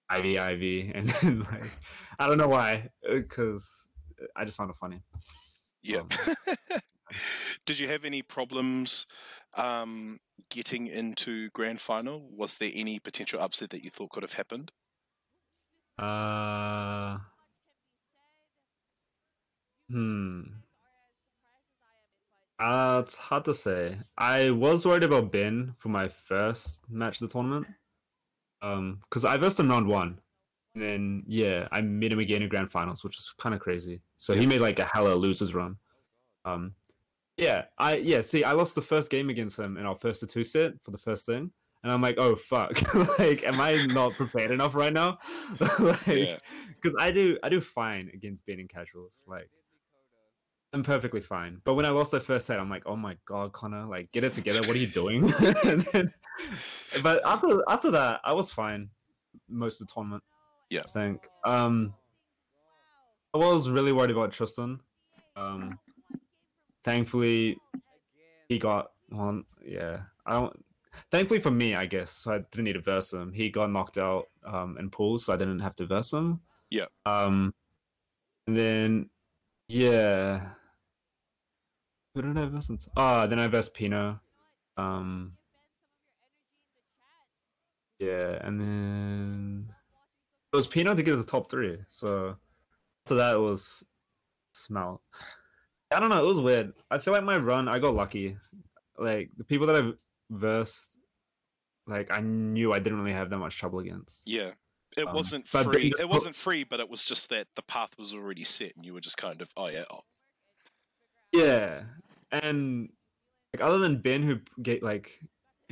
Ivy, 0.09 0.39
Ivy, 0.39 0.93
and 0.95 1.09
then 1.09 1.41
like 1.41 1.71
I 2.19 2.27
don't 2.27 2.39
know 2.39 2.49
why, 2.49 2.89
because 3.09 3.89
I 4.35 4.45
just 4.45 4.57
found 4.57 4.71
it 4.71 4.77
funny. 4.77 5.03
Yeah. 5.83 6.01
Um, 6.01 6.09
Did 7.67 7.79
you 7.79 7.89
have 7.89 8.05
any 8.05 8.23
problems 8.23 9.07
um, 9.57 10.21
getting 10.51 10.87
into 10.87 11.51
grand 11.51 11.81
final? 11.81 12.29
Was 12.31 12.57
there 12.57 12.71
any 12.75 12.99
potential 12.99 13.41
upset 13.41 13.71
that 13.71 13.85
you 13.85 13.91
thought 13.91 14.11
could 14.11 14.23
have 14.23 14.35
happened? 14.35 14.73
Uh, 15.99 17.19
hmm. 19.91 20.43
Uh, 22.59 23.03
it's 23.05 23.17
hard 23.17 23.45
to 23.45 23.55
say. 23.55 23.99
I 24.17 24.51
was 24.51 24.87
worried 24.87 25.05
about 25.05 25.31
Ben 25.31 25.75
for 25.77 25.89
my 25.89 26.09
first 26.09 26.81
match 26.89 27.21
of 27.21 27.29
the 27.29 27.33
tournament. 27.33 27.67
Um, 28.63 29.01
because 29.03 29.25
I 29.25 29.37
versed 29.37 29.61
him 29.61 29.71
round 29.71 29.87
one. 29.87 30.19
And 30.75 30.83
then 30.83 31.23
yeah, 31.27 31.69
I 31.71 31.81
met 31.81 32.13
him 32.13 32.19
again 32.19 32.43
in 32.43 32.49
grand 32.49 32.71
finals, 32.71 33.05
which 33.05 33.19
is 33.19 33.33
kind 33.39 33.55
of 33.55 33.61
crazy. 33.61 34.03
So 34.19 34.35
he 34.35 34.47
made 34.47 34.61
like 34.61 34.79
a 34.79 34.85
hella 34.85 35.15
losers 35.15 35.55
run. 35.55 35.77
Um, 36.45 36.75
yeah, 37.37 37.65
I 37.79 37.97
yeah. 37.97 38.21
See, 38.21 38.45
I 38.45 38.53
lost 38.53 38.75
the 38.75 38.83
first 38.83 39.11
game 39.11 39.29
against 39.31 39.59
him 39.59 39.77
in 39.77 39.87
our 39.87 39.97
first 39.97 40.21
to 40.21 40.27
two 40.27 40.45
set 40.45 40.73
for 40.83 40.91
the 40.91 40.99
first 40.99 41.27
thing, 41.27 41.51
and 41.83 41.93
I'm 41.93 42.01
like, 42.03 42.17
oh 42.19 42.35
fuck, 42.37 42.81
like, 43.19 43.45
am 43.45 43.61
I 43.61 43.87
not 43.87 44.13
prepared 44.15 44.51
enough 44.51 44.75
right 44.75 44.93
now? 44.93 45.19
like, 45.79 46.07
Yeah. 46.07 46.39
because 46.81 46.97
I 46.99 47.11
do 47.11 47.39
I 47.43 47.49
do 47.49 47.61
fine 47.61 48.11
against 48.15 48.45
beating 48.47 48.69
casuals. 48.69 49.23
Like, 49.27 49.51
I'm 50.73 50.83
perfectly 50.83 51.21
fine. 51.21 51.61
But 51.65 51.75
when 51.75 51.85
I 51.87 51.91
lost 51.91 52.11
that 52.13 52.25
first 52.25 52.47
set, 52.47 52.59
I'm 52.59 52.71
like, 52.71 52.85
oh 52.87 52.97
my 52.97 53.17
god, 53.27 53.53
Connor, 53.53 53.87
like, 53.87 54.11
get 54.13 54.25
it 54.25 54.33
together. 54.33 54.61
What 54.61 54.77
are 54.77 54.79
you 54.79 54.87
doing? 54.89 55.27
then, 55.93 56.13
but 57.03 57.21
after 57.27 57.63
after 57.69 57.91
that, 57.93 58.21
I 58.25 58.33
was 58.33 58.51
fine 58.51 58.91
most 59.49 59.81
of 59.81 59.87
the 59.87 59.93
tournament. 59.93 60.23
Yeah. 60.71 60.81
I 60.81 60.89
think. 60.89 61.29
Um, 61.45 61.95
I 63.35 63.39
was 63.39 63.69
really 63.69 63.93
worried 63.93 64.11
about 64.11 64.33
Tristan. 64.33 64.81
Um, 65.37 65.79
thankfully, 66.87 67.59
he 68.49 68.59
got 68.59 68.93
one. 69.11 69.45
Yeah, 69.63 69.99
I 70.25 70.33
don't. 70.33 70.65
Thankfully 71.11 71.41
for 71.41 71.51
me, 71.51 71.75
I 71.75 71.85
guess, 71.85 72.11
so 72.11 72.33
I 72.33 72.39
didn't 72.39 72.65
need 72.65 72.73
to 72.73 72.81
verse 72.81 73.13
him. 73.13 73.31
He 73.35 73.51
got 73.51 73.71
knocked 73.71 73.99
out 73.99 74.29
um, 74.47 74.79
in 74.79 74.89
pools, 74.89 75.27
so 75.27 75.35
I 75.35 75.37
didn't 75.37 75.61
have 75.61 75.75
to 75.77 75.87
verse 75.87 76.15
him. 76.15 76.41
Yeah. 76.71 76.87
Um, 77.05 77.53
and 78.47 78.57
then 78.57 79.11
yeah, 79.69 80.41
who 82.15 82.23
did 82.23 82.39
I 82.39 82.47
verse? 82.47 82.71
him 82.71 82.79
to? 82.79 82.91
Ah, 82.97 83.27
then 83.27 83.39
I 83.39 83.49
versed 83.49 83.75
Pino. 83.75 84.21
Um, 84.79 85.33
yeah, 87.99 88.39
and 88.43 88.59
then 88.61 89.75
it 90.53 90.57
was 90.57 90.67
Pino 90.67 90.95
to 90.95 91.03
get 91.03 91.11
to 91.11 91.17
the 91.17 91.25
top 91.25 91.51
three. 91.51 91.79
So, 91.89 92.37
so 93.05 93.17
that 93.17 93.39
was 93.39 93.85
smell. 94.55 95.03
I 95.91 96.01
don't 96.01 96.11
know. 96.11 96.23
It 96.25 96.27
was 96.27 96.41
weird. 96.41 96.73
I 96.91 96.99
feel 96.99 97.13
like 97.15 97.23
my 97.25 97.37
run, 97.37 97.69
I 97.69 97.79
got 97.79 97.95
lucky. 97.95 98.37
Like 98.99 99.31
the 99.37 99.45
people 99.45 99.67
that 99.69 99.77
I've 99.77 99.95
versed, 100.31 100.99
like 101.87 102.11
I 102.11 102.21
knew 102.21 102.73
I 102.73 102.79
didn't 102.79 102.99
really 103.01 103.13
have 103.17 103.31
that 103.31 103.39
much 103.39 103.57
trouble 103.59 103.79
against. 103.79 104.23
Yeah. 104.27 104.53
It 104.97 105.07
Um, 105.07 105.15
wasn't 105.15 105.47
free. 105.47 105.89
It 105.89 105.97
put- 105.99 106.09
wasn't 106.09 106.35
free, 106.37 106.65
but 106.65 106.81
it 106.81 106.89
was 106.89 107.05
just 107.05 107.29
that 107.31 107.49
the 107.55 107.63
path 107.63 107.91
was 107.99 108.15
already 108.15 108.45
set, 108.45 108.75
and 108.77 108.85
you 108.87 108.95
were 108.95 109.01
just 109.01 109.17
kind 109.19 109.43
of, 109.43 109.51
oh 109.57 109.69
yeah, 109.69 109.85
oh, 109.91 110.05
Yeah, 111.33 111.83
and 112.31 112.91
like 113.53 113.63
other 113.63 113.79
than 113.79 113.99
Ben, 114.01 114.23
who 114.23 114.41
get 114.63 114.83
like 114.83 115.21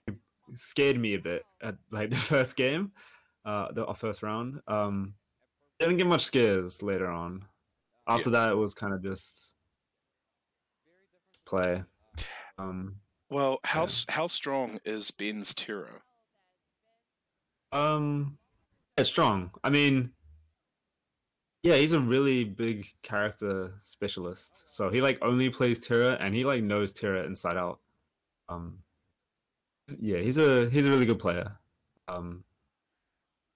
who 0.06 0.14
scared 0.54 0.98
me 0.98 1.14
a 1.14 1.18
bit 1.18 1.44
at 1.62 1.76
like 1.90 2.10
the 2.10 2.16
first 2.16 2.56
game, 2.56 2.92
uh, 3.44 3.72
the 3.72 3.86
our 3.86 3.94
first 3.94 4.22
round. 4.22 4.60
Um, 4.68 5.14
didn't 5.80 5.96
get 5.96 6.06
much 6.06 6.24
scares 6.24 6.82
later 6.82 7.06
on. 7.08 7.44
After 8.06 8.30
that, 8.30 8.52
it 8.52 8.56
was 8.56 8.74
kind 8.74 8.92
of 8.92 9.02
just 9.02 9.53
play. 11.44 11.84
Um, 12.58 13.00
Well, 13.30 13.58
how 13.64 13.80
Yeah. 13.80 13.84
s 13.84 14.06
how 14.08 14.26
strong 14.28 14.80
is 14.84 15.10
Ben's 15.10 15.54
Tira? 15.54 16.02
um, 17.72 18.38
it's 18.96 19.08
strong. 19.08 19.50
I 19.64 19.70
mean, 19.70 20.12
yeah, 21.62 21.76
he's 21.76 21.92
a 21.92 22.00
really 22.00 22.44
big 22.44 22.86
character 23.02 23.78
specialist. 23.82 24.70
So 24.70 24.90
he 24.90 25.00
like 25.00 25.18
only 25.22 25.50
plays 25.50 25.80
Tira, 25.80 26.12
and 26.20 26.34
he 26.34 26.44
like 26.44 26.62
knows 26.62 26.92
Tira 26.92 27.24
inside 27.24 27.56
out. 27.56 27.80
Um, 28.48 28.84
yeah, 29.98 30.18
he's 30.18 30.38
a 30.38 30.68
he's 30.70 30.86
a 30.86 30.90
really 30.90 31.06
good 31.06 31.18
player. 31.18 31.58
Um, 32.08 32.44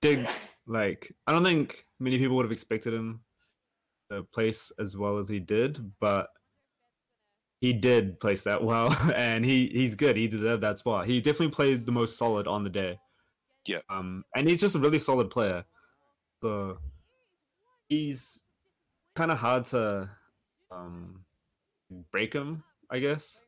big 0.00 0.26
like 0.66 1.14
I 1.26 1.32
don't 1.32 1.44
think 1.44 1.86
many 1.98 2.18
people 2.18 2.36
would 2.36 2.44
have 2.44 2.52
expected 2.52 2.94
him 2.94 3.20
to 4.10 4.22
place 4.24 4.72
as 4.78 4.96
well 4.96 5.18
as 5.18 5.28
he 5.28 5.38
did, 5.40 5.92
but 6.00 6.28
he 7.60 7.72
did 7.72 8.20
place 8.20 8.44
that 8.44 8.62
well, 8.62 8.96
and 9.14 9.44
he 9.44 9.68
he's 9.68 9.94
good. 9.94 10.16
He 10.16 10.28
deserved 10.28 10.62
that 10.62 10.78
spot. 10.78 11.06
He 11.06 11.20
definitely 11.20 11.54
played 11.54 11.86
the 11.86 11.92
most 11.92 12.16
solid 12.16 12.46
on 12.46 12.64
the 12.64 12.70
day. 12.70 12.98
Yeah. 13.66 13.80
Um, 13.90 14.24
and 14.34 14.48
he's 14.48 14.60
just 14.60 14.74
a 14.74 14.78
really 14.78 14.98
solid 14.98 15.30
player. 15.30 15.64
So 16.42 16.78
he's 17.88 18.42
kind 19.14 19.30
of 19.30 19.38
hard 19.38 19.64
to 19.66 20.08
um 20.70 21.24
break 22.12 22.32
him, 22.32 22.62
I 22.90 22.98
guess. 23.00 23.42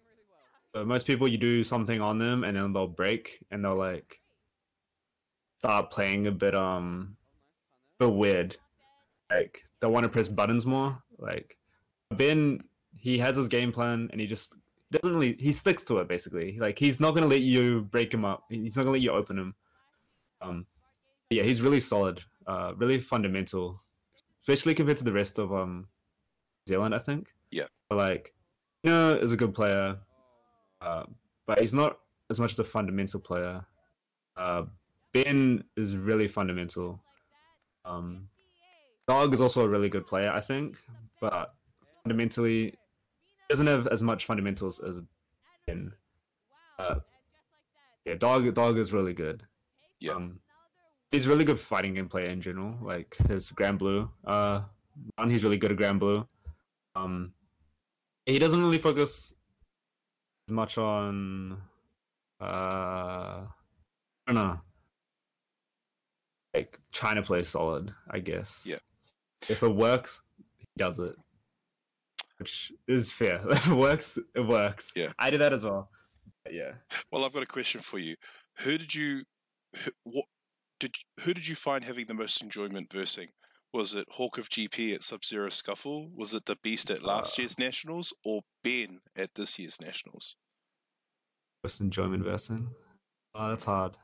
But 0.73 0.87
most 0.87 1.07
people, 1.07 1.27
you 1.27 1.39
do 1.39 1.65
something 1.65 2.01
on 2.01 2.19
them, 2.19 2.45
and 2.45 2.57
then 2.57 2.73
they'll 2.73 2.87
break, 2.87 3.45
and 3.51 3.65
they'll 3.65 3.77
like 3.77 4.21
start 5.59 5.91
playing 5.91 6.27
a 6.27 6.33
bit 6.33 6.55
um, 6.55 7.17
a 8.01 8.07
bit 8.07 8.15
weird. 8.15 8.57
Like 9.31 9.65
they 9.81 9.87
want 9.87 10.05
to 10.05 10.11
press 10.11 10.29
buttons 10.29 10.67
more. 10.67 11.03
Like 11.19 11.57
Ben, 12.11 12.63
he 13.01 13.19
has 13.19 13.37
his 13.37 13.49
game 13.49 13.73
plan, 13.73 14.09
and 14.13 14.21
he 14.21 14.27
just 14.27 14.57
doesn't 14.91 15.15
really 15.17 15.37
he 15.39 15.53
sticks 15.53 15.85
to 15.85 15.99
it 15.99 16.09
basically. 16.09 16.59
Like 16.59 16.79
he's 16.79 17.01
not 17.01 17.15
gonna 17.15 17.27
let 17.27 17.41
you 17.41 17.83
break 17.83 18.13
him 18.13 18.25
up. 18.25 18.45
He's 18.49 18.77
not 18.77 18.83
gonna 18.83 18.93
let 18.93 19.01
you 19.01 19.13
open 19.13 19.39
him. 19.39 19.55
Um, 20.43 20.67
yeah, 21.31 21.43
he's 21.43 21.63
really 21.63 21.81
solid. 21.81 22.23
Uh, 22.47 22.73
really 22.77 22.99
fundamental, 22.99 23.83
especially 24.43 24.75
compared 24.75 24.99
to 24.99 25.05
the 25.05 25.13
rest 25.13 25.39
of 25.39 25.53
um, 25.53 25.87
New 26.67 26.75
Zealand. 26.75 26.95
I 26.95 26.99
think. 26.99 27.33
Yeah. 27.51 27.67
But 27.89 27.97
like, 27.97 28.35
you 28.83 28.91
know, 28.91 29.15
is 29.15 29.33
a 29.33 29.37
good 29.37 29.55
player, 29.55 29.97
uh, 30.81 31.05
but 31.47 31.61
he's 31.61 31.75
not 31.75 31.99
as 32.31 32.41
much 32.41 32.53
as 32.53 32.59
a 32.59 32.65
fundamental 32.65 33.21
player. 33.21 33.65
Uh, 34.37 34.65
ben 35.13 35.65
is 35.77 35.97
really 35.97 36.29
fundamental. 36.29 37.03
Um, 37.85 38.29
Dog 39.09 39.35
is 39.35 39.41
also 39.41 39.65
a 39.65 39.69
really 39.69 39.89
good 39.89 40.07
player, 40.07 40.31
I 40.31 40.41
think, 40.41 40.81
but 41.21 41.55
fundamentally 42.03 42.75
doesn't 43.51 43.67
have 43.67 43.89
as 43.89 44.03
much 44.03 44.25
fundamentals 44.25 44.79
as 44.79 45.01
Ben. 45.67 45.93
Uh, 46.79 47.01
yeah, 48.07 48.15
Dog 48.15 48.55
Dog 48.55 48.79
is 48.79 48.93
really 48.93 49.13
good. 49.13 49.43
Yeah. 50.01 50.13
Um, 50.13 50.41
he's 51.11 51.27
really 51.27 51.45
good 51.45 51.61
fighting 51.61 51.95
game 51.95 52.09
player 52.09 52.29
in 52.29 52.41
general. 52.41 52.79
Like 52.81 53.17
his 53.29 53.51
Granblue, 53.51 54.09
uh, 54.25 54.63
run, 55.19 55.31
he's 55.31 55.45
really 55.45 55.59
good 55.59 55.73
at 55.73 55.79
Granblue. 55.79 56.27
Um, 56.95 57.33
he 58.25 58.39
doesn't 58.39 58.61
really 58.61 58.79
focus 58.79 59.35
much 60.49 60.79
on, 60.79 61.61
uh, 62.41 62.45
I 62.45 63.47
don't 64.27 64.37
know, 64.37 64.61
like 66.55 66.79
trying 66.93 67.17
to 67.17 67.23
play 67.23 67.43
solid. 67.43 67.93
I 68.09 68.21
guess. 68.21 68.65
Yeah. 68.65 68.79
If 69.49 69.63
it 69.63 69.75
works, 69.75 70.23
he 70.59 70.67
does 70.77 70.99
it, 70.99 71.17
which 72.41 72.73
is 72.89 73.13
fair. 73.13 73.41
If 73.51 73.69
it 73.71 73.75
works, 73.75 74.19
it 74.35 74.41
works. 74.41 74.91
Yeah. 74.97 75.13
I 75.19 75.31
do 75.31 75.39
that 75.39 75.53
as 75.53 75.65
well. 75.65 75.91
But 76.45 76.55
yeah. 76.55 76.73
Well, 77.13 77.25
I've 77.25 77.33
got 77.35 77.43
a 77.43 77.47
question 77.47 77.81
for 77.81 77.99
you. 77.99 78.17
Who 78.61 78.79
did 78.79 78.95
you, 78.95 79.23
who, 79.77 79.91
what 80.05 80.25
did 80.81 80.95
who 81.21 81.35
did 81.35 81.47
you 81.47 81.55
find 81.55 81.85
having 81.85 82.07
the 82.07 82.15
most 82.15 82.43
enjoyment 82.43 82.91
versing? 82.93 83.29
Was 83.73 83.95
it 83.95 84.07
Hawk 84.13 84.39
of 84.39 84.49
GP 84.49 84.95
at 84.95 85.03
Sub 85.05 85.25
Zero 85.25 85.49
Scuffle? 85.51 86.11
Was 86.17 86.35
it 86.35 86.47
the 86.47 86.57
Beast 86.63 86.91
at 86.91 87.03
last 87.05 87.39
Uh. 87.39 87.43
year's 87.43 87.59
Nationals, 87.59 88.13
or 88.25 88.41
Ben 88.65 89.01
at 89.15 89.35
this 89.37 89.59
year's 89.59 89.81
Nationals? 89.81 90.35
most 91.63 91.81
enjoyment 91.83 92.25
versing. 92.25 92.71
Oh, 93.35 93.51
that's 93.51 93.65
hard. 93.65 93.95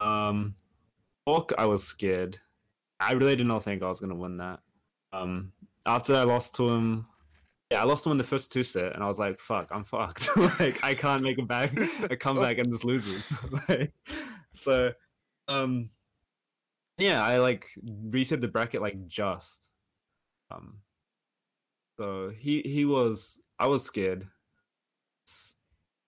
Um, 0.00 0.54
Hawk, 1.26 1.52
I 1.58 1.64
was 1.64 1.82
scared. 1.82 2.38
I 3.00 3.12
really 3.12 3.36
did 3.36 3.46
not 3.46 3.64
think 3.64 3.82
I 3.82 3.88
was 3.88 4.00
gonna 4.00 4.14
win 4.14 4.36
that. 4.36 4.60
Um, 5.12 5.52
after 5.86 6.14
I 6.14 6.24
lost 6.24 6.54
to 6.56 6.68
him, 6.68 7.06
yeah, 7.70 7.82
I 7.82 7.84
lost 7.84 8.04
to 8.04 8.08
him 8.08 8.12
in 8.12 8.18
the 8.18 8.24
first 8.24 8.50
two 8.50 8.62
set, 8.62 8.94
and 8.94 9.02
I 9.02 9.06
was 9.06 9.18
like, 9.18 9.38
"Fuck, 9.40 9.68
I'm 9.70 9.84
fucked. 9.84 10.28
like, 10.60 10.82
I 10.82 10.94
can't 10.94 11.22
make 11.22 11.38
it 11.38 11.46
back. 11.46 11.72
a 12.10 12.16
comeback 12.16 12.58
and 12.58 12.72
just 12.72 12.84
lose 12.84 13.06
it." 13.06 13.92
so, 14.54 14.92
um, 15.48 15.90
yeah, 16.96 17.22
I 17.22 17.38
like 17.38 17.68
reset 17.82 18.40
the 18.40 18.48
bracket 18.48 18.80
like 18.80 19.06
just. 19.06 19.68
Um, 20.50 20.78
so 21.98 22.32
he 22.36 22.62
he 22.62 22.84
was 22.84 23.38
I 23.58 23.66
was 23.66 23.84
scared. 23.84 24.26
S- 25.28 25.54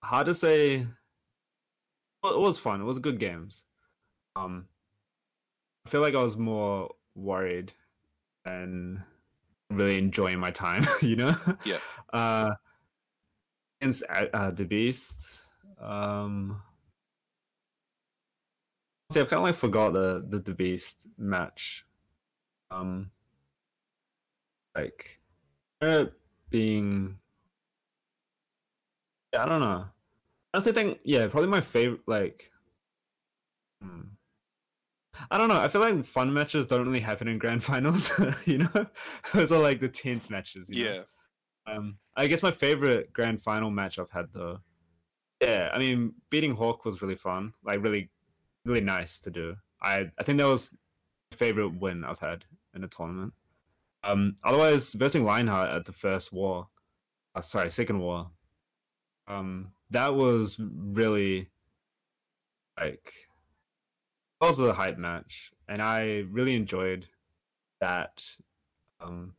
hard 0.03 0.25
to 0.27 0.33
say. 0.33 0.87
Well, 2.23 2.33
it 2.33 2.39
was 2.39 2.57
fun. 2.57 2.81
It 2.81 2.85
was 2.85 2.99
good 2.99 3.19
games. 3.19 3.65
Um, 4.35 4.67
I 5.85 5.89
feel 5.89 6.01
like 6.01 6.15
I 6.15 6.21
was 6.21 6.37
more 6.37 6.91
worried 7.15 7.73
and 8.45 9.01
really 9.71 9.97
enjoying 9.97 10.39
my 10.39 10.51
time. 10.51 10.85
You 11.01 11.15
know. 11.15 11.35
Yeah. 11.65 11.77
Uh, 12.13 12.51
against 13.79 14.03
uh, 14.09 14.25
uh, 14.33 14.51
the 14.51 14.65
Beast. 14.65 15.41
Um, 15.79 16.61
see, 19.11 19.19
I've 19.19 19.29
kind 19.29 19.39
of 19.39 19.43
like 19.45 19.55
forgot 19.55 19.93
the 19.93 20.23
the 20.27 20.39
the 20.39 20.53
Beast 20.53 21.07
match. 21.17 21.85
Um, 22.69 23.11
like, 24.75 25.19
uh, 25.81 26.05
being 26.49 27.17
yeah, 29.33 29.43
I 29.43 29.49
don't 29.49 29.61
know. 29.61 29.85
Honestly, 30.53 30.73
think 30.73 30.99
yeah, 31.03 31.27
probably 31.27 31.49
my 31.49 31.61
favorite. 31.61 32.01
Like, 32.07 32.51
hmm. 33.81 34.01
I 35.29 35.37
don't 35.37 35.49
know. 35.49 35.59
I 35.59 35.67
feel 35.67 35.81
like 35.81 36.03
fun 36.05 36.33
matches 36.33 36.67
don't 36.67 36.85
really 36.85 36.99
happen 36.99 37.27
in 37.27 37.37
grand 37.37 37.63
finals. 37.71 38.11
you 38.45 38.59
know, 38.59 38.85
those 39.33 39.51
are 39.51 39.61
like 39.61 39.79
the 39.79 39.89
tense 39.89 40.29
matches. 40.29 40.69
You 40.69 40.83
know? 40.85 40.91
Yeah, 41.67 41.73
Um, 41.73 41.97
I 42.15 42.27
guess 42.27 42.43
my 42.43 42.51
favorite 42.51 43.11
grand 43.13 43.41
final 43.41 43.69
match 43.71 43.99
I've 43.99 44.09
had 44.11 44.27
though. 44.33 44.59
Yeah, 45.41 45.69
I 45.73 45.79
mean, 45.79 46.13
beating 46.29 46.55
Hawk 46.55 46.85
was 46.85 47.01
really 47.01 47.15
fun. 47.15 47.53
Like, 47.63 47.81
really, 47.81 48.09
really 48.63 48.81
nice 48.81 49.19
to 49.21 49.31
do. 49.31 49.55
I 49.81 50.11
I 50.17 50.23
think 50.23 50.37
that 50.37 50.45
was 50.45 50.71
my 51.31 51.37
favorite 51.37 51.69
win 51.79 52.03
I've 52.03 52.19
had 52.19 52.45
in 52.75 52.83
a 52.83 52.87
tournament. 52.87 53.33
Um, 54.03 54.35
otherwise, 54.43 54.93
versing 54.93 55.23
Lionheart 55.25 55.69
at 55.69 55.85
the 55.85 55.91
first 55.93 56.31
war, 56.31 56.67
uh, 57.35 57.41
sorry, 57.41 57.69
second 57.69 57.99
war. 57.99 58.31
Um, 59.27 59.71
that 59.91 60.13
was 60.15 60.59
really 60.59 61.49
like 62.79 63.13
was 64.47 64.59
a 64.59 64.73
hype 64.73 64.97
match, 64.97 65.51
and 65.67 65.81
I 65.81 66.23
really 66.29 66.55
enjoyed 66.55 67.07
that. 67.79 68.23
Um, 68.99 69.33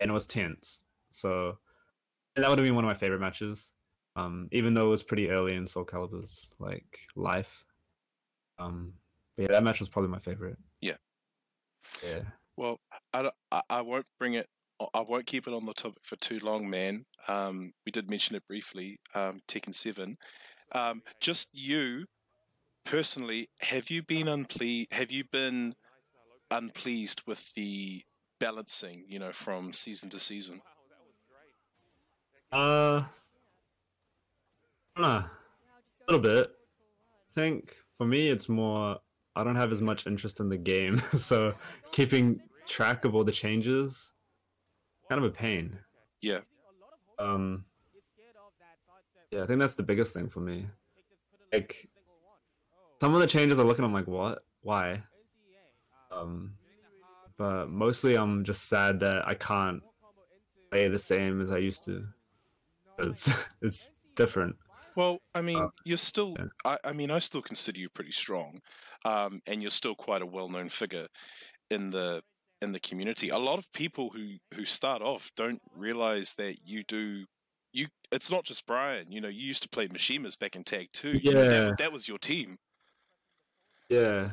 and 0.00 0.10
it 0.10 0.14
was 0.14 0.26
tense, 0.26 0.82
so 1.10 1.58
and 2.34 2.44
that 2.44 2.48
would 2.50 2.58
have 2.58 2.66
been 2.66 2.74
one 2.74 2.84
of 2.84 2.88
my 2.88 2.94
favorite 2.94 3.20
matches. 3.20 3.72
Um, 4.16 4.48
even 4.50 4.72
though 4.74 4.86
it 4.86 4.90
was 4.90 5.02
pretty 5.02 5.28
early 5.30 5.54
in 5.54 5.66
Soul 5.66 5.84
Calibur's 5.84 6.50
like 6.58 7.00
life. 7.14 7.64
Um, 8.58 8.94
but 9.36 9.42
yeah, 9.44 9.48
that 9.52 9.62
match 9.62 9.78
was 9.80 9.88
probably 9.90 10.10
my 10.10 10.18
favorite. 10.18 10.56
Yeah. 10.80 10.96
Yeah. 12.02 12.20
Well, 12.56 12.80
I, 13.12 13.22
don't- 13.22 13.34
I, 13.52 13.60
I 13.68 13.82
won't 13.82 14.08
bring 14.18 14.34
it. 14.34 14.46
I 14.94 15.00
won't 15.00 15.26
keep 15.26 15.46
it 15.46 15.52
on 15.54 15.64
the 15.66 15.74
topic 15.74 16.02
for 16.02 16.16
too 16.16 16.38
long, 16.42 16.68
man. 16.68 17.04
Um, 17.28 17.72
we 17.84 17.92
did 17.92 18.08
mention 18.10 18.36
it 18.36 18.46
briefly. 18.46 18.98
Um, 19.14 19.40
Tekken 19.48 19.74
Seven. 19.74 20.16
Um, 20.72 21.02
just 21.20 21.48
you, 21.52 22.04
personally, 22.86 23.50
have 23.60 23.90
you 23.90 24.02
been 24.02 24.26
unple- 24.26 24.90
Have 24.92 25.12
you 25.12 25.24
been 25.24 25.74
unpleased 26.50 27.22
with 27.26 27.52
the 27.54 28.02
balancing? 28.38 29.04
You 29.08 29.18
know, 29.18 29.32
from 29.32 29.72
season 29.72 30.08
to 30.10 30.18
season. 30.18 30.62
Uh, 32.52 33.02
I 34.96 35.00
don't 35.00 35.02
know. 35.02 35.08
A 35.08 36.12
little 36.12 36.22
bit. 36.22 36.48
I 36.48 37.34
think 37.34 37.74
for 37.98 38.06
me, 38.06 38.30
it's 38.30 38.48
more. 38.48 38.98
I 39.34 39.44
don't 39.44 39.56
have 39.56 39.72
as 39.72 39.82
much 39.82 40.06
interest 40.06 40.40
in 40.40 40.48
the 40.48 40.56
game, 40.56 40.96
so 41.16 41.52
keeping 41.92 42.40
track 42.66 43.04
of 43.04 43.14
all 43.14 43.24
the 43.24 43.32
changes, 43.32 44.12
kind 45.10 45.22
of 45.22 45.28
a 45.28 45.32
pain. 45.32 45.76
Yeah. 46.22 46.40
Um. 47.18 47.64
Yeah, 49.30 49.42
I 49.42 49.46
think 49.46 49.58
that's 49.58 49.74
the 49.74 49.82
biggest 49.82 50.14
thing 50.14 50.28
for 50.28 50.40
me. 50.40 50.66
Like, 51.52 51.88
some 53.00 53.14
of 53.14 53.20
the 53.20 53.26
changes 53.26 53.58
I 53.58 53.62
look 53.62 53.78
at, 53.78 53.84
I'm 53.84 53.92
like, 53.92 54.06
what? 54.06 54.42
Why? 54.62 55.02
Um, 56.10 56.54
but 57.36 57.68
mostly 57.68 58.16
I'm 58.16 58.44
just 58.44 58.68
sad 58.68 59.00
that 59.00 59.26
I 59.28 59.34
can't 59.34 59.82
play 60.70 60.88
the 60.88 60.98
same 60.98 61.40
as 61.40 61.50
I 61.50 61.58
used 61.58 61.84
to. 61.84 62.06
It's 62.98 63.30
it's 63.62 63.90
different. 64.14 64.56
Well, 64.94 65.18
I 65.34 65.42
mean, 65.42 65.58
Uh, 65.58 65.68
you're 65.84 65.98
still. 65.98 66.34
yeah. 66.38 66.46
I, 66.64 66.78
I 66.84 66.92
mean, 66.94 67.10
I 67.10 67.18
still 67.18 67.42
consider 67.42 67.78
you 67.78 67.90
pretty 67.90 68.12
strong, 68.12 68.60
um, 69.04 69.40
and 69.46 69.60
you're 69.60 69.70
still 69.70 69.94
quite 69.94 70.22
a 70.22 70.26
well-known 70.26 70.70
figure 70.70 71.06
in 71.70 71.90
the 71.90 72.22
in 72.62 72.72
the 72.72 72.80
community. 72.80 73.28
A 73.28 73.36
lot 73.38 73.58
of 73.58 73.70
people 73.72 74.08
who 74.14 74.36
who 74.54 74.64
start 74.64 75.02
off 75.02 75.30
don't 75.36 75.60
realize 75.74 76.34
that 76.38 76.56
you 76.64 76.82
do. 76.84 77.26
You, 77.74 77.88
it's 78.10 78.30
not 78.30 78.44
just 78.44 78.64
Brian. 78.64 79.12
You 79.12 79.20
know, 79.20 79.28
you 79.28 79.46
used 79.46 79.62
to 79.64 79.68
play 79.68 79.86
Mishimas 79.88 80.38
back 80.38 80.56
in 80.56 80.64
Tag 80.64 80.88
Two. 80.94 81.18
You 81.22 81.34
know, 81.34 81.42
Yeah. 81.42 81.48
that, 81.50 81.78
that 81.78 81.92
was 81.92 82.08
your 82.08 82.16
team. 82.18 82.56
Yeah, 83.88 84.30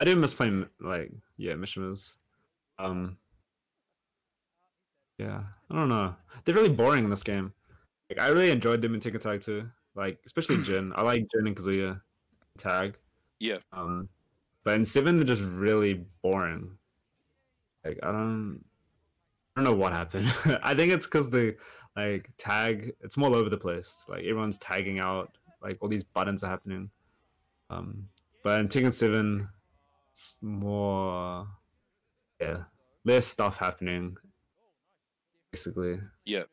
I 0.00 0.04
didn't 0.04 0.20
miss 0.20 0.34
playing 0.34 0.66
like 0.80 1.12
yeah 1.36 1.52
Mishimas. 1.52 2.16
Um, 2.78 3.18
yeah, 5.18 5.42
I 5.70 5.74
don't 5.74 5.88
know. 5.88 6.14
They're 6.44 6.54
really 6.54 6.68
boring 6.68 7.04
in 7.04 7.10
this 7.10 7.22
game. 7.22 7.52
Like 8.10 8.18
I 8.18 8.28
really 8.28 8.50
enjoyed 8.50 8.82
them 8.82 8.94
in 8.94 9.00
Tekken 9.00 9.20
Tag 9.20 9.42
too. 9.42 9.68
Like 9.94 10.18
especially 10.26 10.62
Jin. 10.64 10.92
I 10.96 11.02
like 11.02 11.26
Jin 11.30 11.46
and 11.46 11.56
Kazuya 11.56 12.00
tag. 12.58 12.98
Yeah. 13.38 13.58
Um, 13.72 14.08
but 14.64 14.74
in 14.74 14.84
seven 14.84 15.16
they're 15.16 15.24
just 15.24 15.42
really 15.42 16.04
boring. 16.22 16.70
Like 17.84 17.98
I 18.02 18.12
don't, 18.12 18.64
I 19.56 19.60
don't 19.60 19.64
know 19.64 19.78
what 19.78 19.92
happened. 19.92 20.32
I 20.62 20.74
think 20.74 20.92
it's 20.92 21.06
because 21.06 21.30
the 21.30 21.56
like 21.96 22.30
tag 22.38 22.94
it's 23.00 23.16
more 23.16 23.28
all 23.28 23.36
over 23.36 23.50
the 23.50 23.56
place. 23.56 24.04
Like 24.08 24.20
everyone's 24.20 24.58
tagging 24.58 24.98
out. 24.98 25.36
Like 25.62 25.78
all 25.80 25.88
these 25.88 26.04
buttons 26.04 26.42
are 26.42 26.50
happening. 26.50 26.90
Um, 27.70 28.08
but 28.42 28.60
in 28.60 28.68
Tekken 28.68 28.92
Seven, 28.92 29.48
it's 30.12 30.38
more, 30.42 31.46
yeah, 32.40 32.64
less 33.04 33.26
stuff 33.26 33.58
happening. 33.58 34.16
Basically, 35.50 36.00
Yeah. 36.24 36.44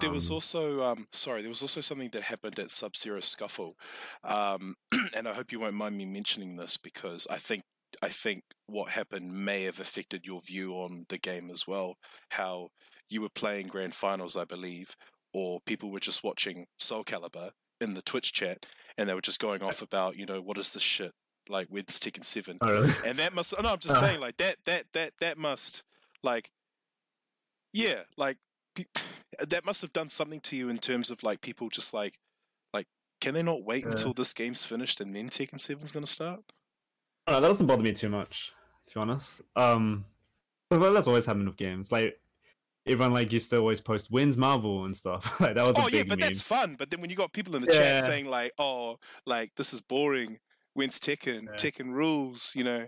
There 0.00 0.10
was 0.10 0.28
Um, 0.28 0.34
also, 0.34 0.82
um, 0.82 1.06
sorry, 1.12 1.40
there 1.42 1.48
was 1.48 1.62
also 1.62 1.80
something 1.80 2.10
that 2.10 2.22
happened 2.24 2.58
at 2.58 2.72
Sub 2.72 2.96
Zero 2.96 3.20
Scuffle, 3.20 3.76
um, 4.24 4.74
and 5.14 5.28
I 5.28 5.34
hope 5.34 5.52
you 5.52 5.60
won't 5.60 5.74
mind 5.74 5.96
me 5.96 6.04
mentioning 6.04 6.56
this 6.56 6.76
because 6.76 7.26
I 7.28 7.38
think 7.38 7.62
I 8.00 8.08
think 8.08 8.44
what 8.66 8.90
happened 8.90 9.32
may 9.32 9.64
have 9.64 9.78
affected 9.78 10.24
your 10.24 10.40
view 10.40 10.72
on 10.74 11.04
the 11.08 11.18
game 11.18 11.50
as 11.50 11.66
well. 11.66 11.96
How 12.30 12.70
you 13.08 13.20
were 13.20 13.28
playing 13.28 13.68
grand 13.68 13.94
finals, 13.94 14.36
I 14.36 14.44
believe, 14.44 14.96
or 15.32 15.60
people 15.60 15.90
were 15.90 16.00
just 16.00 16.24
watching 16.24 16.66
Soul 16.78 17.04
Calibur 17.04 17.50
in 17.80 17.94
the 17.94 18.02
Twitch 18.02 18.32
chat, 18.32 18.66
and 18.98 19.08
they 19.08 19.14
were 19.14 19.20
just 19.20 19.40
going 19.40 19.62
off 19.62 19.82
about, 19.82 20.16
you 20.16 20.26
know, 20.26 20.40
what 20.40 20.58
is 20.58 20.72
this 20.72 20.82
shit? 20.82 21.12
Like, 21.48 21.66
with 21.70 21.86
Tekken 21.88 22.24
Seven? 22.24 22.58
oh 22.60 22.70
really? 22.82 22.94
and 23.04 23.18
that 23.18 23.34
must 23.34 23.52
no 23.60 23.68
i'm 23.70 23.78
just 23.78 23.96
Uh. 23.96 24.00
saying 24.00 24.20
like 24.20 24.36
that 24.36 24.56
that 24.64 24.84
that 24.92 25.12
that 25.20 25.36
must 25.38 25.82
like 26.22 26.50
yeah 27.72 28.02
like 28.16 28.36
pe- 28.76 28.84
that 29.48 29.64
must 29.64 29.82
have 29.82 29.92
done 29.92 30.08
something 30.08 30.40
to 30.40 30.56
you 30.56 30.68
in 30.68 30.78
terms 30.78 31.10
of 31.10 31.22
like 31.22 31.40
people 31.40 31.68
just 31.68 31.92
like 31.92 32.18
like 32.72 32.86
can 33.20 33.34
they 33.34 33.42
not 33.42 33.64
wait 33.64 33.84
Yeah. 33.84 33.90
until 33.92 34.12
this 34.12 34.32
game's 34.32 34.64
finished 34.64 35.00
and 35.00 35.14
then 35.16 35.28
Tekken 35.30 35.54
7's 35.54 35.90
going 35.92 36.04
to 36.04 36.10
start 36.12 36.40
No, 37.26 37.40
that 37.40 37.48
doesn't 37.48 37.66
bother 37.66 37.82
me 37.82 37.92
too 37.92 38.08
much, 38.08 38.52
to 38.86 38.94
be 38.94 39.00
honest. 39.00 39.42
Um, 39.56 40.04
but 40.70 40.80
well, 40.80 40.92
that's 40.92 41.06
always 41.06 41.26
happened 41.26 41.46
with 41.46 41.56
games. 41.56 41.92
Like 41.92 42.18
everyone 42.86 43.12
like 43.12 43.32
used 43.32 43.50
to 43.50 43.58
always 43.58 43.80
post 43.80 44.10
wins 44.10 44.36
Marvel 44.36 44.84
and 44.84 44.96
stuff. 44.96 45.40
like 45.40 45.54
that 45.54 45.64
was 45.66 45.76
a 45.76 45.80
oh 45.80 45.84
big 45.86 45.94
yeah 45.94 46.02
but 46.02 46.18
meme. 46.18 46.28
that's 46.28 46.42
fun 46.42 46.74
but 46.78 46.90
then 46.90 47.00
when 47.00 47.10
you 47.10 47.16
got 47.16 47.32
people 47.32 47.54
in 47.56 47.62
the 47.62 47.72
Yeah. 47.72 47.78
chat 48.00 48.04
saying 48.04 48.26
like 48.26 48.52
oh 48.58 48.98
like 49.26 49.52
this 49.56 49.72
is 49.72 49.80
boring 49.80 50.38
when's 50.74 50.98
Tekken 50.98 51.44
Yeah. 51.44 51.52
Tekken 51.56 51.92
rules 51.92 52.52
you 52.56 52.64
know 52.64 52.86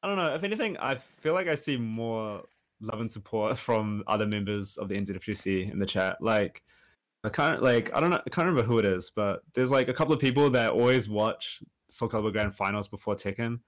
I 0.00 0.06
don't 0.06 0.16
know. 0.16 0.32
If 0.32 0.44
anything, 0.44 0.76
I 0.78 0.94
feel 0.94 1.34
like 1.34 1.48
I 1.48 1.56
see 1.56 1.76
more 1.76 2.44
love 2.80 3.00
and 3.00 3.10
support 3.10 3.58
from 3.58 4.04
other 4.06 4.26
members 4.26 4.76
of 4.76 4.88
the 4.88 4.94
NZFGC 4.94 5.72
in 5.72 5.80
the 5.80 5.86
chat. 5.86 6.18
Like, 6.20 6.62
I 7.24 7.30
can't 7.30 7.64
like 7.64 7.92
I 7.92 7.98
don't 7.98 8.10
know. 8.10 8.20
I 8.24 8.30
can't 8.30 8.46
remember 8.46 8.62
who 8.62 8.78
it 8.78 8.84
is, 8.84 9.10
but 9.16 9.40
there's 9.54 9.72
like 9.72 9.88
a 9.88 9.92
couple 9.92 10.14
of 10.14 10.20
people 10.20 10.50
that 10.50 10.70
always 10.70 11.08
watch 11.08 11.64
Soul 11.90 12.08
Calibur 12.08 12.30
Grand 12.32 12.54
Finals 12.54 12.86
before 12.86 13.16
Tekken, 13.16 13.58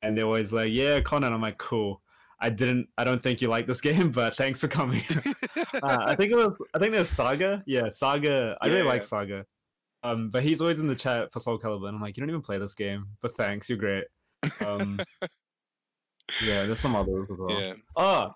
and 0.00 0.16
they're 0.16 0.24
always 0.24 0.50
like, 0.50 0.72
"Yeah, 0.72 1.00
Conan." 1.00 1.34
I'm 1.34 1.42
like, 1.42 1.58
"Cool." 1.58 2.00
I 2.40 2.50
didn't. 2.50 2.88
I 2.98 3.04
don't 3.04 3.22
think 3.22 3.40
you 3.40 3.48
like 3.48 3.66
this 3.66 3.80
game, 3.88 4.10
but 4.10 4.36
thanks 4.36 4.60
for 4.60 4.68
coming. 4.68 5.02
uh, 5.82 5.98
I 6.00 6.14
think 6.14 6.32
it 6.32 6.36
was. 6.36 6.56
I 6.74 6.78
think 6.78 6.92
there's 6.92 7.08
Saga. 7.08 7.62
Yeah, 7.66 7.90
Saga. 7.90 8.56
I 8.60 8.66
really 8.66 8.80
Yeah. 8.80 8.84
like 8.84 9.04
Saga. 9.04 9.46
Um, 10.02 10.30
but 10.30 10.42
he's 10.42 10.60
always 10.60 10.78
in 10.78 10.86
the 10.86 10.94
chat 10.94 11.32
for 11.32 11.40
Soul 11.40 11.58
Calibur, 11.58 11.88
and 11.88 11.96
I'm 11.96 12.02
like, 12.02 12.16
you 12.16 12.20
don't 12.20 12.28
even 12.30 12.42
play 12.42 12.58
this 12.58 12.74
game, 12.74 13.06
but 13.22 13.32
thanks, 13.32 13.68
you're 13.68 13.78
great. 13.78 14.04
Um, 14.64 15.00
yeah, 16.42 16.64
there's 16.66 16.78
some 16.80 16.94
others 16.94 17.26
as 17.30 17.36
well. 17.38 17.60
yeah 17.60 17.74
Ah, 17.96 18.34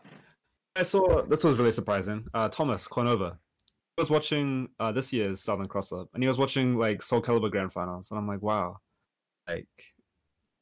I 0.74 0.82
saw 0.82 1.22
this 1.22 1.44
was 1.44 1.58
really 1.58 1.70
surprising. 1.72 2.24
Uh, 2.34 2.48
Thomas 2.48 2.88
Cornova 2.88 3.36
was 3.98 4.10
watching 4.10 4.68
uh, 4.80 4.90
this 4.92 5.12
year's 5.12 5.42
Southern 5.42 5.68
Cross 5.68 5.92
Up, 5.92 6.08
and 6.14 6.22
he 6.22 6.26
was 6.28 6.38
watching 6.38 6.76
like 6.76 7.02
Soul 7.02 7.20
Calibur 7.22 7.50
Grand 7.50 7.72
Finals, 7.72 8.10
and 8.10 8.18
I'm 8.18 8.26
like, 8.26 8.42
wow, 8.42 8.78
like 9.46 9.68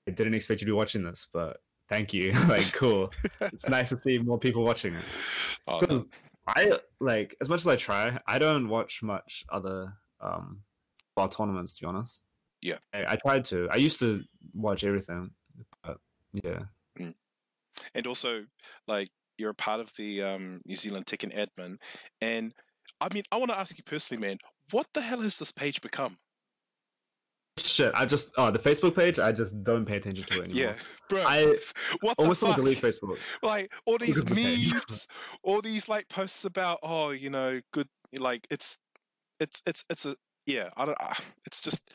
I 0.07 0.11
didn't 0.11 0.35
expect 0.35 0.61
you 0.61 0.67
to 0.67 0.73
be 0.73 0.77
watching 0.77 1.05
this, 1.05 1.29
but 1.33 1.59
thank 1.89 2.13
you. 2.13 2.33
like, 2.49 2.73
cool. 2.73 3.13
it's 3.41 3.69
nice 3.69 3.89
to 3.91 3.99
see 3.99 4.19
more 4.19 4.39
people 4.39 4.65
watching 4.65 4.95
it. 4.95 5.05
oh, 5.67 5.81
no. 5.89 6.07
I 6.47 6.79
like 7.01 7.37
as 7.43 7.51
much 7.51 7.61
as 7.61 7.67
I 7.67 7.77
try, 7.77 8.19
I 8.27 8.39
don't 8.39 8.69
watch 8.69 9.03
much 9.03 9.45
other 9.53 9.93
um 10.21 10.61
ball 11.15 11.29
tournaments 11.29 11.75
to 11.75 11.83
be 11.83 11.87
honest. 11.87 12.25
Yeah. 12.63 12.79
I, 12.95 13.13
I 13.13 13.17
tried 13.17 13.45
to. 13.47 13.69
I 13.71 13.77
used 13.77 13.99
to 14.01 14.23
watch 14.55 14.83
everything, 14.83 15.31
but 15.85 15.99
yeah. 16.33 16.63
and 17.95 18.07
also 18.07 18.45
like 18.87 19.09
you're 19.37 19.51
a 19.51 19.55
part 19.55 19.81
of 19.81 19.93
the 19.97 20.23
um, 20.23 20.61
New 20.65 20.77
Zealand 20.77 21.07
Tekken 21.07 21.35
admin, 21.35 21.77
and 22.21 22.53
I 23.01 23.13
mean, 23.13 23.23
I 23.31 23.37
want 23.37 23.51
to 23.51 23.59
ask 23.59 23.77
you 23.77 23.85
personally, 23.85 24.21
man, 24.21 24.39
what 24.71 24.87
the 24.93 25.01
hell 25.01 25.21
has 25.21 25.39
this 25.39 25.53
page 25.53 25.81
become? 25.81 26.19
Shit, 27.67 27.93
I 27.95 28.05
just 28.05 28.33
oh 28.37 28.51
the 28.51 28.59
Facebook 28.59 28.95
page. 28.95 29.19
I 29.19 29.33
just 29.33 29.63
don't 29.63 29.85
pay 29.85 29.97
attention 29.97 30.25
to 30.25 30.39
it 30.39 30.45
anymore. 30.45 30.63
Yeah, 30.63 30.75
bro, 31.09 31.23
I 31.23 31.57
what 32.01 32.17
the 32.17 32.23
almost 32.23 32.43
want 32.43 32.57
to 32.57 32.63
delete 32.63 32.81
Facebook. 32.81 33.19
Like 33.43 33.73
all 33.87 33.99
these 33.99 34.21
at 34.21 34.27
the 34.27 34.35
page. 34.35 34.75
memes, 34.75 35.07
all 35.43 35.61
these 35.61 35.89
like 35.89 36.09
posts 36.09 36.45
about, 36.45 36.79
oh, 36.83 37.11
you 37.11 37.31
know, 37.31 37.61
good, 37.73 37.89
like 38.19 38.47
it's, 38.51 38.79
it's, 39.41 39.63
it's, 39.67 39.85
it's 39.91 40.07
a, 40.07 40.17
yeah, 40.47 40.71
I 40.77 40.85
don't, 40.85 40.97
ah, 41.01 41.19
it's 41.47 41.61
just, 41.63 41.91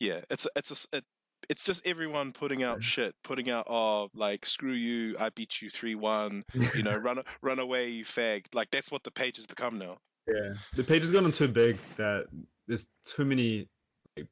yeah, 0.00 0.20
it's, 0.30 0.46
a, 0.46 0.48
it's 0.56 0.70
a 0.92 0.96
it, 0.96 1.04
it's 1.48 1.64
just 1.64 1.86
everyone 1.86 2.32
putting 2.32 2.62
out 2.62 2.82
shit, 2.82 3.14
putting 3.22 3.50
out, 3.50 3.66
oh, 3.68 4.08
like 4.14 4.46
screw 4.46 4.72
you, 4.72 5.16
I 5.18 5.30
beat 5.30 5.62
you 5.62 5.70
three 5.70 5.94
one, 5.94 6.44
you 6.74 6.82
know, 6.82 6.96
run, 6.96 7.22
run 7.42 7.58
away, 7.58 7.88
you 7.88 8.04
fag. 8.04 8.46
Like 8.52 8.70
that's 8.70 8.90
what 8.90 9.04
the 9.04 9.10
page 9.10 9.36
has 9.36 9.46
become 9.46 9.78
now. 9.78 9.98
Yeah, 10.26 10.54
the 10.74 10.82
page 10.82 11.02
has 11.02 11.12
gotten 11.12 11.30
too 11.30 11.48
big 11.48 11.78
that 11.96 12.26
there's 12.66 12.88
too 13.04 13.24
many 13.24 13.68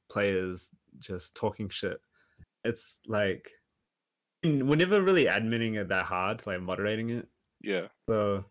players 0.09 0.70
just 0.99 1.35
talking 1.35 1.68
shit. 1.68 2.01
It's 2.64 2.99
like 3.07 3.51
we're 4.45 4.76
never 4.76 5.03
really 5.03 5.26
admitting 5.26 5.74
it 5.74 5.89
that 5.89 6.05
hard, 6.05 6.47
like 6.47 6.61
moderating 6.61 7.11
it. 7.11 7.28
Yeah, 7.62 7.89
So 8.09 8.45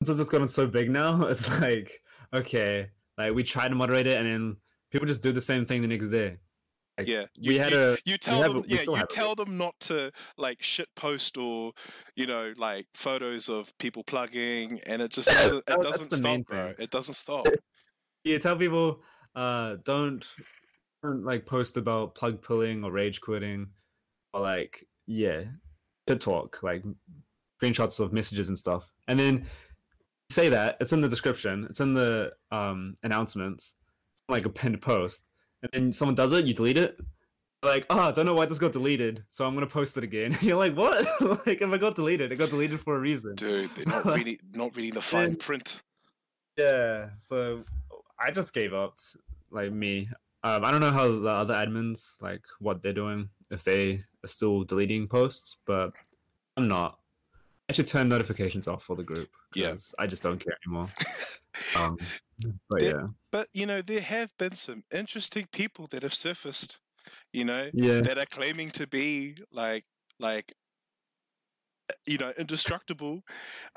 since 0.00 0.10
it's 0.10 0.18
just 0.18 0.30
gotten 0.30 0.48
so 0.48 0.66
big 0.66 0.90
now, 0.90 1.26
it's 1.26 1.48
like 1.60 2.02
okay, 2.34 2.90
like 3.18 3.34
we 3.34 3.42
try 3.42 3.68
to 3.68 3.74
moderate 3.74 4.06
it, 4.06 4.18
and 4.18 4.26
then 4.26 4.56
people 4.90 5.06
just 5.06 5.22
do 5.22 5.32
the 5.32 5.40
same 5.40 5.66
thing 5.66 5.82
the 5.82 5.88
next 5.88 6.08
day. 6.08 6.38
Like, 6.98 7.08
yeah. 7.08 7.24
we 7.46 7.56
had 7.56 7.72
a 7.72 7.96
you 8.04 8.18
tell 8.18 8.42
them, 8.42 8.58
a- 8.58 8.66
yeah, 8.66 8.82
you 8.82 8.94
have 8.94 9.04
it. 9.04 9.10
tell 9.10 9.34
them 9.34 9.56
not 9.56 9.74
to 9.80 10.10
like 10.36 10.62
shit 10.62 10.88
post 10.96 11.38
or, 11.38 11.72
you 12.14 12.26
know, 12.26 12.52
like 12.58 12.86
photos 12.94 13.48
of 13.48 13.76
people 13.78 14.04
plugging, 14.04 14.80
and 14.86 15.00
it 15.00 15.10
just 15.10 15.28
doesn't, 15.30 15.64
it 15.66 15.82
doesn't 15.82 16.12
stop, 16.12 16.40
bro. 16.46 16.74
It 16.78 16.90
doesn't 16.90 17.14
stop. 17.14 17.46
you 18.24 18.38
tell 18.38 18.56
people 18.56 19.00
uh 19.36 19.76
don't 19.84 20.26
like 21.02 21.46
post 21.46 21.76
about 21.76 22.14
plug 22.14 22.42
pulling 22.42 22.84
or 22.84 22.92
rage 22.92 23.20
quitting 23.20 23.68
or 24.32 24.40
like 24.40 24.86
yeah 25.06 25.42
to 26.06 26.16
talk 26.16 26.62
like 26.62 26.82
screenshots 27.62 28.00
of 28.00 28.12
messages 28.12 28.48
and 28.48 28.58
stuff. 28.58 28.92
And 29.08 29.18
then 29.18 29.46
say 30.30 30.48
that 30.50 30.76
it's 30.80 30.92
in 30.92 31.00
the 31.00 31.08
description 31.08 31.66
it's 31.68 31.80
in 31.80 31.92
the 31.94 32.32
um 32.52 32.94
announcements 33.02 33.74
like 34.28 34.44
a 34.44 34.48
pinned 34.48 34.80
post 34.80 35.28
and 35.62 35.70
then 35.72 35.90
someone 35.92 36.14
does 36.14 36.32
it 36.32 36.44
you 36.44 36.54
delete 36.54 36.76
it? 36.78 36.98
Like 37.62 37.84
oh 37.90 37.98
i 37.98 38.12
don't 38.12 38.26
know 38.26 38.34
why 38.34 38.46
this 38.46 38.58
got 38.58 38.72
deleted 38.72 39.24
so 39.28 39.44
i'm 39.46 39.54
gonna 39.54 39.66
post 39.66 39.96
it 39.96 40.04
again. 40.04 40.36
You're 40.40 40.56
like 40.58 40.74
what? 40.76 41.06
Like 41.46 41.60
if 41.62 41.70
i 41.70 41.76
got 41.78 41.96
deleted 41.96 42.30
it 42.32 42.36
got 42.36 42.50
deleted 42.50 42.80
for 42.80 42.96
a 42.96 43.00
reason. 43.00 43.34
Dude, 43.34 43.70
they're 43.74 43.86
not 43.86 44.04
reading, 44.04 44.38
not 44.54 44.76
reading 44.76 44.94
the 44.94 45.00
fine 45.02 45.24
And- 45.30 45.38
print. 45.38 45.80
Yeah, 46.58 47.10
so 47.18 47.64
I 48.18 48.30
just 48.32 48.52
gave 48.52 48.74
up. 48.74 48.98
Like 49.50 49.72
me, 49.72 50.08
um, 50.42 50.64
I 50.64 50.70
don't 50.70 50.80
know 50.80 50.90
how 50.90 51.08
the 51.08 51.28
other 51.28 51.54
admins 51.54 52.20
like 52.22 52.44
what 52.58 52.82
they're 52.82 52.92
doing 52.92 53.28
if 53.50 53.62
they 53.64 54.00
are 54.24 54.26
still 54.28 54.64
deleting 54.64 55.06
posts, 55.08 55.58
but 55.66 55.92
I'm 56.56 56.68
not. 56.68 56.98
I 57.68 57.72
should 57.72 57.86
turn 57.86 58.08
notifications 58.08 58.66
off 58.66 58.82
for 58.82 58.96
the 58.96 59.04
group 59.04 59.28
Yeah. 59.54 59.76
I 59.98 60.06
just 60.08 60.22
don't 60.22 60.38
care 60.38 60.56
anymore. 60.66 60.88
Um, 61.76 61.98
but 62.68 62.80
There- 62.80 63.00
yeah, 63.00 63.06
But 63.30 63.48
you 63.52 63.66
know, 63.66 63.82
there 63.82 64.00
have 64.00 64.30
been 64.38 64.54
some 64.54 64.82
interesting 64.92 65.46
people 65.52 65.86
that 65.88 66.02
have 66.02 66.14
surfaced. 66.14 66.78
You 67.32 67.44
know, 67.44 67.70
yeah, 67.74 68.00
that 68.00 68.18
are 68.18 68.26
claiming 68.26 68.70
to 68.72 68.86
be 68.86 69.36
like, 69.52 69.84
like, 70.18 70.54
you 72.06 72.18
know, 72.18 72.32
indestructible, 72.38 73.22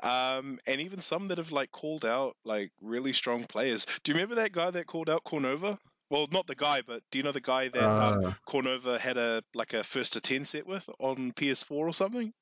um, 0.02 0.58
and 0.66 0.80
even 0.80 1.00
some 1.00 1.28
that 1.28 1.38
have 1.38 1.52
like 1.52 1.72
called 1.72 2.04
out 2.04 2.36
like 2.44 2.70
really 2.80 3.12
strong 3.12 3.44
players. 3.44 3.86
Do 4.02 4.12
you 4.12 4.14
remember 4.14 4.36
that 4.36 4.52
guy 4.52 4.70
that 4.70 4.86
called 4.86 5.10
out 5.10 5.24
Cornova? 5.24 5.78
Well, 6.10 6.26
not 6.30 6.46
the 6.46 6.54
guy, 6.54 6.82
but 6.82 7.02
do 7.10 7.18
you 7.18 7.22
know 7.24 7.32
the 7.32 7.40
guy 7.40 7.68
that 7.68 7.82
um, 7.82 8.24
Uh, 8.26 8.32
Cornova 8.46 8.98
had 9.00 9.16
a 9.16 9.42
like 9.54 9.72
a 9.72 9.82
first 9.82 10.12
to 10.12 10.20
ten 10.20 10.44
set 10.44 10.66
with 10.66 10.88
on 10.98 11.32
PS4 11.32 11.70
or 11.72 11.92
something? 11.94 12.32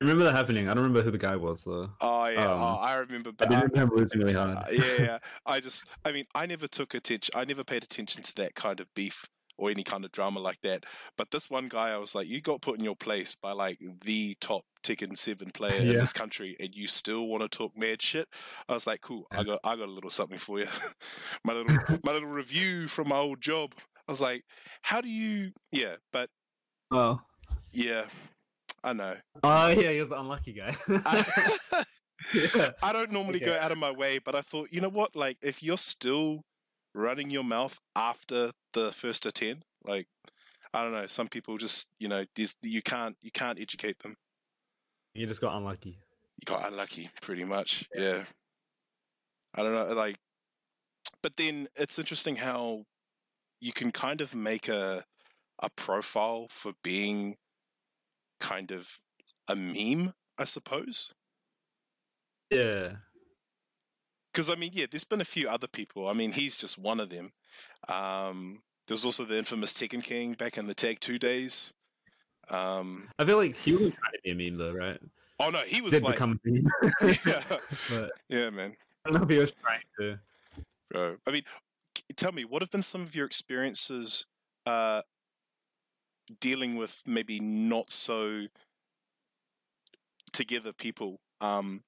I 0.00 0.04
remember 0.04 0.24
that 0.24 0.34
happening. 0.34 0.68
I 0.68 0.74
don't 0.74 0.82
remember 0.82 1.02
who 1.02 1.10
the 1.10 1.18
guy 1.18 1.36
was 1.36 1.64
though. 1.64 1.90
Oh 2.00 2.26
yeah, 2.26 2.52
Um, 2.52 2.60
oh, 2.60 2.74
I 2.76 2.94
remember. 2.96 3.30
I 3.40 3.44
didn't 3.44 3.54
I- 3.58 3.62
remember 3.66 3.96
losing 3.96 4.20
really 4.20 4.34
hard. 4.34 4.50
Uh, 4.50 4.64
yeah, 4.70 4.82
yeah. 4.98 5.18
I 5.46 5.60
just, 5.60 5.84
I 6.04 6.12
mean, 6.12 6.24
I 6.34 6.46
never 6.46 6.66
took 6.68 6.94
attention. 6.94 7.32
I 7.34 7.44
never 7.44 7.64
paid 7.64 7.82
attention 7.84 8.22
to 8.22 8.34
that 8.36 8.54
kind 8.54 8.80
of 8.80 8.92
beef. 8.94 9.24
Or 9.56 9.70
any 9.70 9.84
kind 9.84 10.04
of 10.04 10.12
drama 10.12 10.40
like 10.40 10.60
that. 10.62 10.84
But 11.16 11.30
this 11.30 11.48
one 11.48 11.68
guy, 11.68 11.90
I 11.90 11.98
was 11.98 12.14
like, 12.14 12.26
you 12.26 12.40
got 12.40 12.60
put 12.60 12.78
in 12.78 12.84
your 12.84 12.96
place 12.96 13.34
by 13.34 13.52
like 13.52 13.78
the 14.04 14.36
top 14.40 14.64
Tekken 14.82 15.16
Seven 15.16 15.50
player 15.50 15.80
in 15.80 15.88
this 15.88 16.12
country, 16.12 16.56
and 16.60 16.74
you 16.74 16.86
still 16.86 17.26
want 17.26 17.42
to 17.42 17.48
talk 17.48 17.72
mad 17.76 18.02
shit. 18.02 18.28
I 18.68 18.74
was 18.74 18.86
like, 18.86 19.00
cool, 19.00 19.26
I 19.30 19.42
got 19.42 19.60
I 19.64 19.76
got 19.76 19.88
a 19.88 19.92
little 19.92 20.10
something 20.10 20.38
for 20.38 20.58
you. 20.58 20.66
my 21.44 21.52
little 21.54 21.76
my 22.04 22.12
little 22.12 22.28
review 22.28 22.88
from 22.88 23.08
my 23.08 23.16
old 23.16 23.40
job. 23.40 23.74
I 24.06 24.12
was 24.12 24.20
like, 24.20 24.44
how 24.82 25.00
do 25.00 25.08
you? 25.08 25.52
Yeah, 25.72 25.96
but 26.12 26.28
Oh. 26.90 27.20
yeah, 27.72 28.04
I 28.82 28.92
know. 28.92 29.16
Oh 29.42 29.68
yeah, 29.68 29.90
he 29.90 29.98
was 29.98 30.10
the 30.10 30.20
unlucky 30.20 30.52
guy. 30.52 30.76
I, 30.88 31.24
yeah. 32.34 32.70
I 32.82 32.92
don't 32.92 33.10
normally 33.10 33.40
go 33.40 33.56
out 33.58 33.72
of 33.72 33.78
my 33.78 33.90
way, 33.90 34.18
but 34.18 34.34
I 34.34 34.42
thought, 34.42 34.68
you 34.70 34.80
know 34.80 34.90
what? 34.90 35.16
Like, 35.16 35.38
if 35.42 35.62
you're 35.62 35.78
still 35.78 36.44
running 36.94 37.30
your 37.30 37.44
mouth 37.44 37.80
after 37.96 38.52
the 38.72 38.92
first 38.92 39.24
to 39.24 39.32
ten, 39.32 39.62
like, 39.84 40.06
I 40.72 40.82
don't 40.82 40.92
know. 40.92 41.06
Some 41.06 41.28
people 41.28 41.58
just, 41.58 41.88
you 41.98 42.08
know, 42.08 42.24
these 42.34 42.54
you 42.62 42.82
can't 42.82 43.16
you 43.22 43.30
can't 43.30 43.60
educate 43.60 44.00
them. 44.00 44.16
You 45.14 45.26
just 45.26 45.40
got 45.40 45.56
unlucky. 45.56 45.98
You 46.36 46.44
got 46.46 46.66
unlucky, 46.66 47.10
pretty 47.20 47.44
much. 47.44 47.88
Yeah. 47.94 48.24
I 49.54 49.62
don't 49.62 49.72
know, 49.72 49.94
like, 49.94 50.16
but 51.22 51.36
then 51.36 51.68
it's 51.76 51.98
interesting 51.98 52.36
how 52.36 52.84
you 53.60 53.72
can 53.72 53.92
kind 53.92 54.20
of 54.20 54.34
make 54.34 54.68
a 54.68 55.04
a 55.60 55.70
profile 55.70 56.48
for 56.50 56.72
being 56.82 57.36
kind 58.40 58.72
of 58.72 58.98
a 59.48 59.54
meme, 59.54 60.12
I 60.36 60.44
suppose. 60.44 61.14
Yeah. 62.50 62.96
Because 64.34 64.50
I 64.50 64.56
mean, 64.56 64.72
yeah, 64.74 64.86
there's 64.90 65.04
been 65.04 65.20
a 65.20 65.24
few 65.24 65.48
other 65.48 65.68
people. 65.68 66.08
I 66.08 66.12
mean, 66.12 66.32
he's 66.32 66.56
just 66.56 66.76
one 66.76 66.98
of 66.98 67.08
them. 67.08 67.32
Um, 67.88 68.62
there 68.86 68.94
was 68.94 69.04
also 69.04 69.24
the 69.24 69.38
infamous 69.38 69.72
Tekken 69.72 70.02
King 70.02 70.32
back 70.32 70.58
in 70.58 70.66
the 70.66 70.74
Tag 70.74 71.00
Two 71.00 71.18
days. 71.18 71.72
Um, 72.50 73.08
I 73.18 73.24
feel 73.24 73.38
like 73.38 73.56
he 73.56 73.72
wasn't 73.72 73.94
trying 73.94 74.12
to 74.12 74.18
be 74.22 74.30
a 74.30 74.50
meme 74.50 74.58
though, 74.58 74.72
right? 74.72 75.00
oh 75.40 75.50
no, 75.50 75.60
he 75.60 75.80
was 75.80 75.92
Did 75.92 76.02
like, 76.02 76.14
become 76.14 76.38
a 76.44 76.48
meme. 76.48 76.66
yeah, 77.26 77.42
but 77.88 78.10
yeah, 78.28 78.50
man. 78.50 78.76
I 79.04 79.10
don't 79.10 79.18
know 79.18 79.24
if 79.24 79.30
he 79.30 79.38
was 79.38 79.52
trying 79.52 79.80
to. 79.98 80.18
Bro, 80.90 81.16
I 81.26 81.30
mean, 81.30 81.42
tell 82.16 82.32
me, 82.32 82.44
what 82.44 82.62
have 82.62 82.70
been 82.70 82.82
some 82.82 83.02
of 83.02 83.14
your 83.14 83.26
experiences 83.26 84.26
uh, 84.66 85.02
dealing 86.40 86.76
with 86.76 87.02
maybe 87.06 87.40
not 87.40 87.90
so 87.90 88.46
together 90.32 90.72
people 90.72 91.20
um, 91.40 91.82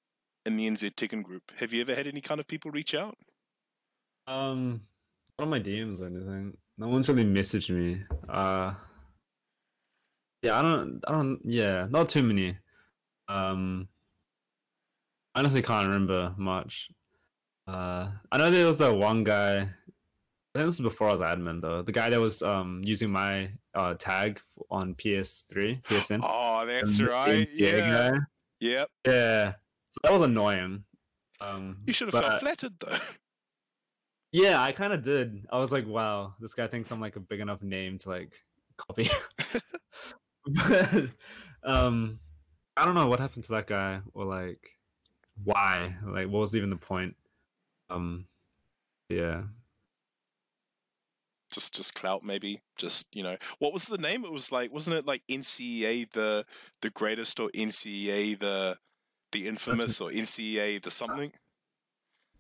in 0.47 0.57
the 0.57 0.67
NZ 0.69 0.95
Tekken 0.95 1.23
group? 1.23 1.53
Have 1.59 1.73
you 1.73 1.81
ever 1.83 1.95
had 1.95 2.07
any 2.07 2.21
kind 2.21 2.41
of 2.41 2.47
people 2.47 2.71
reach 2.71 2.95
out? 2.95 3.17
Um, 4.27 4.81
not 5.39 5.45
on 5.45 5.51
my 5.51 5.61
DMs 5.61 6.01
or 6.01 6.07
anything. 6.07 6.57
No 6.79 6.89
one's 6.89 7.09
really 7.09 7.25
messaged 7.25 7.71
me. 7.71 8.03
Uh, 8.29 8.75
yeah, 10.43 10.59
I 10.59 10.63
don't, 10.63 11.01
I 11.07 11.13
don't, 11.13 11.41
yeah, 11.45 11.87
not 11.91 12.09
too 12.09 12.23
many. 12.23 12.57
Um, 13.29 13.89
I 15.35 15.41
honestly 15.41 15.63
can't 15.63 15.87
remember 15.89 16.33
much. 16.37 16.91
Uh, 17.67 18.11
I 18.31 18.39
know 18.39 18.51
there 18.51 18.67
was 18.67 18.79
that 18.79 18.95
one 18.95 19.25
guy. 19.25 19.59
I 19.59 20.59
think 20.59 20.69
this 20.69 20.79
was 20.79 20.81
before 20.81 21.09
I 21.09 21.13
was 21.13 21.21
admin 21.21 21.61
though. 21.61 21.83
The 21.83 21.93
guy 21.93 22.09
that 22.09 22.21
was 22.21 22.41
um 22.41 22.81
using 22.85 23.11
my 23.11 23.51
uh 23.75 23.95
tag 23.95 24.41
on 24.71 24.95
PS3, 24.95 25.83
PSN. 25.85 26.21
Oh, 26.23 26.65
that's 26.65 26.97
The 26.97 27.07
right. 27.07 27.49
Yeah. 27.53 28.11
guy. 28.11 28.19
Yep. 28.61 28.89
Yeah. 29.07 29.53
So 29.97 30.01
that 30.03 30.13
was 30.13 30.23
annoying. 30.23 30.85
Um, 31.41 31.79
You 31.87 31.93
should 31.93 32.13
have 32.13 32.23
felt 32.23 32.41
flattered 32.41 32.75
though. 32.79 32.99
Yeah, 34.33 34.61
I 34.61 34.73
kind 34.73 34.93
of 34.93 35.03
did. 35.03 35.47
I 35.51 35.59
was 35.59 35.73
like, 35.73 35.87
wow, 35.87 36.35
this 36.41 36.53
guy 36.55 36.67
thinks 36.67 36.91
I'm 36.91 37.01
like 37.01 37.17
a 37.17 37.21
big 37.21 37.41
enough 37.41 37.63
name 37.63 37.99
to 37.99 38.09
like 38.11 38.33
copy. 38.77 39.09
but 40.47 41.09
um 41.63 42.21
I 42.77 42.85
don't 42.85 42.95
know 42.95 43.09
what 43.09 43.21
happened 43.21 43.45
to 43.45 43.53
that 43.53 43.67
guy 43.67 44.01
or 44.15 44.25
like 44.27 44.71
why? 45.43 45.97
Like 46.05 46.29
what 46.29 46.41
was 46.41 46.55
even 46.55 46.71
the 46.71 46.77
point? 46.77 47.17
Um 47.91 48.27
yeah. 49.09 49.45
just 51.53 51.75
just 51.75 51.95
clout 51.95 52.23
maybe 52.23 52.61
just 52.77 53.07
you 53.13 53.23
know 53.23 53.37
what 53.61 53.73
was 53.73 53.87
the 53.87 53.97
name 53.99 54.25
it 54.25 54.33
was 54.33 54.53
like 54.53 54.73
wasn't 54.73 54.95
it 54.95 55.07
like 55.07 55.23
ncea 55.31 56.11
the 56.13 56.45
the 56.83 56.91
greatest 56.91 57.41
or 57.41 57.49
ncea 57.51 58.39
the 58.39 58.77
the 59.37 59.47
infamous 59.49 60.01
or 60.01 60.11
ncea 60.11 60.83
the 60.83 60.91
something 60.91 61.31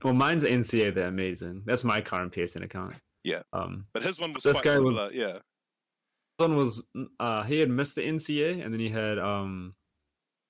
Well, 0.02 0.14
mine's 0.14 0.44
NCA 0.44 0.94
they're 0.94 1.08
amazing. 1.08 1.62
That's 1.66 1.84
my 1.84 2.00
current 2.00 2.32
PSN 2.32 2.62
account. 2.64 2.94
Yeah. 3.24 3.42
Um 3.52 3.86
but 3.92 4.02
his 4.02 4.18
one 4.20 4.32
was 4.32 4.44
quite 4.44 4.62
guy 4.64 4.70
was- 4.70 4.78
similar 4.78 5.10
yeah 5.12 5.38
one 6.38 6.56
was 6.56 6.82
uh 7.20 7.42
he 7.44 7.58
had 7.60 7.70
Mr. 7.70 8.04
NCA 8.06 8.62
and 8.64 8.72
then 8.72 8.80
he 8.80 8.88
had 8.90 9.18
um 9.18 9.74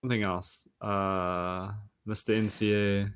something 0.03 0.23
else. 0.23 0.67
Uh 0.81 1.73
Mr. 2.09 2.31
NCA 2.45 3.13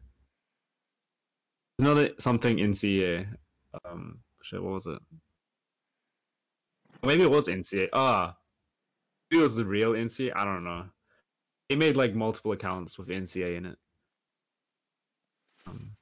another 1.79 2.11
something 2.19 2.57
NCA. 2.59 3.27
Um 3.85 4.21
shit, 4.43 4.63
what 4.63 4.73
was 4.73 4.87
it? 4.87 4.99
Maybe 7.05 7.23
it 7.23 7.31
was 7.31 7.49
NCA. 7.49 7.89
Ah 7.93 8.37
it 9.31 9.37
was 9.37 9.55
the 9.55 9.65
real 9.65 9.93
NCA. 9.93 10.33
I 10.35 10.45
don't 10.45 10.65
know. 10.65 10.85
He 11.71 11.77
made 11.77 11.97
like 11.97 12.15
multiple 12.17 12.51
accounts 12.51 12.99
with 12.99 13.09
NCA 13.09 13.57
in 13.57 13.65
it. 13.65 13.79
Um, 15.67 15.93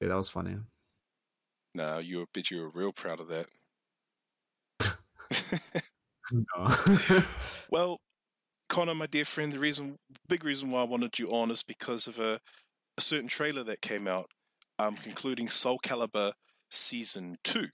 yeah, 0.00 0.08
that 0.08 0.16
was 0.16 0.28
funny. 0.28 0.58
no 1.74 1.98
you 1.98 2.18
were 2.18 2.26
bet 2.34 2.50
you 2.50 2.60
were 2.60 2.70
real 2.70 2.92
proud 2.92 3.20
of 3.20 3.28
that 3.28 3.50
No. 6.30 7.24
well 7.70 8.00
connor 8.68 8.94
my 8.94 9.06
dear 9.06 9.24
friend 9.24 9.50
the 9.52 9.58
reason 9.58 9.96
big 10.28 10.44
reason 10.44 10.70
why 10.70 10.80
i 10.80 10.84
wanted 10.84 11.18
you 11.18 11.30
on 11.30 11.50
is 11.50 11.62
because 11.62 12.06
of 12.06 12.18
a, 12.18 12.38
a 12.98 13.00
certain 13.00 13.28
trailer 13.28 13.64
that 13.64 13.80
came 13.80 14.06
out 14.06 14.26
um 14.78 14.96
concluding 14.96 15.48
soul 15.48 15.78
calibur 15.82 16.32
season 16.70 17.38
2 17.44 17.68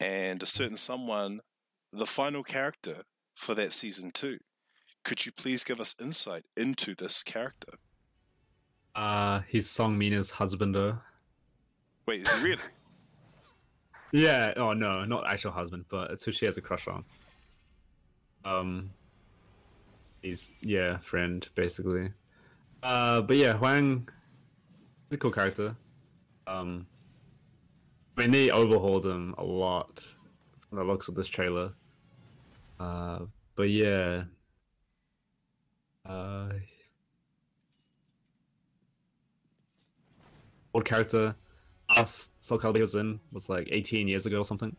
and 0.00 0.42
a 0.42 0.46
certain 0.46 0.76
someone 0.76 1.40
the 1.94 2.06
final 2.06 2.42
character 2.42 3.02
for 3.34 3.54
that 3.54 3.72
season 3.72 4.10
2 4.12 4.38
could 5.08 5.24
you 5.24 5.32
please 5.32 5.64
give 5.64 5.80
us 5.80 5.94
insight 6.00 6.44
into 6.56 6.94
this 6.94 7.22
character 7.22 7.72
uh 8.94 9.40
he's 9.48 9.68
Song 9.68 9.96
Mina's 9.96 10.30
husband 10.30 10.74
though. 10.74 10.98
wait 12.06 12.22
is 12.22 12.32
he 12.34 12.44
really 12.44 12.62
Yeah. 14.12 14.54
Oh 14.56 14.72
no, 14.72 15.04
not 15.04 15.30
actual 15.30 15.52
husband, 15.52 15.84
but 15.88 16.10
it's 16.10 16.24
who 16.24 16.32
she 16.32 16.46
has 16.46 16.56
a 16.56 16.60
crush 16.60 16.88
on. 16.88 17.04
Um, 18.44 18.90
he's 20.22 20.50
yeah, 20.60 20.98
friend 20.98 21.46
basically. 21.54 22.10
Uh, 22.82 23.20
but 23.22 23.36
yeah, 23.36 23.54
Hwang, 23.54 24.08
is 25.10 25.14
a 25.14 25.18
cool 25.18 25.30
character. 25.30 25.76
Um, 26.46 26.86
I 28.16 28.22
mean 28.22 28.30
they 28.30 28.50
overhauled 28.50 29.04
him 29.04 29.34
a 29.36 29.44
lot 29.44 30.02
from 30.68 30.78
the 30.78 30.84
looks 30.84 31.08
of 31.08 31.14
this 31.14 31.28
trailer. 31.28 31.72
Uh, 32.80 33.20
but 33.56 33.70
yeah. 33.70 34.24
Uh, 36.08 36.48
old 40.74 40.84
character 40.84 41.34
last 41.96 42.32
Soul 42.44 42.58
Calibur 42.58 42.76
he 42.76 42.80
was 42.82 42.94
in 42.94 43.18
was 43.32 43.48
like 43.48 43.68
18 43.70 44.08
years 44.08 44.26
ago 44.26 44.38
or 44.38 44.44
something. 44.44 44.74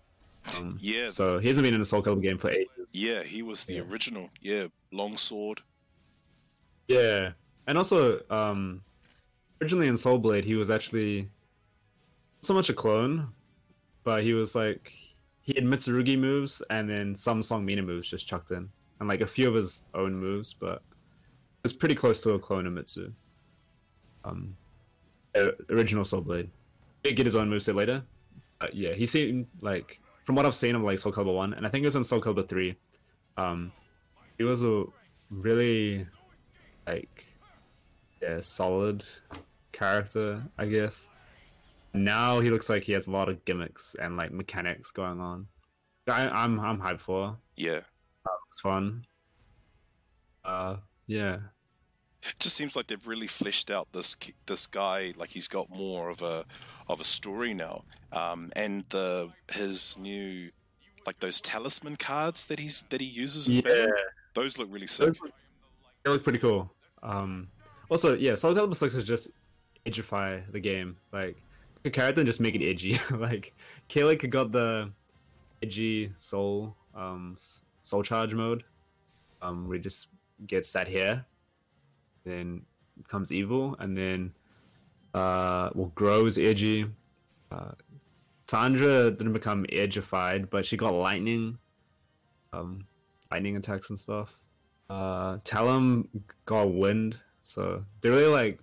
Um, 0.58 0.78
yeah 0.80 1.10
so 1.10 1.38
he 1.38 1.48
hasn't 1.48 1.66
been 1.66 1.74
in 1.76 1.82
a 1.82 1.86
Soul 1.86 2.02
Calibur 2.02 2.22
game 2.24 2.38
for 2.38 2.50
ages. 2.50 2.70
yeah 2.94 3.24
he 3.24 3.42
was 3.42 3.66
the 3.66 3.74
Yeah. 3.76 3.82
original 3.82 4.30
yeah 4.42 4.68
long 4.92 5.18
sword 5.18 5.62
Yeah, 6.88 7.32
and 7.68 7.78
also 7.78 8.22
um, 8.32 8.82
originally 9.62 9.88
in 9.88 9.98
Soul 9.98 10.18
Blade 10.18 10.46
he 10.46 10.56
was 10.56 10.70
actually 10.72 11.22
not 12.42 12.46
so 12.46 12.54
much 12.54 12.70
a 12.70 12.74
clone, 12.74 13.28
but 14.04 14.24
he 14.24 14.34
was 14.34 14.56
like 14.56 14.94
he 15.42 15.54
had 15.54 15.64
Mitsurugi 15.66 16.18
moves 16.18 16.62
and 16.70 16.90
then 16.90 17.14
some 17.14 17.44
Song 17.44 17.66
Mina 17.66 17.82
moves 17.84 18.08
just 18.10 18.26
chucked 18.28 18.52
in, 18.52 18.70
and 19.00 19.10
like 19.10 19.22
a 19.22 19.28
few 19.28 19.48
of 19.48 19.56
his 19.56 19.84
own 19.94 20.16
moves, 20.16 20.54
but 20.54 20.82
it 21.60 21.64
was 21.64 21.74
pretty 21.74 21.96
close 21.96 22.22
to 22.22 22.32
a 22.32 22.40
clone 22.40 22.66
of 22.66 22.74
Mitsu. 22.74 23.12
Um, 24.24 24.56
uh, 25.36 25.52
original 25.70 26.06
Soul 26.06 26.22
Blade. 26.22 26.50
He'd 27.04 27.14
get 27.14 27.26
his 27.26 27.36
own 27.36 27.50
moveset 27.50 27.76
later. 27.76 28.04
But 28.60 28.74
yeah, 28.76 28.94
he 28.94 29.06
seemed 29.06 29.48
like 29.62 30.00
from 30.24 30.36
what 30.36 30.46
I've 30.46 30.56
seen 30.56 30.76
of 30.76 30.82
like 30.84 31.00
Soul 31.00 31.12
Calibur 31.12 31.36
one, 31.36 31.54
and 31.54 31.66
I 31.66 31.70
think 31.70 31.84
it 31.84 31.88
was 31.88 31.96
in 31.96 32.04
Soul 32.04 32.22
Calibur 32.22 32.48
three. 32.48 32.76
Um, 33.38 33.72
he 34.38 34.44
was 34.44 34.64
a 34.64 34.86
really 35.30 36.06
like 36.88 37.26
yeah 38.22 38.40
solid 38.40 39.06
character, 39.72 40.44
I 40.58 40.66
guess. 40.66 41.10
Now 41.94 42.40
he 42.40 42.50
looks 42.50 42.70
like 42.70 42.84
he 42.84 42.94
has 42.94 43.08
a 43.08 43.12
lot 43.12 43.30
of 43.30 43.44
gimmicks 43.46 43.96
and 44.00 44.18
like 44.18 44.32
mechanics 44.32 44.92
going 44.92 45.20
on. 45.20 45.48
I, 46.08 46.28
I'm 46.28 46.60
I'm 46.60 46.80
hyped 46.80 47.00
for. 47.02 47.38
yeah 47.56 47.82
It's 48.50 48.62
fun. 48.62 49.06
Uh, 50.44 50.78
yeah. 51.10 51.38
it 52.24 52.40
just 52.40 52.56
seems 52.56 52.76
like 52.76 52.88
they've 52.88 53.08
really 53.08 53.28
fleshed 53.28 53.70
out 53.70 53.88
this 53.92 54.16
this 54.46 54.68
guy 54.68 55.14
like 55.18 55.30
he's 55.30 55.48
got 55.48 55.70
more 55.70 56.10
of 56.10 56.22
a 56.22 56.46
of 56.88 57.02
a 57.02 57.04
story 57.04 57.54
now 57.54 57.84
um 58.14 58.52
and 58.56 58.84
the 58.90 59.30
his 59.52 59.98
new 59.98 60.50
like 61.10 61.20
those 61.20 61.42
talisman 61.42 61.96
cards 61.96 62.46
that 62.46 62.60
he's 62.60 62.84
that 62.90 63.02
he 63.02 63.08
uses. 63.08 63.50
Yeah, 63.50 63.58
in 63.60 63.64
battle. 63.64 63.94
those 64.36 64.60
look 64.60 64.68
really 64.72 64.86
sick. 64.86 65.08
those 65.08 65.22
look, 65.22 65.32
they 66.04 66.12
look 66.12 66.24
pretty 66.24 66.38
cool. 66.38 66.72
Um, 67.02 67.48
also, 67.90 68.16
yeah, 68.16 68.36
Soul 68.36 68.54
Calibur 68.54 68.76
Six 68.76 68.94
is 68.94 69.08
just 69.08 69.32
edgify 69.88 70.44
the 70.52 70.60
game. 70.60 70.98
Like, 71.12 71.38
pick 71.84 71.96
a 71.96 72.00
character 72.00 72.22
and 72.22 72.28
just 72.28 72.40
make 72.40 72.54
it 72.54 72.64
edgy. 72.64 73.00
like, 73.12 73.56
Kilik 73.90 74.30
got 74.30 74.52
the 74.52 74.92
edgy 75.64 76.12
soul 76.16 76.76
um 76.96 77.36
soul 77.82 78.04
charge 78.04 78.36
mode, 78.36 78.64
um, 79.42 79.68
where 79.68 79.78
he 79.78 79.82
just 79.82 80.10
gets 80.48 80.72
that 80.74 80.88
hair, 80.88 81.26
then 82.26 82.62
becomes 82.98 83.32
evil, 83.32 83.76
and 83.80 83.98
then 83.98 84.34
uh, 85.14 85.70
well, 85.74 85.92
grows 85.96 86.38
edgy. 86.38 86.86
Uh, 87.52 87.72
Sandra 88.46 89.12
didn't 89.12 89.34
become 89.34 89.66
edgified, 89.66 90.50
but 90.50 90.66
she 90.66 90.78
got 90.78 90.94
lightning, 90.94 91.58
um, 92.54 92.86
lightning 93.32 93.56
attacks 93.58 93.90
and 93.90 94.00
stuff. 94.00 94.38
Uh, 94.90 95.38
Talim 95.40 96.08
got 96.46 96.74
wind, 96.74 97.18
so 97.42 97.84
they're 98.02 98.12
really 98.12 98.26
like 98.26 98.60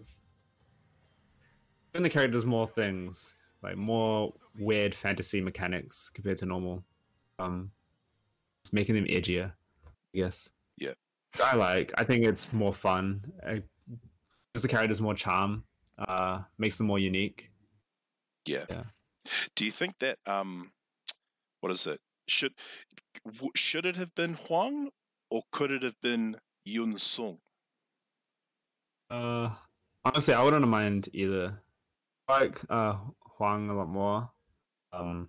giving 1.92 2.02
the 2.02 2.10
characters 2.10 2.44
more 2.44 2.66
things, 2.66 3.34
like 3.62 3.76
more 3.76 4.34
weird 4.58 4.94
fantasy 4.94 5.40
mechanics 5.40 6.10
compared 6.12 6.38
to 6.38 6.46
normal. 6.46 6.82
Um, 7.38 7.70
it's 8.62 8.72
making 8.72 8.96
them 8.96 9.04
edgier, 9.04 9.52
I 9.86 10.18
guess. 10.18 10.50
I 11.44 11.54
like. 11.56 11.92
I 11.96 12.04
think 12.04 12.24
it's 12.24 12.52
more 12.52 12.72
fun. 12.72 13.32
Uh, 13.46 13.56
gives 14.54 14.62
the 14.62 14.68
characters 14.68 15.00
more 15.00 15.14
charm. 15.14 15.64
Uh, 15.98 16.42
makes 16.58 16.76
them 16.76 16.86
more 16.86 16.98
unique. 16.98 17.50
Yeah. 18.46 18.64
Yeah. 18.68 18.84
Do 19.54 19.64
you 19.64 19.70
think 19.70 19.98
that 20.00 20.18
um, 20.26 20.72
what 21.60 21.72
is 21.72 21.86
it? 21.86 22.00
Should 22.28 22.54
w- 23.24 23.52
should 23.54 23.86
it 23.86 23.96
have 23.96 24.14
been 24.14 24.34
Hwang 24.34 24.90
or 25.30 25.42
could 25.52 25.70
it 25.70 25.82
have 25.82 26.00
been 26.02 26.36
Yun-seong? 26.64 27.38
Uh, 29.10 29.50
honestly, 30.04 30.34
I 30.34 30.42
wouldn't 30.42 30.66
mind 30.68 31.08
either. 31.12 31.60
I 32.28 32.40
like 32.40 32.60
uh 32.68 32.96
Hwang 33.36 33.70
a 33.70 33.74
lot 33.74 33.88
more. 33.88 34.30
Um, 34.92 35.28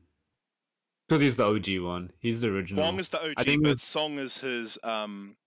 because 1.07 1.21
he's 1.21 1.35
the 1.37 1.45
OG 1.45 1.79
one. 1.79 2.11
He's 2.19 2.41
the 2.41 2.49
original. 2.49 2.83
Hwang 2.83 2.99
is 2.99 3.09
the 3.09 3.23
OG, 3.23 3.33
I 3.37 3.43
think 3.43 3.63
but 3.63 3.79
Song 3.79 4.19
is 4.19 4.39
his 4.39 4.77
um, 4.83 5.37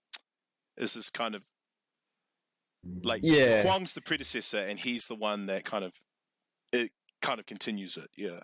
is 0.81 0.95
his 0.95 1.09
kind 1.09 1.35
of 1.35 1.43
like 3.03 3.21
yeah, 3.23 3.63
Hwang's 3.63 3.93
the 3.93 4.01
predecessor, 4.01 4.57
and 4.57 4.79
he's 4.79 5.05
the 5.05 5.15
one 5.15 5.45
that 5.45 5.63
kind 5.63 5.85
of 5.85 5.93
it 6.71 6.91
kind 7.21 7.39
of 7.39 7.45
continues 7.45 7.97
it. 7.97 8.09
Yeah. 8.17 8.39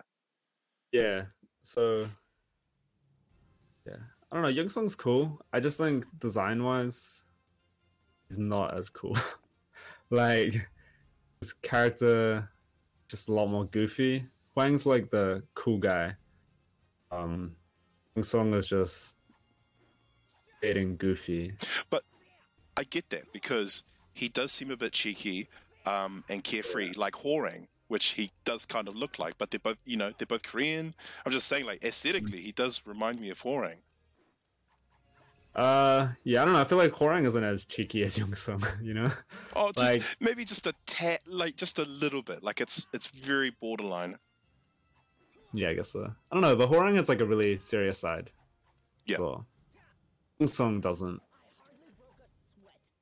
yeah. 0.92 1.22
So, 1.62 2.08
yeah, 3.86 3.96
I 4.30 4.34
don't 4.34 4.42
know. 4.42 4.48
Yun-seong's 4.48 4.94
cool. 4.94 5.40
I 5.52 5.60
just 5.60 5.78
think 5.78 6.06
design 6.18 6.62
wise, 6.62 7.24
he's 8.28 8.38
not 8.38 8.76
as 8.76 8.88
cool. 8.88 9.16
like 10.10 10.54
his 11.40 11.52
character, 11.54 12.48
just 13.08 13.28
a 13.28 13.32
lot 13.32 13.48
more 13.48 13.64
goofy. 13.66 14.26
Hwang's 14.54 14.86
like 14.86 15.10
the 15.10 15.42
cool 15.54 15.78
guy. 15.78 16.14
Um, 17.10 17.56
Yun-seong 18.16 18.54
is 18.54 18.68
just 18.68 19.16
getting 20.62 20.96
goofy. 20.96 21.54
I 22.78 22.84
get 22.84 23.10
that 23.10 23.32
because 23.32 23.82
he 24.14 24.28
does 24.28 24.52
seem 24.52 24.70
a 24.70 24.76
bit 24.76 24.92
cheeky 24.92 25.48
um, 25.84 26.22
and 26.28 26.42
carefree, 26.44 26.92
like 26.94 27.14
Hwoarang, 27.14 27.66
which 27.88 28.10
he 28.10 28.30
does 28.44 28.64
kind 28.66 28.86
of 28.88 28.94
look 28.96 29.18
like. 29.18 29.36
But 29.36 29.50
they're 29.50 29.58
both, 29.60 29.78
you 29.84 29.96
know, 29.96 30.12
they're 30.16 30.26
both 30.26 30.42
Korean. 30.44 30.94
I'm 31.26 31.32
just 31.32 31.48
saying, 31.48 31.64
like 31.66 31.82
aesthetically, 31.84 32.40
he 32.40 32.52
does 32.52 32.80
remind 32.86 33.20
me 33.20 33.30
of 33.30 33.42
Hwoarang. 33.42 33.78
Uh, 35.54 36.08
yeah, 36.22 36.42
I 36.42 36.44
don't 36.44 36.54
know. 36.54 36.60
I 36.60 36.64
feel 36.64 36.78
like 36.78 36.92
Hwoarang 36.92 37.24
isn't 37.26 37.42
as 37.42 37.64
cheeky 37.66 38.02
as 38.04 38.16
Yun-seong, 38.18 38.64
you 38.84 38.94
know? 38.94 39.10
Oh, 39.56 39.72
just 39.72 39.92
Like- 39.92 40.02
maybe 40.20 40.44
just 40.44 40.66
a 40.66 40.74
tad, 40.86 41.20
like 41.26 41.56
just 41.56 41.78
a 41.78 41.84
little 41.84 42.22
bit. 42.22 42.44
Like 42.44 42.60
it's 42.60 42.86
it's 42.92 43.08
very 43.08 43.50
borderline. 43.50 44.18
Yeah, 45.52 45.70
I 45.70 45.74
guess 45.74 45.90
so. 45.90 46.12
I 46.30 46.34
don't 46.34 46.42
know. 46.42 46.54
but 46.54 46.70
Hwoarang 46.70 47.00
is 47.00 47.08
like 47.08 47.20
a 47.20 47.24
really 47.24 47.58
serious 47.58 47.98
side. 47.98 48.30
Yeah. 49.06 49.18
Well, 49.18 49.46
Yun-seong 50.38 50.80
doesn't. 50.82 51.20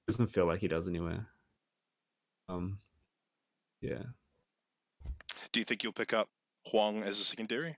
Doesn't 0.09 0.29
feel 0.29 0.47
like 0.47 0.61
he 0.61 0.69
does 0.69 0.87
anyway. 0.87 1.19
Um, 2.49 2.79
yeah, 3.81 4.03
Do 5.53 5.61
you 5.61 5.65
think 5.65 5.83
you'll 5.83 5.93
pick 5.93 6.13
up 6.13 6.29
Hwang 6.71 7.03
as 7.03 7.19
a 7.21 7.25
secondary? 7.25 7.77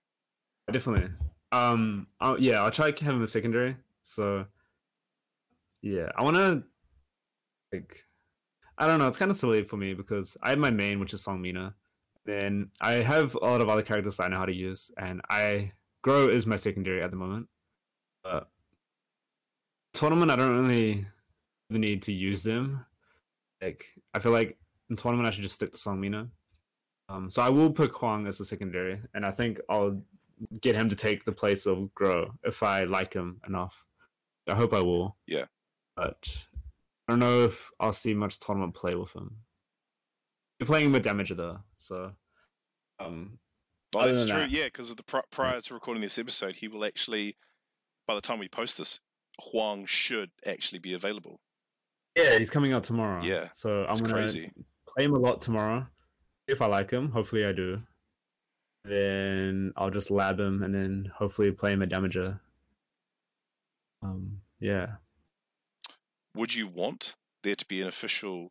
definitely. 0.71 1.11
Um, 1.53 2.07
I'll, 2.21 2.39
yeah, 2.39 2.63
I'll 2.63 2.71
try 2.71 2.93
him 2.93 3.23
a 3.23 3.27
secondary. 3.27 3.77
So, 4.03 4.45
yeah, 5.83 6.11
I 6.17 6.23
want 6.23 6.37
to 6.37 6.63
like. 7.73 8.05
I 8.77 8.87
don't 8.87 8.99
know. 8.99 9.09
It's 9.09 9.19
kind 9.19 9.31
of 9.31 9.37
silly 9.37 9.65
for 9.65 9.77
me 9.77 9.95
because 9.95 10.37
I 10.43 10.51
have 10.51 10.59
my 10.59 10.71
main, 10.71 11.01
which 11.01 11.15
is 11.15 11.23
Song 11.23 11.41
Mina. 11.41 11.75
Then 12.27 12.71
I 12.81 12.95
have 12.95 13.35
a 13.35 13.39
lot 13.39 13.63
of 13.63 13.69
other 13.71 13.83
characters 13.83 14.19
that 14.19 14.25
I 14.25 14.29
know 14.29 14.37
how 14.37 14.45
to 14.47 14.55
use, 14.55 14.91
and 14.99 15.23
I 15.31 15.73
Grøh 16.05 16.31
is 16.31 16.47
my 16.47 16.57
secondary 16.57 17.03
at 17.03 17.11
the 17.11 17.17
moment. 17.17 17.49
But 18.23 18.49
tournament, 19.95 20.31
I 20.31 20.37
don't 20.37 20.67
really 20.67 21.07
need 21.71 22.03
to 22.03 22.13
use 22.13 22.43
them. 22.43 22.85
Like 23.61 23.87
I 24.15 24.19
feel 24.21 24.33
like 24.33 24.57
in 24.89 24.97
tournament, 24.97 25.27
I 25.29 25.31
should 25.31 25.43
just 25.43 25.57
stick 25.57 25.73
to 25.73 25.79
Song 25.79 26.01
Mina. 26.01 26.29
Um, 27.11 27.29
so 27.31 27.43
I 27.43 27.49
will 27.49 27.71
put 27.71 27.91
Hwang 27.93 28.27
as 28.27 28.41
a 28.41 28.45
secondary, 28.45 29.01
and 29.15 29.25
I 29.27 29.31
think 29.31 29.61
I'll 29.69 30.01
get 30.61 30.77
him 30.77 30.89
to 30.89 30.97
take 30.97 31.25
the 31.25 31.33
place 31.33 31.67
of 31.67 31.91
Grøh 31.99 32.31
if 32.45 32.63
I 32.63 32.85
like 32.85 33.13
him 33.13 33.41
enough. 33.47 33.85
I 34.49 34.55
hope 34.55 34.73
I 34.73 34.81
will. 34.81 35.17
Yeah. 35.27 35.47
But 35.97 36.29
I 37.07 37.13
don't 37.13 37.19
know 37.19 37.45
if 37.45 37.71
I'll 37.81 37.93
see 37.93 38.15
much 38.15 38.39
tournament 38.39 38.75
play 38.75 38.95
with 38.95 39.13
him. 39.15 39.37
You're 40.59 40.67
playing 40.67 40.93
with 40.93 41.05
Damager 41.05 41.37
though, 41.37 41.59
so 41.77 42.13
um 43.01 43.39
Oh, 43.95 44.07
that's 44.07 44.29
true. 44.29 44.41
that- 44.41 44.51
Yeah, 44.51 44.67
because 44.67 44.95
the 44.95 45.03
pr- 45.03 45.19
prior 45.31 45.61
to 45.63 45.75
recording 45.75 46.03
this 46.03 46.19
episode, 46.19 46.57
he 46.57 46.69
will 46.69 46.85
actually, 46.85 47.37
by 48.07 48.15
the 48.15 48.21
time 48.21 48.39
we 48.39 48.47
post 48.49 48.77
this, 48.77 49.01
Hwang 49.41 49.87
should 49.87 50.31
actually 50.45 50.79
be 50.79 50.93
available. 50.93 51.41
Yeah, 52.19 52.39
he's 52.39 52.51
coming 52.51 52.73
out 52.73 52.83
tomorrow. 52.83 53.23
Yeah, 53.23 53.49
So 53.55 53.87
I'm 53.89 53.99
gonna 53.99 54.13
crazy. 54.13 54.51
play 54.89 55.05
him 55.05 55.15
a 55.15 55.19
lot 55.19 55.41
tomorrow. 55.41 55.87
If 56.47 56.61
I 56.61 56.67
like 56.67 56.91
him, 56.91 57.11
hopefully 57.11 57.45
I 57.45 57.53
do. 57.53 57.81
Then 58.85 59.73
I'll 59.77 59.91
just 59.91 60.11
lab 60.11 60.41
him 60.41 60.63
and 60.63 60.75
then 60.75 61.13
hopefully 61.15 61.53
play 61.53 61.73
him 61.73 61.83
a 61.83 61.87
Damager. 61.87 62.41
Um 64.03 64.41
yeah. 64.61 64.97
Would 66.35 66.55
you 66.55 66.67
want 66.67 67.15
there 67.43 67.55
to 67.55 67.67
be 67.67 67.83
an 67.83 67.89
official 67.89 68.51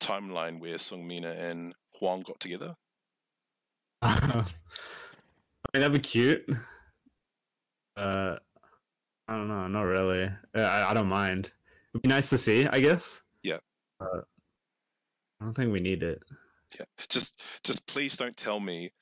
timeline 0.00 0.60
where 0.60 0.76
Sungmina 0.76 1.36
and 1.38 1.74
Hwang 1.98 2.22
got 2.22 2.40
together? 2.40 2.76
I 4.02 4.44
mean, 5.74 5.80
that'd 5.82 5.92
be 5.92 5.98
cute. 5.98 6.48
Uh, 7.96 8.36
I 9.26 9.32
don't 9.36 9.48
know, 9.48 9.66
not 9.66 9.82
really. 9.82 10.30
Uh, 10.54 10.60
I, 10.60 10.90
I 10.90 10.94
don't 10.94 11.08
mind. 11.08 11.50
It'd 11.98 12.02
be 12.02 12.08
nice 12.14 12.30
to 12.30 12.38
see, 12.38 12.66
I 12.66 12.80
guess. 12.80 13.22
Yeah. 13.42 13.58
But 13.98 14.24
I 15.40 15.44
don't 15.44 15.54
think 15.54 15.72
we 15.72 15.80
need 15.80 16.02
it. 16.04 16.22
Yeah. 16.78 16.84
Just, 17.08 17.40
just 17.64 17.86
please 17.86 18.16
don't 18.16 18.36
tell 18.36 18.60
me 18.60 18.92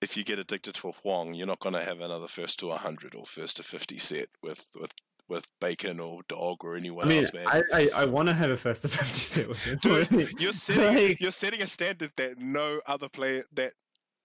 if 0.00 0.16
you 0.16 0.24
get 0.24 0.40
addicted 0.40 0.74
to 0.76 0.88
a 0.88 0.92
Huang, 0.92 1.34
you're 1.34 1.46
not 1.46 1.60
going 1.60 1.74
to 1.74 1.84
have 1.84 2.00
another 2.00 2.26
first 2.26 2.58
to 2.58 2.66
100 2.66 3.14
or 3.14 3.24
first 3.24 3.58
to 3.58 3.62
50 3.62 3.98
set 3.98 4.28
with 4.42 4.66
with 4.74 4.90
with 5.28 5.46
Bacon 5.60 6.00
or 6.00 6.20
Dog 6.28 6.64
or 6.64 6.76
anyone 6.76 7.06
I 7.06 7.08
mean, 7.08 7.18
else, 7.18 7.32
man. 7.32 7.46
I, 7.46 7.62
I, 7.72 7.90
I 7.94 8.04
want 8.06 8.26
to 8.28 8.34
have 8.34 8.50
a 8.50 8.56
first 8.56 8.82
to 8.82 8.88
50 8.88 9.14
set 9.18 9.48
with 9.48 9.58
him. 9.62 9.78
Dude, 9.80 10.34
you're 10.40 10.52
setting 10.52 11.08
Like- 11.10 11.20
you're 11.20 11.30
setting 11.30 11.62
a 11.62 11.66
standard 11.68 12.10
that 12.16 12.38
no 12.40 12.80
other 12.86 13.08
player 13.08 13.44
that 13.52 13.74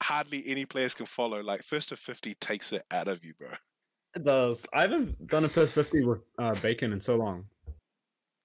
hardly 0.01 0.43
any 0.47 0.65
players 0.65 0.95
can 0.95 1.05
follow. 1.05 1.41
Like 1.41 1.61
first 1.61 1.89
to 1.89 1.95
50 1.97 2.33
takes 2.35 2.73
it 2.73 2.81
out 2.89 3.07
of 3.07 3.23
you, 3.23 3.33
bro. 3.35 3.49
It 4.15 4.23
does. 4.23 4.65
I 4.73 4.81
haven't 4.81 5.27
done 5.27 5.45
a 5.45 5.49
first 5.49 5.73
50 5.73 6.03
with 6.03 6.19
uh, 6.39 6.55
Bacon 6.55 6.91
in 6.93 6.99
so 6.99 7.15
long. 7.17 7.45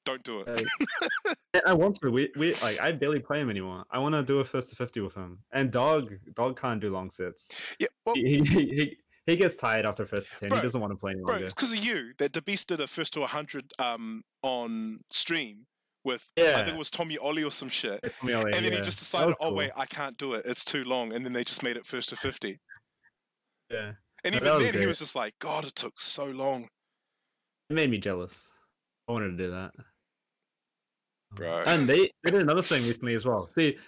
Don't 0.04 0.22
do 0.24 0.40
it. 0.40 0.48
Like, 0.48 1.36
I- 1.54 1.70
I 1.70 1.72
want 1.74 1.96
to. 2.00 2.10
We, 2.10 2.30
we 2.36 2.54
like 2.56 2.80
I 2.80 2.92
barely 2.92 3.20
play 3.20 3.40
him 3.40 3.50
anymore. 3.50 3.84
I 3.90 3.98
want 3.98 4.14
to 4.14 4.22
do 4.22 4.40
a 4.40 4.44
first 4.44 4.70
to 4.70 4.76
50 4.76 5.00
with 5.00 5.14
him. 5.14 5.38
And 5.52 5.70
Dog 5.70 6.12
Dog 6.34 6.58
can't 6.60 6.80
do 6.80 6.90
long 6.90 7.08
sets. 7.10 7.50
yeah, 7.78 7.86
well, 8.06 8.14
He, 8.16 8.40
he, 8.40 8.64
he, 8.66 8.96
he 9.26 9.36
gets 9.36 9.54
tired 9.56 9.86
after 9.86 10.04
first 10.06 10.32
to 10.32 10.36
10. 10.38 10.48
Bro, 10.48 10.58
he 10.58 10.62
doesn't 10.62 10.80
want 10.80 10.92
to 10.92 10.96
play 10.96 11.12
anymore. 11.12 11.36
bro, 11.38 11.44
it's 11.44 11.54
because 11.54 11.72
of 11.72 11.78
you 11.84 12.12
that 12.18 12.32
the 12.32 12.42
Beast 12.42 12.68
did 12.68 12.80
a 12.80 12.86
first 12.86 13.12
to 13.14 13.20
100 13.20 13.70
um 13.78 14.22
on 14.42 14.98
stream 15.10 15.66
with 16.04 16.26
yeah. 16.36 16.52
I 16.52 16.64
think 16.64 16.68
it 16.68 16.76
was 16.76 16.90
Tommy 16.90 17.16
Ollie 17.18 17.44
or 17.44 17.52
some 17.52 17.68
shit. 17.68 18.00
It's 18.02 18.20
me, 18.24 18.32
Ollie, 18.32 18.52
And 18.52 18.64
then 18.64 18.72
yeah. 18.72 18.78
he 18.78 18.84
just 18.84 18.98
decided, 18.98 19.28
was 19.28 19.36
oh 19.40 19.48
cool. 19.50 19.58
wait, 19.58 19.70
I 19.76 19.86
can't 19.86 20.16
do 20.18 20.32
it. 20.34 20.42
It's 20.46 20.64
too 20.64 20.82
long. 20.84 21.12
And 21.12 21.24
then 21.24 21.32
they 21.32 21.44
just 21.44 21.62
made 21.62 21.76
it 21.76 21.86
first 21.86 22.08
to 22.08 22.16
50. 22.16 22.58
Yeah. 23.70 23.92
And 24.24 24.34
That 24.34 24.42
even 24.42 24.54
was 24.54 24.64
then, 24.64 24.80
he 24.80 24.86
was 24.86 24.98
just 24.98 25.14
like, 25.14 25.34
God, 25.38 25.64
it 25.64 25.76
took 25.76 26.00
so 26.00 26.24
long, 26.26 26.68
It 27.70 27.74
made 27.74 27.90
me 27.90 27.98
jealous. 27.98 28.48
I 29.08 29.12
wanted 29.12 29.36
to 29.36 29.44
do 29.44 29.50
that. 29.50 29.72
Bro. 31.34 31.62
And 31.66 31.88
they, 31.88 32.10
they 32.22 32.30
did 32.30 32.42
another 32.42 32.62
thing 32.62 32.82
recently 32.82 33.14
as 33.14 33.24
well. 33.24 33.50
See, 33.54 33.78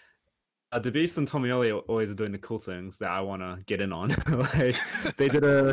uh, 0.73 0.79
the 0.81 0.91
Beast 0.91 1.17
and 1.19 1.33
are 1.33 1.79
always 1.89 2.11
are 2.11 2.15
doing 2.15 2.33
the 2.33 2.39
cool 2.39 2.59
things 2.59 2.99
that 2.99 3.11
I 3.11 3.21
want 3.21 3.43
to 3.43 3.65
get 3.67 3.81
in 3.81 3.93
on. 3.93 4.09
like 4.29 4.77
they 5.17 5.29
did 5.29 5.45
a, 5.45 5.73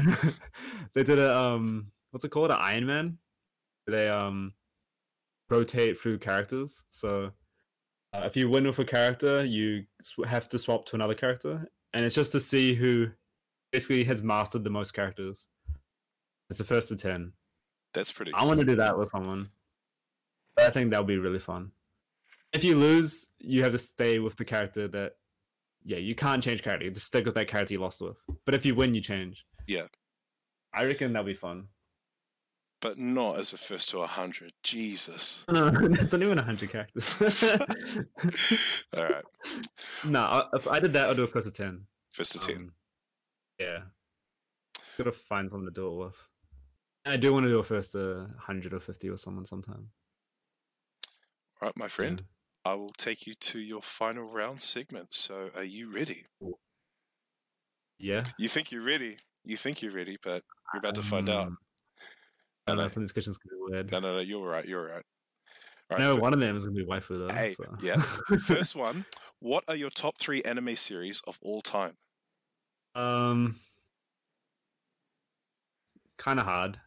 they 0.93 1.03
did 1.03 1.17
a 1.17 1.35
um, 1.35 1.87
what's 2.11 2.23
it 2.23 2.29
called? 2.29 2.51
An 2.51 2.57
Iron 2.59 2.85
Man. 2.85 3.17
They 3.87 4.07
um, 4.07 4.53
rotate 5.49 5.99
through 5.99 6.19
characters. 6.19 6.83
So 6.91 7.31
uh, 8.13 8.21
if 8.25 8.37
you 8.37 8.47
win 8.47 8.67
with 8.67 8.77
a 8.77 8.85
character, 8.85 9.43
you 9.43 9.85
have 10.25 10.47
to 10.49 10.59
swap 10.59 10.85
to 10.87 10.95
another 10.95 11.15
character, 11.15 11.67
and 11.93 12.05
it's 12.05 12.15
just 12.15 12.31
to 12.33 12.39
see 12.39 12.75
who 12.75 13.07
basically 13.71 14.03
has 14.03 14.21
mastered 14.21 14.63
the 14.63 14.69
most 14.69 14.91
characters. 14.91 15.47
It's 16.51 16.59
the 16.59 16.65
first 16.65 16.89
to 16.89 16.95
ten. 16.95 17.33
That's 17.95 18.11
pretty. 18.11 18.33
I 18.35 18.45
want 18.45 18.59
to 18.59 18.65
do 18.65 18.75
that 18.75 18.97
with 18.97 19.09
someone. 19.09 19.49
I 20.57 20.69
think 20.69 20.91
that 20.91 20.99
would 20.99 21.07
be 21.07 21.17
really 21.17 21.39
fun. 21.39 21.71
If 22.53 22.63
you 22.63 22.75
lose, 22.77 23.29
you 23.39 23.63
have 23.63 23.71
to 23.71 23.77
stay 23.77 24.19
with 24.19 24.35
the 24.35 24.45
character 24.45 24.87
that. 24.89 25.13
Yeah, 25.83 25.97
you 25.97 26.13
can't 26.13 26.43
change 26.43 26.61
character. 26.61 26.85
You 26.85 26.91
just 26.91 27.07
stick 27.07 27.25
with 27.25 27.33
that 27.35 27.47
character 27.47 27.73
you 27.73 27.79
lost 27.79 28.01
with. 28.01 28.17
But 28.45 28.53
if 28.53 28.65
you 28.67 28.75
win, 28.75 28.93
you 28.93 29.01
change. 29.01 29.45
Yeah. 29.67 29.87
I 30.73 30.85
reckon 30.85 31.11
that'll 31.13 31.25
be 31.25 31.33
fun. 31.33 31.67
but 32.81 32.97
not 32.99 33.37
as 33.39 33.53
a 33.53 33.57
first 33.57 33.89
to 33.89 33.99
a 33.99 34.07
hundred. 34.07 34.53
Jesus. 34.63 35.43
No, 35.51 35.67
it's 35.73 36.11
not 36.11 36.21
even 36.21 36.37
hundred 36.37 36.71
characters. 36.71 37.09
All 38.95 39.03
right, 39.03 39.23
no, 40.03 40.19
I- 40.21 40.47
if 40.53 40.67
I 40.67 40.79
did 40.79 40.93
that, 40.93 41.09
I'd 41.09 41.15
do 41.17 41.23
a 41.23 41.27
first 41.27 41.47
to 41.47 41.53
ten. 41.53 41.85
first 42.13 42.33
to 42.33 42.39
ten. 42.39 42.55
Um, 42.57 42.73
yeah. 43.59 43.79
Gotta 44.97 45.11
find 45.11 45.49
something 45.49 45.67
to 45.67 45.71
do 45.73 45.87
it 45.87 46.05
with. 46.05 46.15
And 47.05 47.13
I 47.13 47.17
do 47.17 47.33
want 47.33 47.43
to 47.45 47.49
do 47.49 47.59
a 47.59 47.63
first 47.63 47.93
to 47.93 48.27
hundred 48.39 48.73
or 48.73 48.79
fifty 48.79 49.09
with 49.09 49.19
someone 49.19 49.45
sometime. 49.45 49.87
All 51.61 51.67
right, 51.67 51.77
my 51.77 51.87
friend. 51.87 52.23
I 52.65 52.73
will 52.73 52.93
take 52.97 53.27
you 53.27 53.35
to 53.35 53.59
your 53.59 53.81
final 53.81 54.23
round 54.23 54.61
segment. 54.61 55.13
So, 55.13 55.49
are 55.55 55.63
you 55.63 55.93
ready? 55.93 56.25
Yeah. 57.99 58.23
You 58.39 58.47
think 58.47 58.71
you're 58.71 58.83
ready. 58.83 59.17
You 59.43 59.57
think 59.57 59.81
you're 59.81 59.91
ready, 59.91 60.17
but 60.23 60.43
you're 60.73 60.79
about 60.79 60.95
to 60.95 61.03
find 61.03 61.29
out. 61.29 61.47
Um, 61.47 61.57
No, 62.67 62.75
no, 62.75 62.87
some 62.87 63.03
of 63.03 63.07
these 63.07 63.11
questions 63.11 63.37
can 63.37 63.49
be 63.51 63.71
weird. 63.71 63.91
no, 63.91 63.99
no, 63.99 64.13
no. 64.15 64.19
You're 64.19 64.47
right. 64.47 64.65
You're 64.65 64.85
right. 64.85 65.03
All 65.91 65.97
right. 65.97 65.99
no, 65.99 66.15
one 66.15 66.33
of 66.33 66.39
them 66.39 66.55
is 66.55 66.65
gonna 66.65 66.75
be 66.75 66.85
waifu 66.85 67.27
though. 67.27 67.33
Hey, 67.33 67.53
so. 67.53 67.65
yeah. 67.81 67.97
First 68.45 68.75
one. 68.75 69.05
What 69.39 69.63
are 69.67 69.75
your 69.75 69.89
top 69.89 70.17
three 70.19 70.41
anime 70.43 70.75
series 70.75 71.21
of 71.27 71.37
all 71.41 71.61
time? 71.61 71.93
um, 72.95 73.55
kind 76.17 76.39
of 76.39 76.45
hard. 76.45 76.79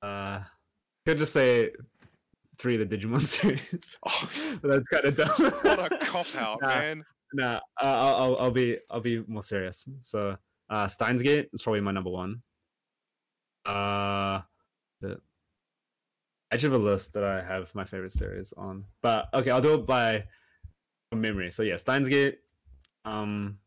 Uh, 0.00 0.40
could 1.06 1.18
just 1.18 1.32
say 1.32 1.70
three 2.58 2.80
of 2.80 2.88
the 2.88 2.96
Digimon 2.96 3.20
series. 3.26 3.92
Oh, 4.06 4.30
that's 4.62 4.84
kind 4.88 5.04
of 5.04 5.16
dumb. 5.16 5.52
what 5.62 5.92
a 5.92 5.98
cop 5.98 6.26
out, 6.36 6.60
Nah, 6.62 6.68
man. 6.68 7.04
Nah, 7.34 7.54
uh, 7.56 7.60
I'll, 7.80 8.14
I'll 8.16 8.36
I'll 8.38 8.50
be 8.50 8.78
I'll 8.90 9.00
be 9.00 9.24
more 9.26 9.42
serious. 9.42 9.88
So, 10.02 10.36
uh, 10.68 10.86
Steins 10.88 11.22
Gate 11.22 11.48
is 11.52 11.62
probably 11.62 11.80
my 11.80 11.92
number 11.92 12.10
one. 12.10 12.42
Uh, 13.64 14.42
the 15.00 15.18
I 16.50 16.54
actually 16.56 16.72
have 16.72 16.80
a 16.82 16.84
list 16.84 17.14
that 17.14 17.24
I 17.24 17.42
have 17.42 17.74
my 17.74 17.84
favorite 17.84 18.12
series 18.12 18.52
on, 18.56 18.84
but 19.02 19.28
okay, 19.32 19.50
I'll 19.50 19.62
do 19.62 19.74
it 19.74 19.86
by 19.86 20.24
memory. 21.14 21.50
So 21.50 21.62
yeah, 21.62 21.76
Steins 21.76 22.08
Gate. 22.08 22.40
Um. 23.04 23.58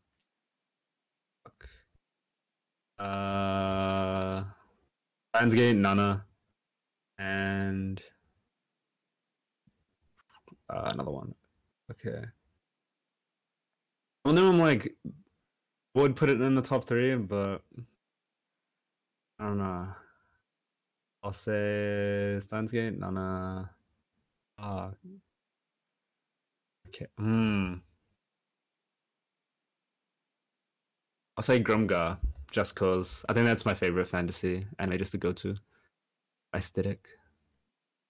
Uh, 2.98 4.44
Steins 5.34 5.54
Gate, 5.54 5.76
Nana, 5.76 6.24
and 7.18 8.00
uh, 10.70 10.90
another 10.92 11.10
one. 11.10 11.34
Okay. 11.90 12.24
Well, 14.24 14.34
no, 14.34 14.48
I'm 14.48 14.58
like 14.58 14.96
would 15.94 16.16
put 16.16 16.28
it 16.28 16.40
in 16.40 16.54
the 16.54 16.62
top 16.62 16.84
three, 16.84 17.14
but 17.14 17.62
I 19.38 19.44
don't 19.44 19.58
know. 19.58 19.88
I'll 21.22 21.32
say 21.32 22.38
Steins 22.40 22.70
Gate, 22.70 22.98
Nana. 22.98 23.70
Uh, 24.58 24.90
okay. 26.88 27.06
Hmm. 27.18 27.74
I'll 31.36 31.42
say 31.42 31.62
Grimgar, 31.62 32.18
just 32.50 32.76
cause 32.76 33.24
I 33.28 33.32
think 33.34 33.46
that's 33.46 33.66
my 33.66 33.74
favorite 33.74 34.08
fantasy 34.08 34.66
anime 34.78 34.98
just 34.98 35.12
to 35.12 35.18
go 35.18 35.32
to. 35.32 35.56
Aesthetic. 36.54 37.08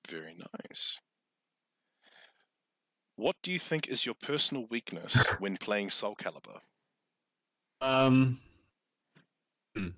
Very 0.09 0.37
nice. 0.37 1.01
What 3.17 3.37
do 3.43 3.51
you 3.51 3.59
think 3.59 3.89
is 3.89 4.05
your 4.05 4.15
personal 4.15 4.67
weakness 4.67 5.25
when 5.39 5.57
playing 5.57 5.91
Soul 5.91 6.17
Calibur? 6.17 6.61
Um, 7.81 8.39
hmm. 9.75 9.89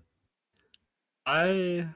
I 1.27 1.89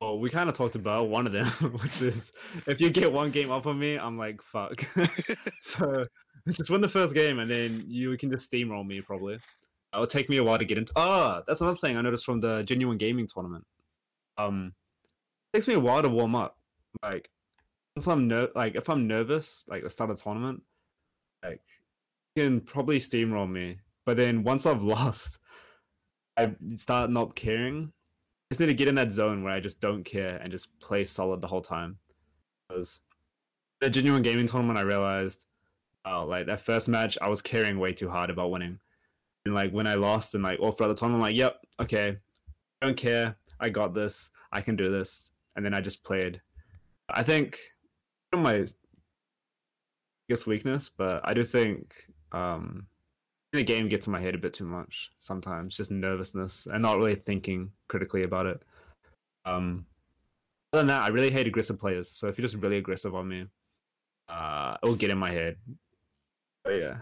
well, 0.00 0.20
we 0.20 0.30
kind 0.30 0.48
of 0.48 0.54
talked 0.54 0.76
about 0.76 1.08
one 1.08 1.26
of 1.26 1.32
them, 1.32 1.46
which 1.82 2.00
is 2.02 2.32
if 2.66 2.80
you 2.80 2.90
get 2.90 3.12
one 3.12 3.30
game 3.30 3.50
up 3.50 3.66
on 3.66 3.78
me, 3.78 3.98
I'm 3.98 4.16
like 4.16 4.40
fuck. 4.42 4.84
so 5.62 6.06
just 6.48 6.70
win 6.70 6.80
the 6.80 6.88
first 6.88 7.14
game, 7.14 7.40
and 7.40 7.50
then 7.50 7.84
you 7.86 8.16
can 8.16 8.30
just 8.30 8.50
steamroll 8.50 8.86
me. 8.86 9.00
Probably, 9.00 9.38
it'll 9.92 10.06
take 10.06 10.28
me 10.28 10.36
a 10.36 10.44
while 10.44 10.58
to 10.58 10.64
get 10.64 10.78
into. 10.78 10.92
Oh, 10.94 11.42
that's 11.46 11.60
another 11.60 11.76
thing 11.76 11.96
I 11.96 12.00
noticed 12.00 12.24
from 12.24 12.40
the 12.40 12.62
genuine 12.62 12.96
gaming 12.96 13.26
tournament. 13.26 13.66
Um, 14.36 14.72
it 15.52 15.58
takes 15.58 15.66
me 15.66 15.74
a 15.74 15.80
while 15.80 16.02
to 16.02 16.08
warm 16.08 16.36
up. 16.36 16.56
Like, 17.02 17.28
once 17.98 18.06
I'm 18.06 18.28
ner- 18.28 18.50
like 18.54 18.76
if 18.76 18.88
I'm 18.88 19.08
nervous, 19.08 19.64
like 19.66 19.82
the 19.82 19.90
start 19.90 20.10
of 20.10 20.16
the 20.18 20.22
tournament, 20.22 20.62
like 21.42 21.60
you 22.36 22.44
can 22.44 22.60
probably 22.60 23.00
steamroll 23.00 23.50
me. 23.50 23.78
But 24.06 24.16
then 24.16 24.44
once 24.44 24.66
I've 24.66 24.84
lost, 24.96 25.38
I 26.36 26.54
start 26.76 27.10
not 27.10 27.34
caring. 27.34 27.92
I 28.50 28.54
just 28.54 28.60
need 28.60 28.66
to 28.66 28.74
get 28.74 28.86
in 28.86 28.94
that 28.94 29.10
zone 29.10 29.42
where 29.42 29.52
I 29.52 29.58
just 29.58 29.80
don't 29.80 30.04
care 30.04 30.36
and 30.36 30.52
just 30.52 30.78
play 30.78 31.02
solid 31.02 31.40
the 31.40 31.48
whole 31.48 31.60
time. 31.60 31.98
Because 32.68 33.00
the 33.80 33.90
genuine 33.90 34.22
gaming 34.22 34.46
tournament, 34.46 34.78
I 34.78 34.82
realized, 34.82 35.46
oh, 36.04 36.24
like 36.24 36.46
that 36.46 36.60
first 36.60 36.88
match, 36.88 37.18
I 37.20 37.28
was 37.28 37.42
caring 37.42 37.80
way 37.80 37.92
too 37.92 38.08
hard 38.08 38.30
about 38.30 38.52
winning. 38.52 38.78
And 39.44 39.56
like 39.56 39.72
when 39.72 39.88
I 39.88 39.94
lost 39.94 40.34
and 40.34 40.44
like 40.44 40.60
all 40.60 40.70
throughout 40.70 40.90
the 40.90 40.94
tournament, 40.94 41.24
I'm 41.24 41.30
like, 41.30 41.36
yep, 41.36 41.56
okay, 41.80 42.16
I 42.80 42.86
don't 42.86 42.96
care. 42.96 43.36
I 43.58 43.70
got 43.70 43.92
this. 43.92 44.30
I 44.52 44.60
can 44.60 44.76
do 44.76 44.88
this. 44.88 45.32
And 45.56 45.64
then 45.64 45.74
I 45.74 45.80
just 45.80 46.04
played. 46.04 46.40
I 47.10 47.24
think 47.24 47.58
of 48.32 48.40
my 48.40 48.66
biggest 50.28 50.46
weakness, 50.46 50.90
but 50.96 51.20
I 51.24 51.34
do 51.34 51.42
think 51.44 51.94
um 52.32 52.86
the 53.52 53.64
game 53.64 53.88
gets 53.88 54.06
in 54.06 54.12
my 54.12 54.20
head 54.20 54.34
a 54.34 54.38
bit 54.38 54.52
too 54.52 54.64
much 54.66 55.10
sometimes, 55.18 55.74
just 55.76 55.90
nervousness 55.90 56.66
and 56.66 56.82
not 56.82 56.98
really 56.98 57.14
thinking 57.14 57.70
critically 57.88 58.22
about 58.24 58.44
it. 58.44 58.62
Um, 59.46 59.86
other 60.72 60.80
than 60.80 60.88
that, 60.88 61.04
I 61.04 61.08
really 61.08 61.30
hate 61.30 61.46
aggressive 61.46 61.78
players. 61.80 62.10
So 62.10 62.28
if 62.28 62.36
you're 62.36 62.46
just 62.46 62.62
really 62.62 62.76
aggressive 62.76 63.14
on 63.14 63.26
me, 63.26 63.46
uh, 64.28 64.76
it 64.82 64.86
will 64.86 64.96
get 64.96 65.10
in 65.10 65.16
my 65.16 65.30
head. 65.30 65.56
But 66.62 66.72
yeah, 66.72 66.98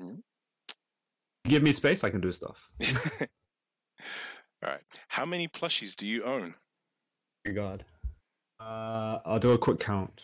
Mhm. 0.00 0.20
give 1.46 1.62
me 1.62 1.70
space, 1.70 2.02
I 2.02 2.10
can 2.10 2.20
do 2.20 2.32
stuff. 2.32 2.68
All 3.20 4.70
right. 4.70 4.82
How 5.06 5.24
many 5.24 5.46
plushies 5.46 5.94
do 5.94 6.06
you 6.08 6.24
own? 6.24 6.56
Thank 7.44 7.54
God. 7.54 7.84
Uh, 8.58 9.20
I'll 9.24 9.38
do 9.38 9.52
a 9.52 9.58
quick 9.58 9.78
count. 9.78 10.22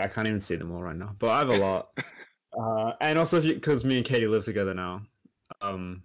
I 0.00 0.08
can't 0.08 0.26
even 0.26 0.40
see 0.40 0.56
them 0.56 0.72
all 0.72 0.82
right 0.82 0.96
now, 0.96 1.14
but 1.18 1.30
I 1.30 1.38
have 1.40 1.50
a 1.50 1.58
lot. 1.58 1.88
uh, 2.58 2.92
and 3.00 3.18
also, 3.18 3.40
because 3.40 3.84
me 3.84 3.98
and 3.98 4.06
Katie 4.06 4.26
live 4.26 4.44
together 4.44 4.74
now, 4.74 5.02
um, 5.60 6.02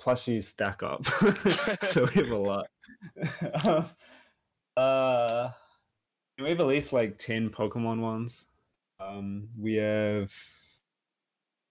plushies 0.00 0.44
stack 0.44 0.82
up, 0.82 1.06
so 1.88 2.06
we 2.06 2.22
have 2.22 2.30
a 2.30 2.36
lot. 2.36 2.66
uh, 4.76 5.50
we 6.38 6.50
have 6.50 6.60
at 6.60 6.66
least 6.66 6.92
like 6.92 7.18
ten 7.18 7.50
Pokemon 7.50 8.00
ones. 8.00 8.46
Um, 8.98 9.48
we 9.58 9.74
have 9.74 10.32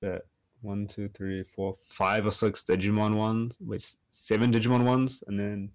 that 0.02 0.24
one, 0.62 0.88
two, 0.88 1.10
three, 1.10 1.44
four, 1.44 1.78
five 1.84 2.26
or 2.26 2.32
six 2.32 2.64
Digimon 2.64 3.16
ones. 3.16 3.58
Wait, 3.60 3.96
seven 4.12 4.52
Digimon 4.52 4.86
ones, 4.86 5.24
and 5.28 5.40
then 5.40 5.72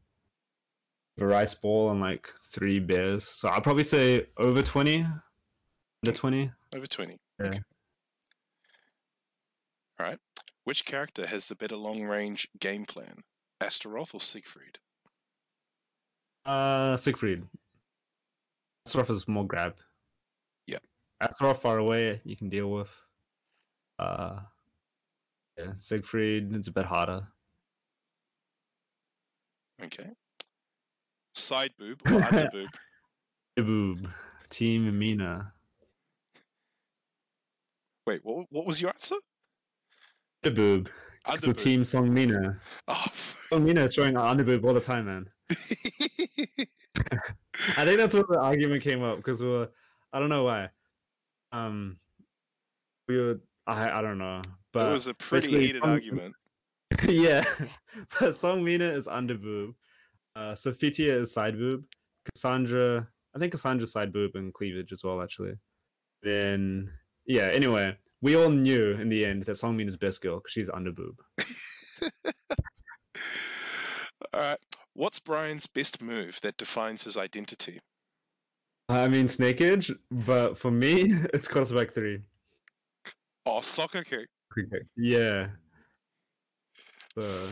a 1.19 1.27
rice 1.27 1.55
ball 1.55 1.91
and 1.91 2.01
like 2.01 2.29
three 2.51 2.79
bears. 2.79 3.25
So 3.25 3.49
I'll 3.49 3.61
probably 3.61 3.85
say 3.85 4.27
over 4.37 4.63
twenty. 4.63 5.07
Under 6.07 6.19
twenty. 6.19 6.51
Over 6.75 6.87
20. 6.87 7.17
Yeah. 7.41 7.47
Okay. 7.47 7.61
All 9.99 10.07
right. 10.07 10.19
Which 10.65 10.85
character 10.85 11.27
has 11.27 11.47
the 11.47 11.57
better 11.57 11.77
long 11.77 12.03
range 12.03 12.47
game 12.61 12.85
plan? 12.85 13.23
Astaroth 13.63 14.15
or 14.15 14.21
Siegfried? 14.21 14.79
Uh, 16.45 16.99
Siegfried. 16.99 17.45
Astaroth 18.87 19.09
is 19.09 19.27
more 19.27 19.47
grab. 19.47 19.77
Yeah. 20.67 20.77
Astaroth 21.23 21.63
far 21.63 21.79
away, 21.79 22.21
you 22.25 22.37
can 22.37 22.51
deal 22.51 22.71
with. 22.71 22.91
Uh, 23.99 24.41
yeah, 25.57 25.73
Siegfried, 25.79 26.55
it's 26.55 26.69
a 26.69 26.73
bit 26.73 26.85
harder. 26.85 27.27
Okay. 29.83 30.11
Side 31.35 31.71
boob 31.79 32.03
or 32.07 32.23
under 32.23 32.51
boob? 32.53 32.69
Boob. 33.57 34.09
Team 34.51 34.99
Mina. 34.99 35.54
Wait, 38.07 38.21
what? 38.23 38.47
What 38.51 38.67
was 38.67 38.81
your 38.81 38.91
answer? 38.91 39.17
Underboob. 40.45 40.89
It's 41.29 41.47
a 41.49 41.55
team 41.55 41.85
Song 41.85 42.13
Mina. 42.13 42.61
Oh, 42.87 43.07
Song 43.49 43.65
Mina 43.65 43.85
is 43.85 43.95
showing 43.95 44.15
underboob 44.15 44.65
all 44.65 44.75
the 44.75 44.81
time, 44.81 45.07
man. 45.07 45.27
I 47.77 47.85
think 47.85 47.99
that's 47.99 48.15
where 48.15 48.25
the 48.29 48.39
argument 48.39 48.83
came 48.83 49.03
up 49.03 49.17
because 49.17 49.41
we 49.41 49.49
were, 49.49 49.71
I 50.13 50.19
don't 50.19 50.29
know 50.29 50.45
why. 50.45 50.69
Um, 51.53 51.97
we 53.09 53.19
were, 53.19 53.41
I, 53.67 53.99
I 53.99 54.03
don't 54.03 54.19
know, 54.19 54.43
but 54.73 54.91
it 54.91 54.93
was 54.93 55.07
a 55.07 55.15
pretty 55.15 55.51
heated 55.51 55.83
Song- 55.83 55.91
argument. 55.91 56.35
yeah, 57.09 57.45
but 58.21 58.37
Song 58.37 58.63
Mina 58.63 58.93
is 58.93 59.07
underboob. 59.07 59.75
Uh, 60.37 60.53
Sophitia 60.53 61.21
is 61.21 61.33
side 61.33 61.57
boob. 61.57 61.85
Cassandra, 62.35 63.09
I 63.35 63.39
think 63.39 63.53
Cassandra's 63.53 63.93
side 63.93 64.13
boob 64.13 64.33
and 64.35 64.53
cleavage 64.53 64.93
as 64.93 65.03
well, 65.03 65.23
actually. 65.23 65.55
Then, 66.23 66.91
yeah. 67.27 67.51
Anyway, 67.53 67.97
we 68.23 68.37
all 68.37 68.51
knew 68.51 68.93
in 68.93 69.09
the 69.09 69.25
end 69.27 69.45
that 69.45 69.57
Song 69.57 69.77
Mina's 69.77 69.97
best 69.97 70.21
girl 70.23 70.37
because 70.39 70.53
she's 70.53 70.69
underboob. 70.71 71.17
All 74.33 74.41
right. 74.41 74.59
What's 74.95 75.19
Bryan's 75.21 75.67
best 75.67 76.01
move 76.01 76.41
that 76.43 76.57
defines 76.57 77.05
his 77.05 77.17
identity? 77.17 77.81
I 78.89 79.09
mean 79.09 79.29
Snake 79.29 79.61
Edge, 79.61 79.91
but 80.11 80.59
for 80.59 80.71
me, 80.71 81.03
it's 81.35 81.49
Crossback 81.49 81.93
three. 81.93 82.21
Oh, 83.47 83.61
soccer 83.61 84.03
kick. 84.05 84.29
Yeah. 84.97 85.49
So 87.19 87.49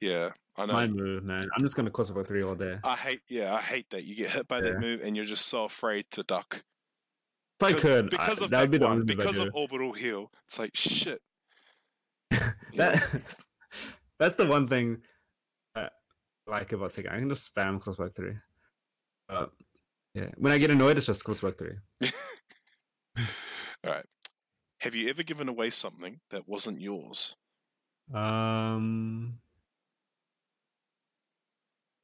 Yeah, 0.00 0.30
I 0.58 0.66
know. 0.66 0.72
my 0.72 0.86
move, 0.86 1.24
man. 1.24 1.48
I'm 1.56 1.62
just 1.64 1.76
gonna 1.76 1.90
Crossback 1.90 2.26
three 2.28 2.42
all 2.42 2.54
day. 2.54 2.78
I 2.84 2.96
hate. 2.96 3.20
Yeah, 3.28 3.54
I 3.54 3.60
hate 3.60 3.88
that 3.90 4.04
you 4.04 4.14
get 4.14 4.30
hit 4.30 4.48
by 4.48 4.56
Yeah. 4.58 4.62
that 4.70 4.80
move 4.80 5.00
and 5.02 5.16
you're 5.16 5.24
just 5.24 5.46
so 5.46 5.64
afraid 5.64 6.06
to 6.12 6.22
duck. 6.22 6.62
If 7.60 7.64
I 7.64 7.72
Because- 7.72 7.82
could, 7.82 8.14
I- 8.14 8.24
because 8.24 8.40
of 8.42 8.50
that 8.50 8.60
would 8.62 8.70
be 8.70 8.78
the 8.78 8.84
one, 8.86 8.92
only 9.00 9.04
move 9.14 9.20
I 9.20 9.24
because 9.30 9.38
of 9.38 9.50
orbital 9.54 9.92
heel. 9.92 10.30
It's 10.46 10.58
like 10.58 10.74
shit. 10.74 11.20
you 12.30 12.38
know? 12.40 12.46
that 12.76 13.22
that's 14.18 14.36
the 14.36 14.46
one 14.46 14.66
thing 14.66 15.02
I 15.74 15.88
like 16.46 16.72
about 16.72 16.92
Tekken. 16.92 17.12
I 17.12 17.18
can 17.18 17.28
just 17.28 17.54
spam 17.54 17.78
Crossback 17.82 18.14
three. 18.14 18.34
But 19.28 19.50
yeah, 20.14 20.30
when 20.38 20.52
I 20.52 20.58
get 20.58 20.70
annoyed, 20.70 20.96
it's 20.96 21.06
just 21.06 21.22
Crossback 21.24 21.58
three. 21.58 21.76
All 23.18 23.92
right. 23.92 24.06
Have 24.80 24.94
you 24.94 25.10
ever 25.10 25.22
given 25.22 25.48
away 25.48 25.68
something 25.70 26.20
that 26.30 26.48
wasn't 26.48 26.80
yours? 26.80 27.36
Um. 28.14 29.38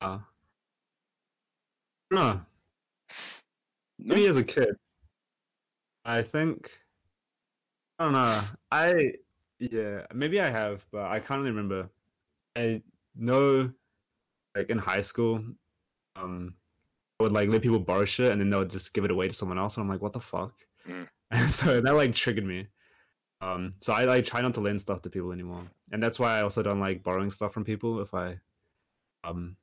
Uh, 0.02 0.18
no, 2.10 2.32
No. 2.32 2.40
maybe 3.98 4.26
as 4.26 4.36
a 4.36 4.44
kid. 4.44 4.76
I 6.06 6.22
think. 6.22 6.70
I 7.98 8.04
don't 8.04 8.12
know. 8.12 8.40
I 8.70 9.12
yeah, 9.58 10.06
maybe 10.14 10.40
I 10.40 10.48
have, 10.48 10.86
but 10.92 11.06
I 11.10 11.18
can't 11.18 11.40
really 11.40 11.50
remember. 11.50 11.90
I 12.54 12.82
know, 13.16 13.72
like 14.54 14.70
in 14.70 14.78
high 14.78 15.00
school, 15.00 15.42
um, 16.14 16.54
I 17.18 17.24
would 17.24 17.32
like 17.32 17.48
let 17.48 17.62
people 17.62 17.80
borrow 17.80 18.04
shit 18.04 18.30
and 18.30 18.40
then 18.40 18.50
they 18.50 18.56
would 18.56 18.70
just 18.70 18.94
give 18.94 19.04
it 19.04 19.10
away 19.10 19.28
to 19.28 19.34
someone 19.34 19.58
else, 19.58 19.76
and 19.76 19.82
I'm 19.82 19.88
like, 19.88 20.00
what 20.00 20.12
the 20.12 20.20
fuck? 20.20 20.54
Mm. 20.88 21.08
And 21.32 21.50
so 21.50 21.80
that 21.80 21.92
like 21.92 22.14
triggered 22.14 22.44
me. 22.44 22.68
Um, 23.40 23.74
so 23.80 23.92
I 23.92 24.04
like 24.04 24.24
try 24.24 24.40
not 24.42 24.54
to 24.54 24.60
lend 24.60 24.80
stuff 24.80 25.02
to 25.02 25.10
people 25.10 25.32
anymore, 25.32 25.64
and 25.90 26.00
that's 26.00 26.20
why 26.20 26.38
I 26.38 26.42
also 26.42 26.62
don't 26.62 26.78
like 26.78 27.02
borrowing 27.02 27.30
stuff 27.30 27.52
from 27.52 27.64
people 27.64 28.00
if 28.00 28.14
I, 28.14 28.38
um, 29.24 29.56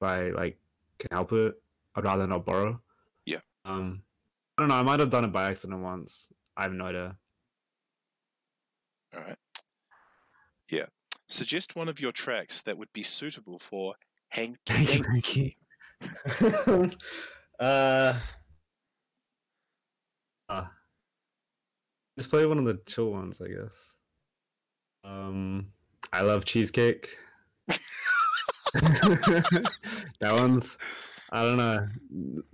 if 0.00 0.06
I 0.06 0.30
like 0.30 0.56
can 1.00 1.08
help 1.10 1.32
it, 1.32 1.60
I'd 1.96 2.04
rather 2.04 2.28
not 2.28 2.46
borrow. 2.46 2.80
Yeah. 3.24 3.40
Um, 3.64 4.02
I 4.56 4.62
don't 4.62 4.68
know. 4.68 4.76
I 4.76 4.82
might 4.82 5.00
have 5.00 5.10
done 5.10 5.24
it 5.24 5.32
by 5.32 5.50
accident 5.50 5.82
once. 5.82 6.28
I 6.56 6.62
have 6.62 6.72
no 6.72 6.86
idea. 6.86 7.16
All 9.14 9.22
right. 9.22 9.36
Yeah. 10.70 10.86
Suggest 11.28 11.76
one 11.76 11.88
of 11.88 12.00
your 12.00 12.12
tracks 12.12 12.62
that 12.62 12.78
would 12.78 12.92
be 12.92 13.02
suitable 13.02 13.58
for 13.58 13.94
Hanky 14.28 14.58
Hanky 14.66 15.02
Panky. 15.02 15.56
uh, 17.60 18.14
uh, 20.48 20.64
just 22.18 22.30
play 22.30 22.46
one 22.46 22.58
of 22.58 22.64
the 22.64 22.80
chill 22.86 23.10
ones, 23.10 23.40
I 23.42 23.48
guess. 23.48 23.96
Um, 25.04 25.68
I 26.12 26.22
love 26.22 26.44
cheesecake. 26.44 27.16
that 28.76 29.70
one's, 30.20 30.78
I 31.32 31.42
don't 31.42 31.56
know, 31.56 31.88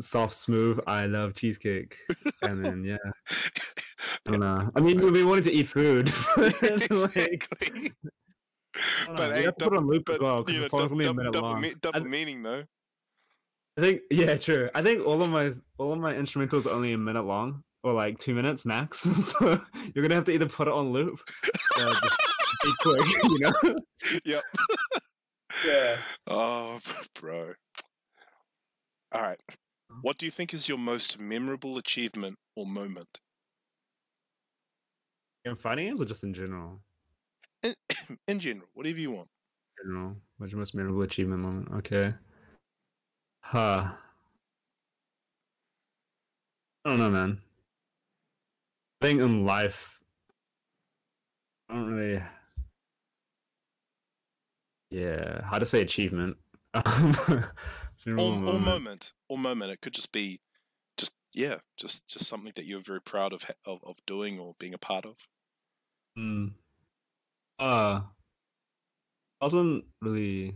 soft, 0.01 0.35
smooth. 0.35 0.81
I 0.87 1.07
love 1.07 1.35
cheesecake, 1.35 1.99
and 2.43 2.65
then 2.65 2.85
yeah, 2.85 2.97
I 4.27 4.31
don't 4.31 4.41
know. 4.41 4.71
I 4.75 4.81
mean, 4.81 5.13
we 5.13 5.25
wanted 5.25 5.45
to 5.45 5.53
eat 5.53 5.69
food. 5.69 6.09
exactly. 6.63 7.93
I 8.75 9.13
But 9.15 9.35
hey, 9.37 9.51
put 9.59 9.77
on 9.77 9.87
loop 9.87 10.09
as 10.09 10.17
But 10.19 10.23
well 10.23 10.39
you 10.39 10.45
because 10.45 10.57
know, 10.57 10.63
the 10.63 10.69
song's 10.71 10.93
only 10.93 11.07
a 11.07 11.13
minute 11.15 11.33
double, 11.35 11.49
long. 11.51 11.61
me- 11.61 11.75
double 11.81 12.05
meaning 12.05 12.43
though. 12.43 12.65
I 13.77 13.81
think 13.81 14.01
yeah, 14.11 14.37
true. 14.37 14.71
I 14.75 14.83
think 14.83 15.07
all 15.07 15.23
of 15.23 15.29
my 15.31 15.53
all 15.79 15.93
of 15.93 15.99
my 15.99 16.15
instrumentals 16.15 16.67
are 16.67 16.71
only 16.71 16.93
a 16.95 16.99
minute 16.99 17.25
long 17.25 17.63
or 17.83 17.93
like 17.93 18.19
two 18.19 18.35
minutes 18.35 18.65
max. 18.65 19.01
so 19.41 19.61
you're 19.95 20.03
gonna 20.03 20.15
have 20.15 20.25
to 20.25 20.33
either 20.33 20.49
put 20.49 20.69
it 20.69 20.73
on 20.75 20.93
loop, 20.93 21.21
or 21.79 21.85
just 21.85 22.17
be 22.63 22.73
quick, 22.81 23.07
you 23.25 23.39
know. 23.41 23.77
Yep. 24.25 24.43
Yeah. 25.67 25.97
Oh, 26.29 26.79
bro. 27.21 27.53
All 29.13 29.23
right. 29.23 29.39
Mm-hmm. 29.51 30.01
What 30.03 30.19
do 30.19 30.27
you 30.27 30.33
think 30.33 30.55
is 30.55 30.69
your 30.69 30.79
most 30.79 31.21
memorable 31.21 31.77
achievement 31.77 32.39
or 32.57 32.67
moment? 32.67 33.21
In 35.45 35.57
fighting 35.57 35.87
games 35.87 36.01
or 36.01 36.07
just 36.07 36.25
in 36.25 36.33
general? 36.33 36.81
In, 37.63 37.75
in 38.29 38.41
general, 38.41 38.69
whatever 38.75 38.99
you 38.99 39.11
want. 39.11 39.29
General. 39.83 40.17
What's 40.39 40.53
your 40.53 40.59
most 40.59 40.75
memorable 40.75 41.03
achievement 41.03 41.41
moment? 41.41 41.69
Okay. 41.79 42.15
Huh. 43.43 43.89
I 46.85 46.89
don't 46.89 46.99
know, 46.99 47.11
man. 47.11 47.41
I 49.01 49.07
think 49.07 49.21
in 49.21 49.45
life, 49.45 50.01
I 51.69 51.75
don't 51.75 51.93
really. 51.93 52.23
Yeah, 54.91 55.43
how 55.45 55.59
to 55.59 55.67
say 55.67 55.83
achievement? 55.83 56.37
Um, 56.75 57.15
Or, 58.07 58.15
memorable 58.15 58.49
or 58.49 58.53
moment. 58.53 58.65
moment. 58.65 59.13
Or 59.29 59.39
moment. 59.39 59.73
It 59.73 59.81
could 59.81 59.95
just 59.95 60.13
be, 60.13 60.41
just 60.97 61.13
yeah, 61.33 61.57
just 61.77 62.09
just 62.09 62.27
something 62.27 62.53
that 62.57 62.67
you're 62.67 62.81
very 62.81 63.01
proud 63.01 63.33
of 63.33 63.45
of, 63.67 63.81
of 63.85 63.97
doing 64.07 64.39
or 64.39 64.55
being 64.59 64.75
a 64.75 64.79
part 64.79 65.07
of. 65.07 65.17
Hmm. 66.17 66.49
Uh, 67.59 68.03
I 69.41 69.45
wasn't 69.45 69.85
really. 70.01 70.55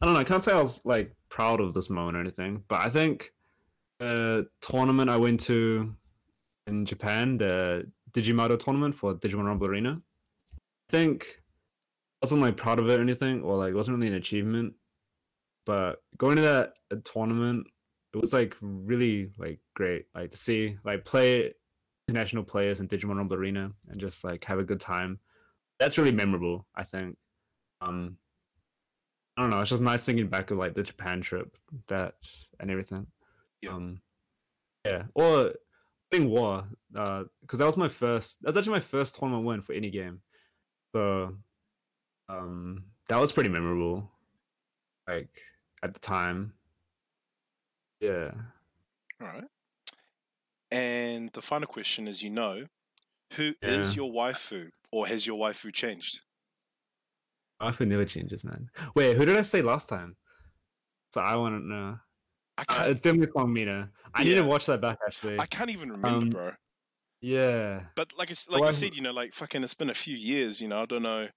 I 0.00 0.06
don't 0.06 0.14
know. 0.14 0.20
I 0.20 0.24
can't 0.24 0.42
say 0.42 0.52
I 0.52 0.60
was 0.60 0.80
like 0.84 1.14
proud 1.28 1.60
of 1.60 1.74
this 1.74 1.90
moment 1.90 2.16
or 2.16 2.20
anything, 2.20 2.62
but 2.68 2.80
I 2.80 2.90
think 2.90 3.32
the 3.98 4.46
tournament 4.60 5.10
I 5.10 5.16
went 5.16 5.40
to 5.40 5.94
in 6.66 6.86
Japan, 6.86 7.38
the 7.38 7.90
Digimoto 8.12 8.58
tournament 8.58 8.94
for 8.94 9.14
Digimon 9.14 9.44
Rumble 9.46 9.66
Arena, 9.66 10.00
I 10.54 10.58
think 10.90 11.42
I 12.22 12.26
wasn't 12.26 12.42
like 12.42 12.56
proud 12.56 12.78
of 12.78 12.88
it 12.88 12.98
or 12.98 13.02
anything, 13.02 13.42
or 13.42 13.56
like 13.58 13.70
it 13.70 13.76
wasn't 13.76 13.96
really 13.96 14.08
an 14.08 14.14
achievement. 14.14 14.74
But 15.68 16.02
going 16.16 16.36
to 16.36 16.42
that 16.42 16.72
uh, 16.90 16.96
tournament, 17.04 17.66
it 18.14 18.16
was 18.16 18.32
like 18.32 18.56
really 18.62 19.28
like 19.36 19.60
great, 19.74 20.06
like 20.14 20.30
to 20.30 20.36
see 20.38 20.78
like 20.82 21.04
play 21.04 21.52
international 22.08 22.42
players 22.42 22.80
in 22.80 22.88
Digimon 22.88 23.18
Rumble 23.18 23.36
Arena 23.36 23.70
and 23.90 24.00
just 24.00 24.24
like 24.24 24.42
have 24.44 24.58
a 24.58 24.64
good 24.64 24.80
time. 24.80 25.20
That's 25.78 25.98
really 25.98 26.10
memorable, 26.10 26.66
I 26.74 26.84
think. 26.84 27.18
Um 27.82 28.16
I 29.36 29.42
don't 29.42 29.50
know, 29.50 29.60
it's 29.60 29.68
just 29.68 29.82
nice 29.82 30.06
thinking 30.06 30.28
back 30.28 30.50
of 30.50 30.56
like 30.56 30.72
the 30.72 30.82
Japan 30.82 31.20
trip 31.20 31.54
that 31.88 32.14
and 32.58 32.70
everything. 32.70 33.06
Yeah. 33.60 33.72
Um 33.72 34.00
yeah. 34.86 35.02
Or 35.14 35.52
playing 36.10 36.30
War, 36.30 36.64
uh 36.96 37.24
because 37.42 37.58
that 37.58 37.66
was 37.66 37.76
my 37.76 37.90
first 37.90 38.38
that's 38.40 38.56
actually 38.56 38.72
my 38.72 38.80
first 38.80 39.16
tournament 39.16 39.44
win 39.44 39.60
for 39.60 39.74
any 39.74 39.90
game. 39.90 40.22
So 40.94 41.36
um 42.30 42.84
that 43.10 43.20
was 43.20 43.32
pretty 43.32 43.50
memorable. 43.50 44.10
Like 45.06 45.42
at 45.82 45.94
the 45.94 46.00
time. 46.00 46.54
Yeah. 48.00 48.32
All 49.20 49.26
right. 49.28 49.44
And 50.70 51.30
the 51.32 51.42
final 51.42 51.66
question 51.66 52.06
is, 52.08 52.22
you 52.22 52.30
know, 52.30 52.66
who 53.34 53.54
is 53.62 53.94
Yeah. 53.96 54.02
your 54.02 54.12
waifu, 54.12 54.70
or 54.92 55.06
has 55.06 55.26
your 55.26 55.38
waifu 55.38 55.72
changed? 55.72 56.20
Waifu 57.60 57.86
never 57.86 58.04
changes, 58.04 58.44
man. 58.44 58.70
Wait, 58.94 59.16
who 59.16 59.24
did 59.24 59.36
I 59.36 59.42
say 59.42 59.62
last 59.62 59.88
time? 59.88 60.16
So 61.12 61.20
I 61.20 61.36
want 61.36 61.60
to 61.60 61.66
know. 61.66 61.98
I 62.56 62.62
Uh, 62.62 62.64
can't. 62.68 62.90
it's 62.90 63.00
definitely 63.00 63.32
Song 63.32 63.52
Mina. 63.52 63.90
I 64.14 64.24
need 64.24 64.30
Yeah. 64.36 64.42
to 64.42 64.44
watch 64.44 64.66
that 64.66 64.80
back 64.80 64.98
actually. 65.06 65.38
I 65.38 65.46
can't 65.46 65.70
even 65.70 65.90
remember, 65.90 66.24
um, 66.26 66.30
bro. 66.30 66.52
Yeah, 67.20 67.86
But 67.96 68.16
like 68.16 68.28
like 68.30 68.60
Well, 68.60 68.66
you 68.66 68.72
said, 68.72 68.94
you 68.94 69.00
know, 69.00 69.10
like 69.12 69.32
fucking, 69.34 69.64
it's 69.64 69.74
been 69.74 69.90
a 69.90 69.94
few 69.94 70.16
years. 70.16 70.60
You 70.60 70.68
know, 70.68 70.82
I 70.82 70.86
don't 70.86 71.02
know. 71.02 71.28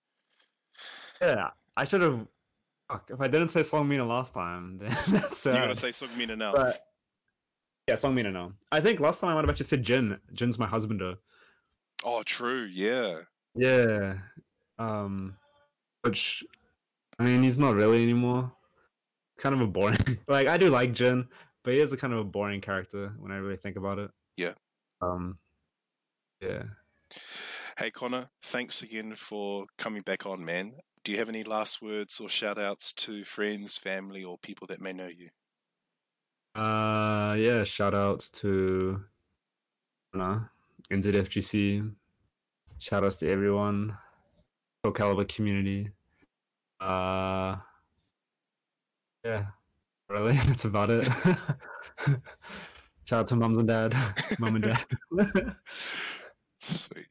yeah. 1.22 1.52
I 1.78 1.86
should 1.86 2.02
have. 2.02 2.28
Fuck, 2.92 3.10
if 3.14 3.22
I 3.22 3.28
didn't 3.28 3.48
say 3.50 3.64
Song 3.64 3.88
Mina 3.88 4.06
last 4.06 4.34
time, 4.34 4.78
then 4.80 4.90
that's 4.90 5.46
You're 5.46 5.54
sad. 5.54 5.62
gonna 5.62 5.76
say 5.76 5.90
Sugmina 5.90 6.38
now. 6.38 6.52
But 6.54 6.86
Yeah, 7.88 7.94
Songmina 7.96 8.32
no. 8.34 8.54
I 8.72 8.82
think 8.82 9.00
last 9.00 9.22
time 9.22 9.30
I 9.30 9.34
might 9.36 9.42
have 9.42 9.50
actually 9.50 9.66
said 9.68 9.84
Jin. 9.84 10.20
Jin's 10.34 10.60
my 10.60 10.68
husband 10.68 11.00
though. 11.00 11.16
Oh, 12.04 12.24
true. 12.24 12.64
Yeah. 12.66 13.22
Yeah. 13.56 14.18
Um 14.78 15.38
which 16.02 16.44
I 17.20 17.24
mean 17.24 17.44
he's 17.44 17.60
not 17.60 17.76
really 17.76 18.04
anymore. 18.04 18.52
Kind 19.38 19.56
of 19.56 19.62
a 19.62 19.68
boring 19.68 19.98
like 20.28 20.48
I 20.48 20.58
do 20.58 20.70
like 20.70 20.94
Jin, 20.94 21.28
but 21.64 21.74
he 21.74 21.80
is 21.80 21.94
a 21.94 21.98
kind 21.98 22.12
of 22.14 22.20
a 22.20 22.24
boring 22.24 22.60
character 22.62 23.14
when 23.20 23.32
I 23.32 23.38
really 23.38 23.58
think 23.58 23.78
about 23.78 24.00
it. 24.00 24.12
Yeah. 24.36 24.54
Um 25.02 25.38
yeah. 26.42 26.64
Hey, 27.78 27.90
Connor, 27.92 28.30
thanks 28.44 28.82
again 28.84 29.16
for 29.16 29.66
coming 29.78 30.02
back 30.02 30.26
on, 30.26 30.44
man. 30.44 30.74
Do 31.04 31.12
you 31.12 31.18
have 31.18 31.30
any 31.30 31.44
last 31.44 31.82
words 31.82 32.20
or 32.20 32.30
shout 32.30 32.60
outs 32.60 32.94
to 32.94 33.24
friends, 33.24 33.78
family, 33.78 34.24
or 34.24 34.38
people 34.38 34.68
that 34.68 34.82
may 34.82 34.94
know 34.94 35.08
you? 35.08 35.30
Uh 36.54 37.36
yeah, 37.40 37.64
shout 37.64 37.96
outs 37.96 38.30
to 38.30 39.02
uh, 40.14 40.40
NZFGC. 40.92 41.92
Shout 42.78 43.04
outs 43.04 43.18
to 43.18 43.32
everyone. 43.32 43.96
Pro 44.84 44.92
Caliber 44.92 45.24
community. 45.24 45.90
Uh 46.80 47.56
yeah. 49.24 49.46
Really? 50.10 50.34
That's 50.48 50.66
about 50.66 50.90
it. 50.90 51.06
shout 53.06 53.22
out 53.22 53.28
to 53.30 53.36
mums 53.38 53.58
and 53.58 53.68
dad. 53.68 53.96
Mum 54.40 54.56
and 54.56 54.64
dad. 54.64 54.86
Sweet. 56.60 57.00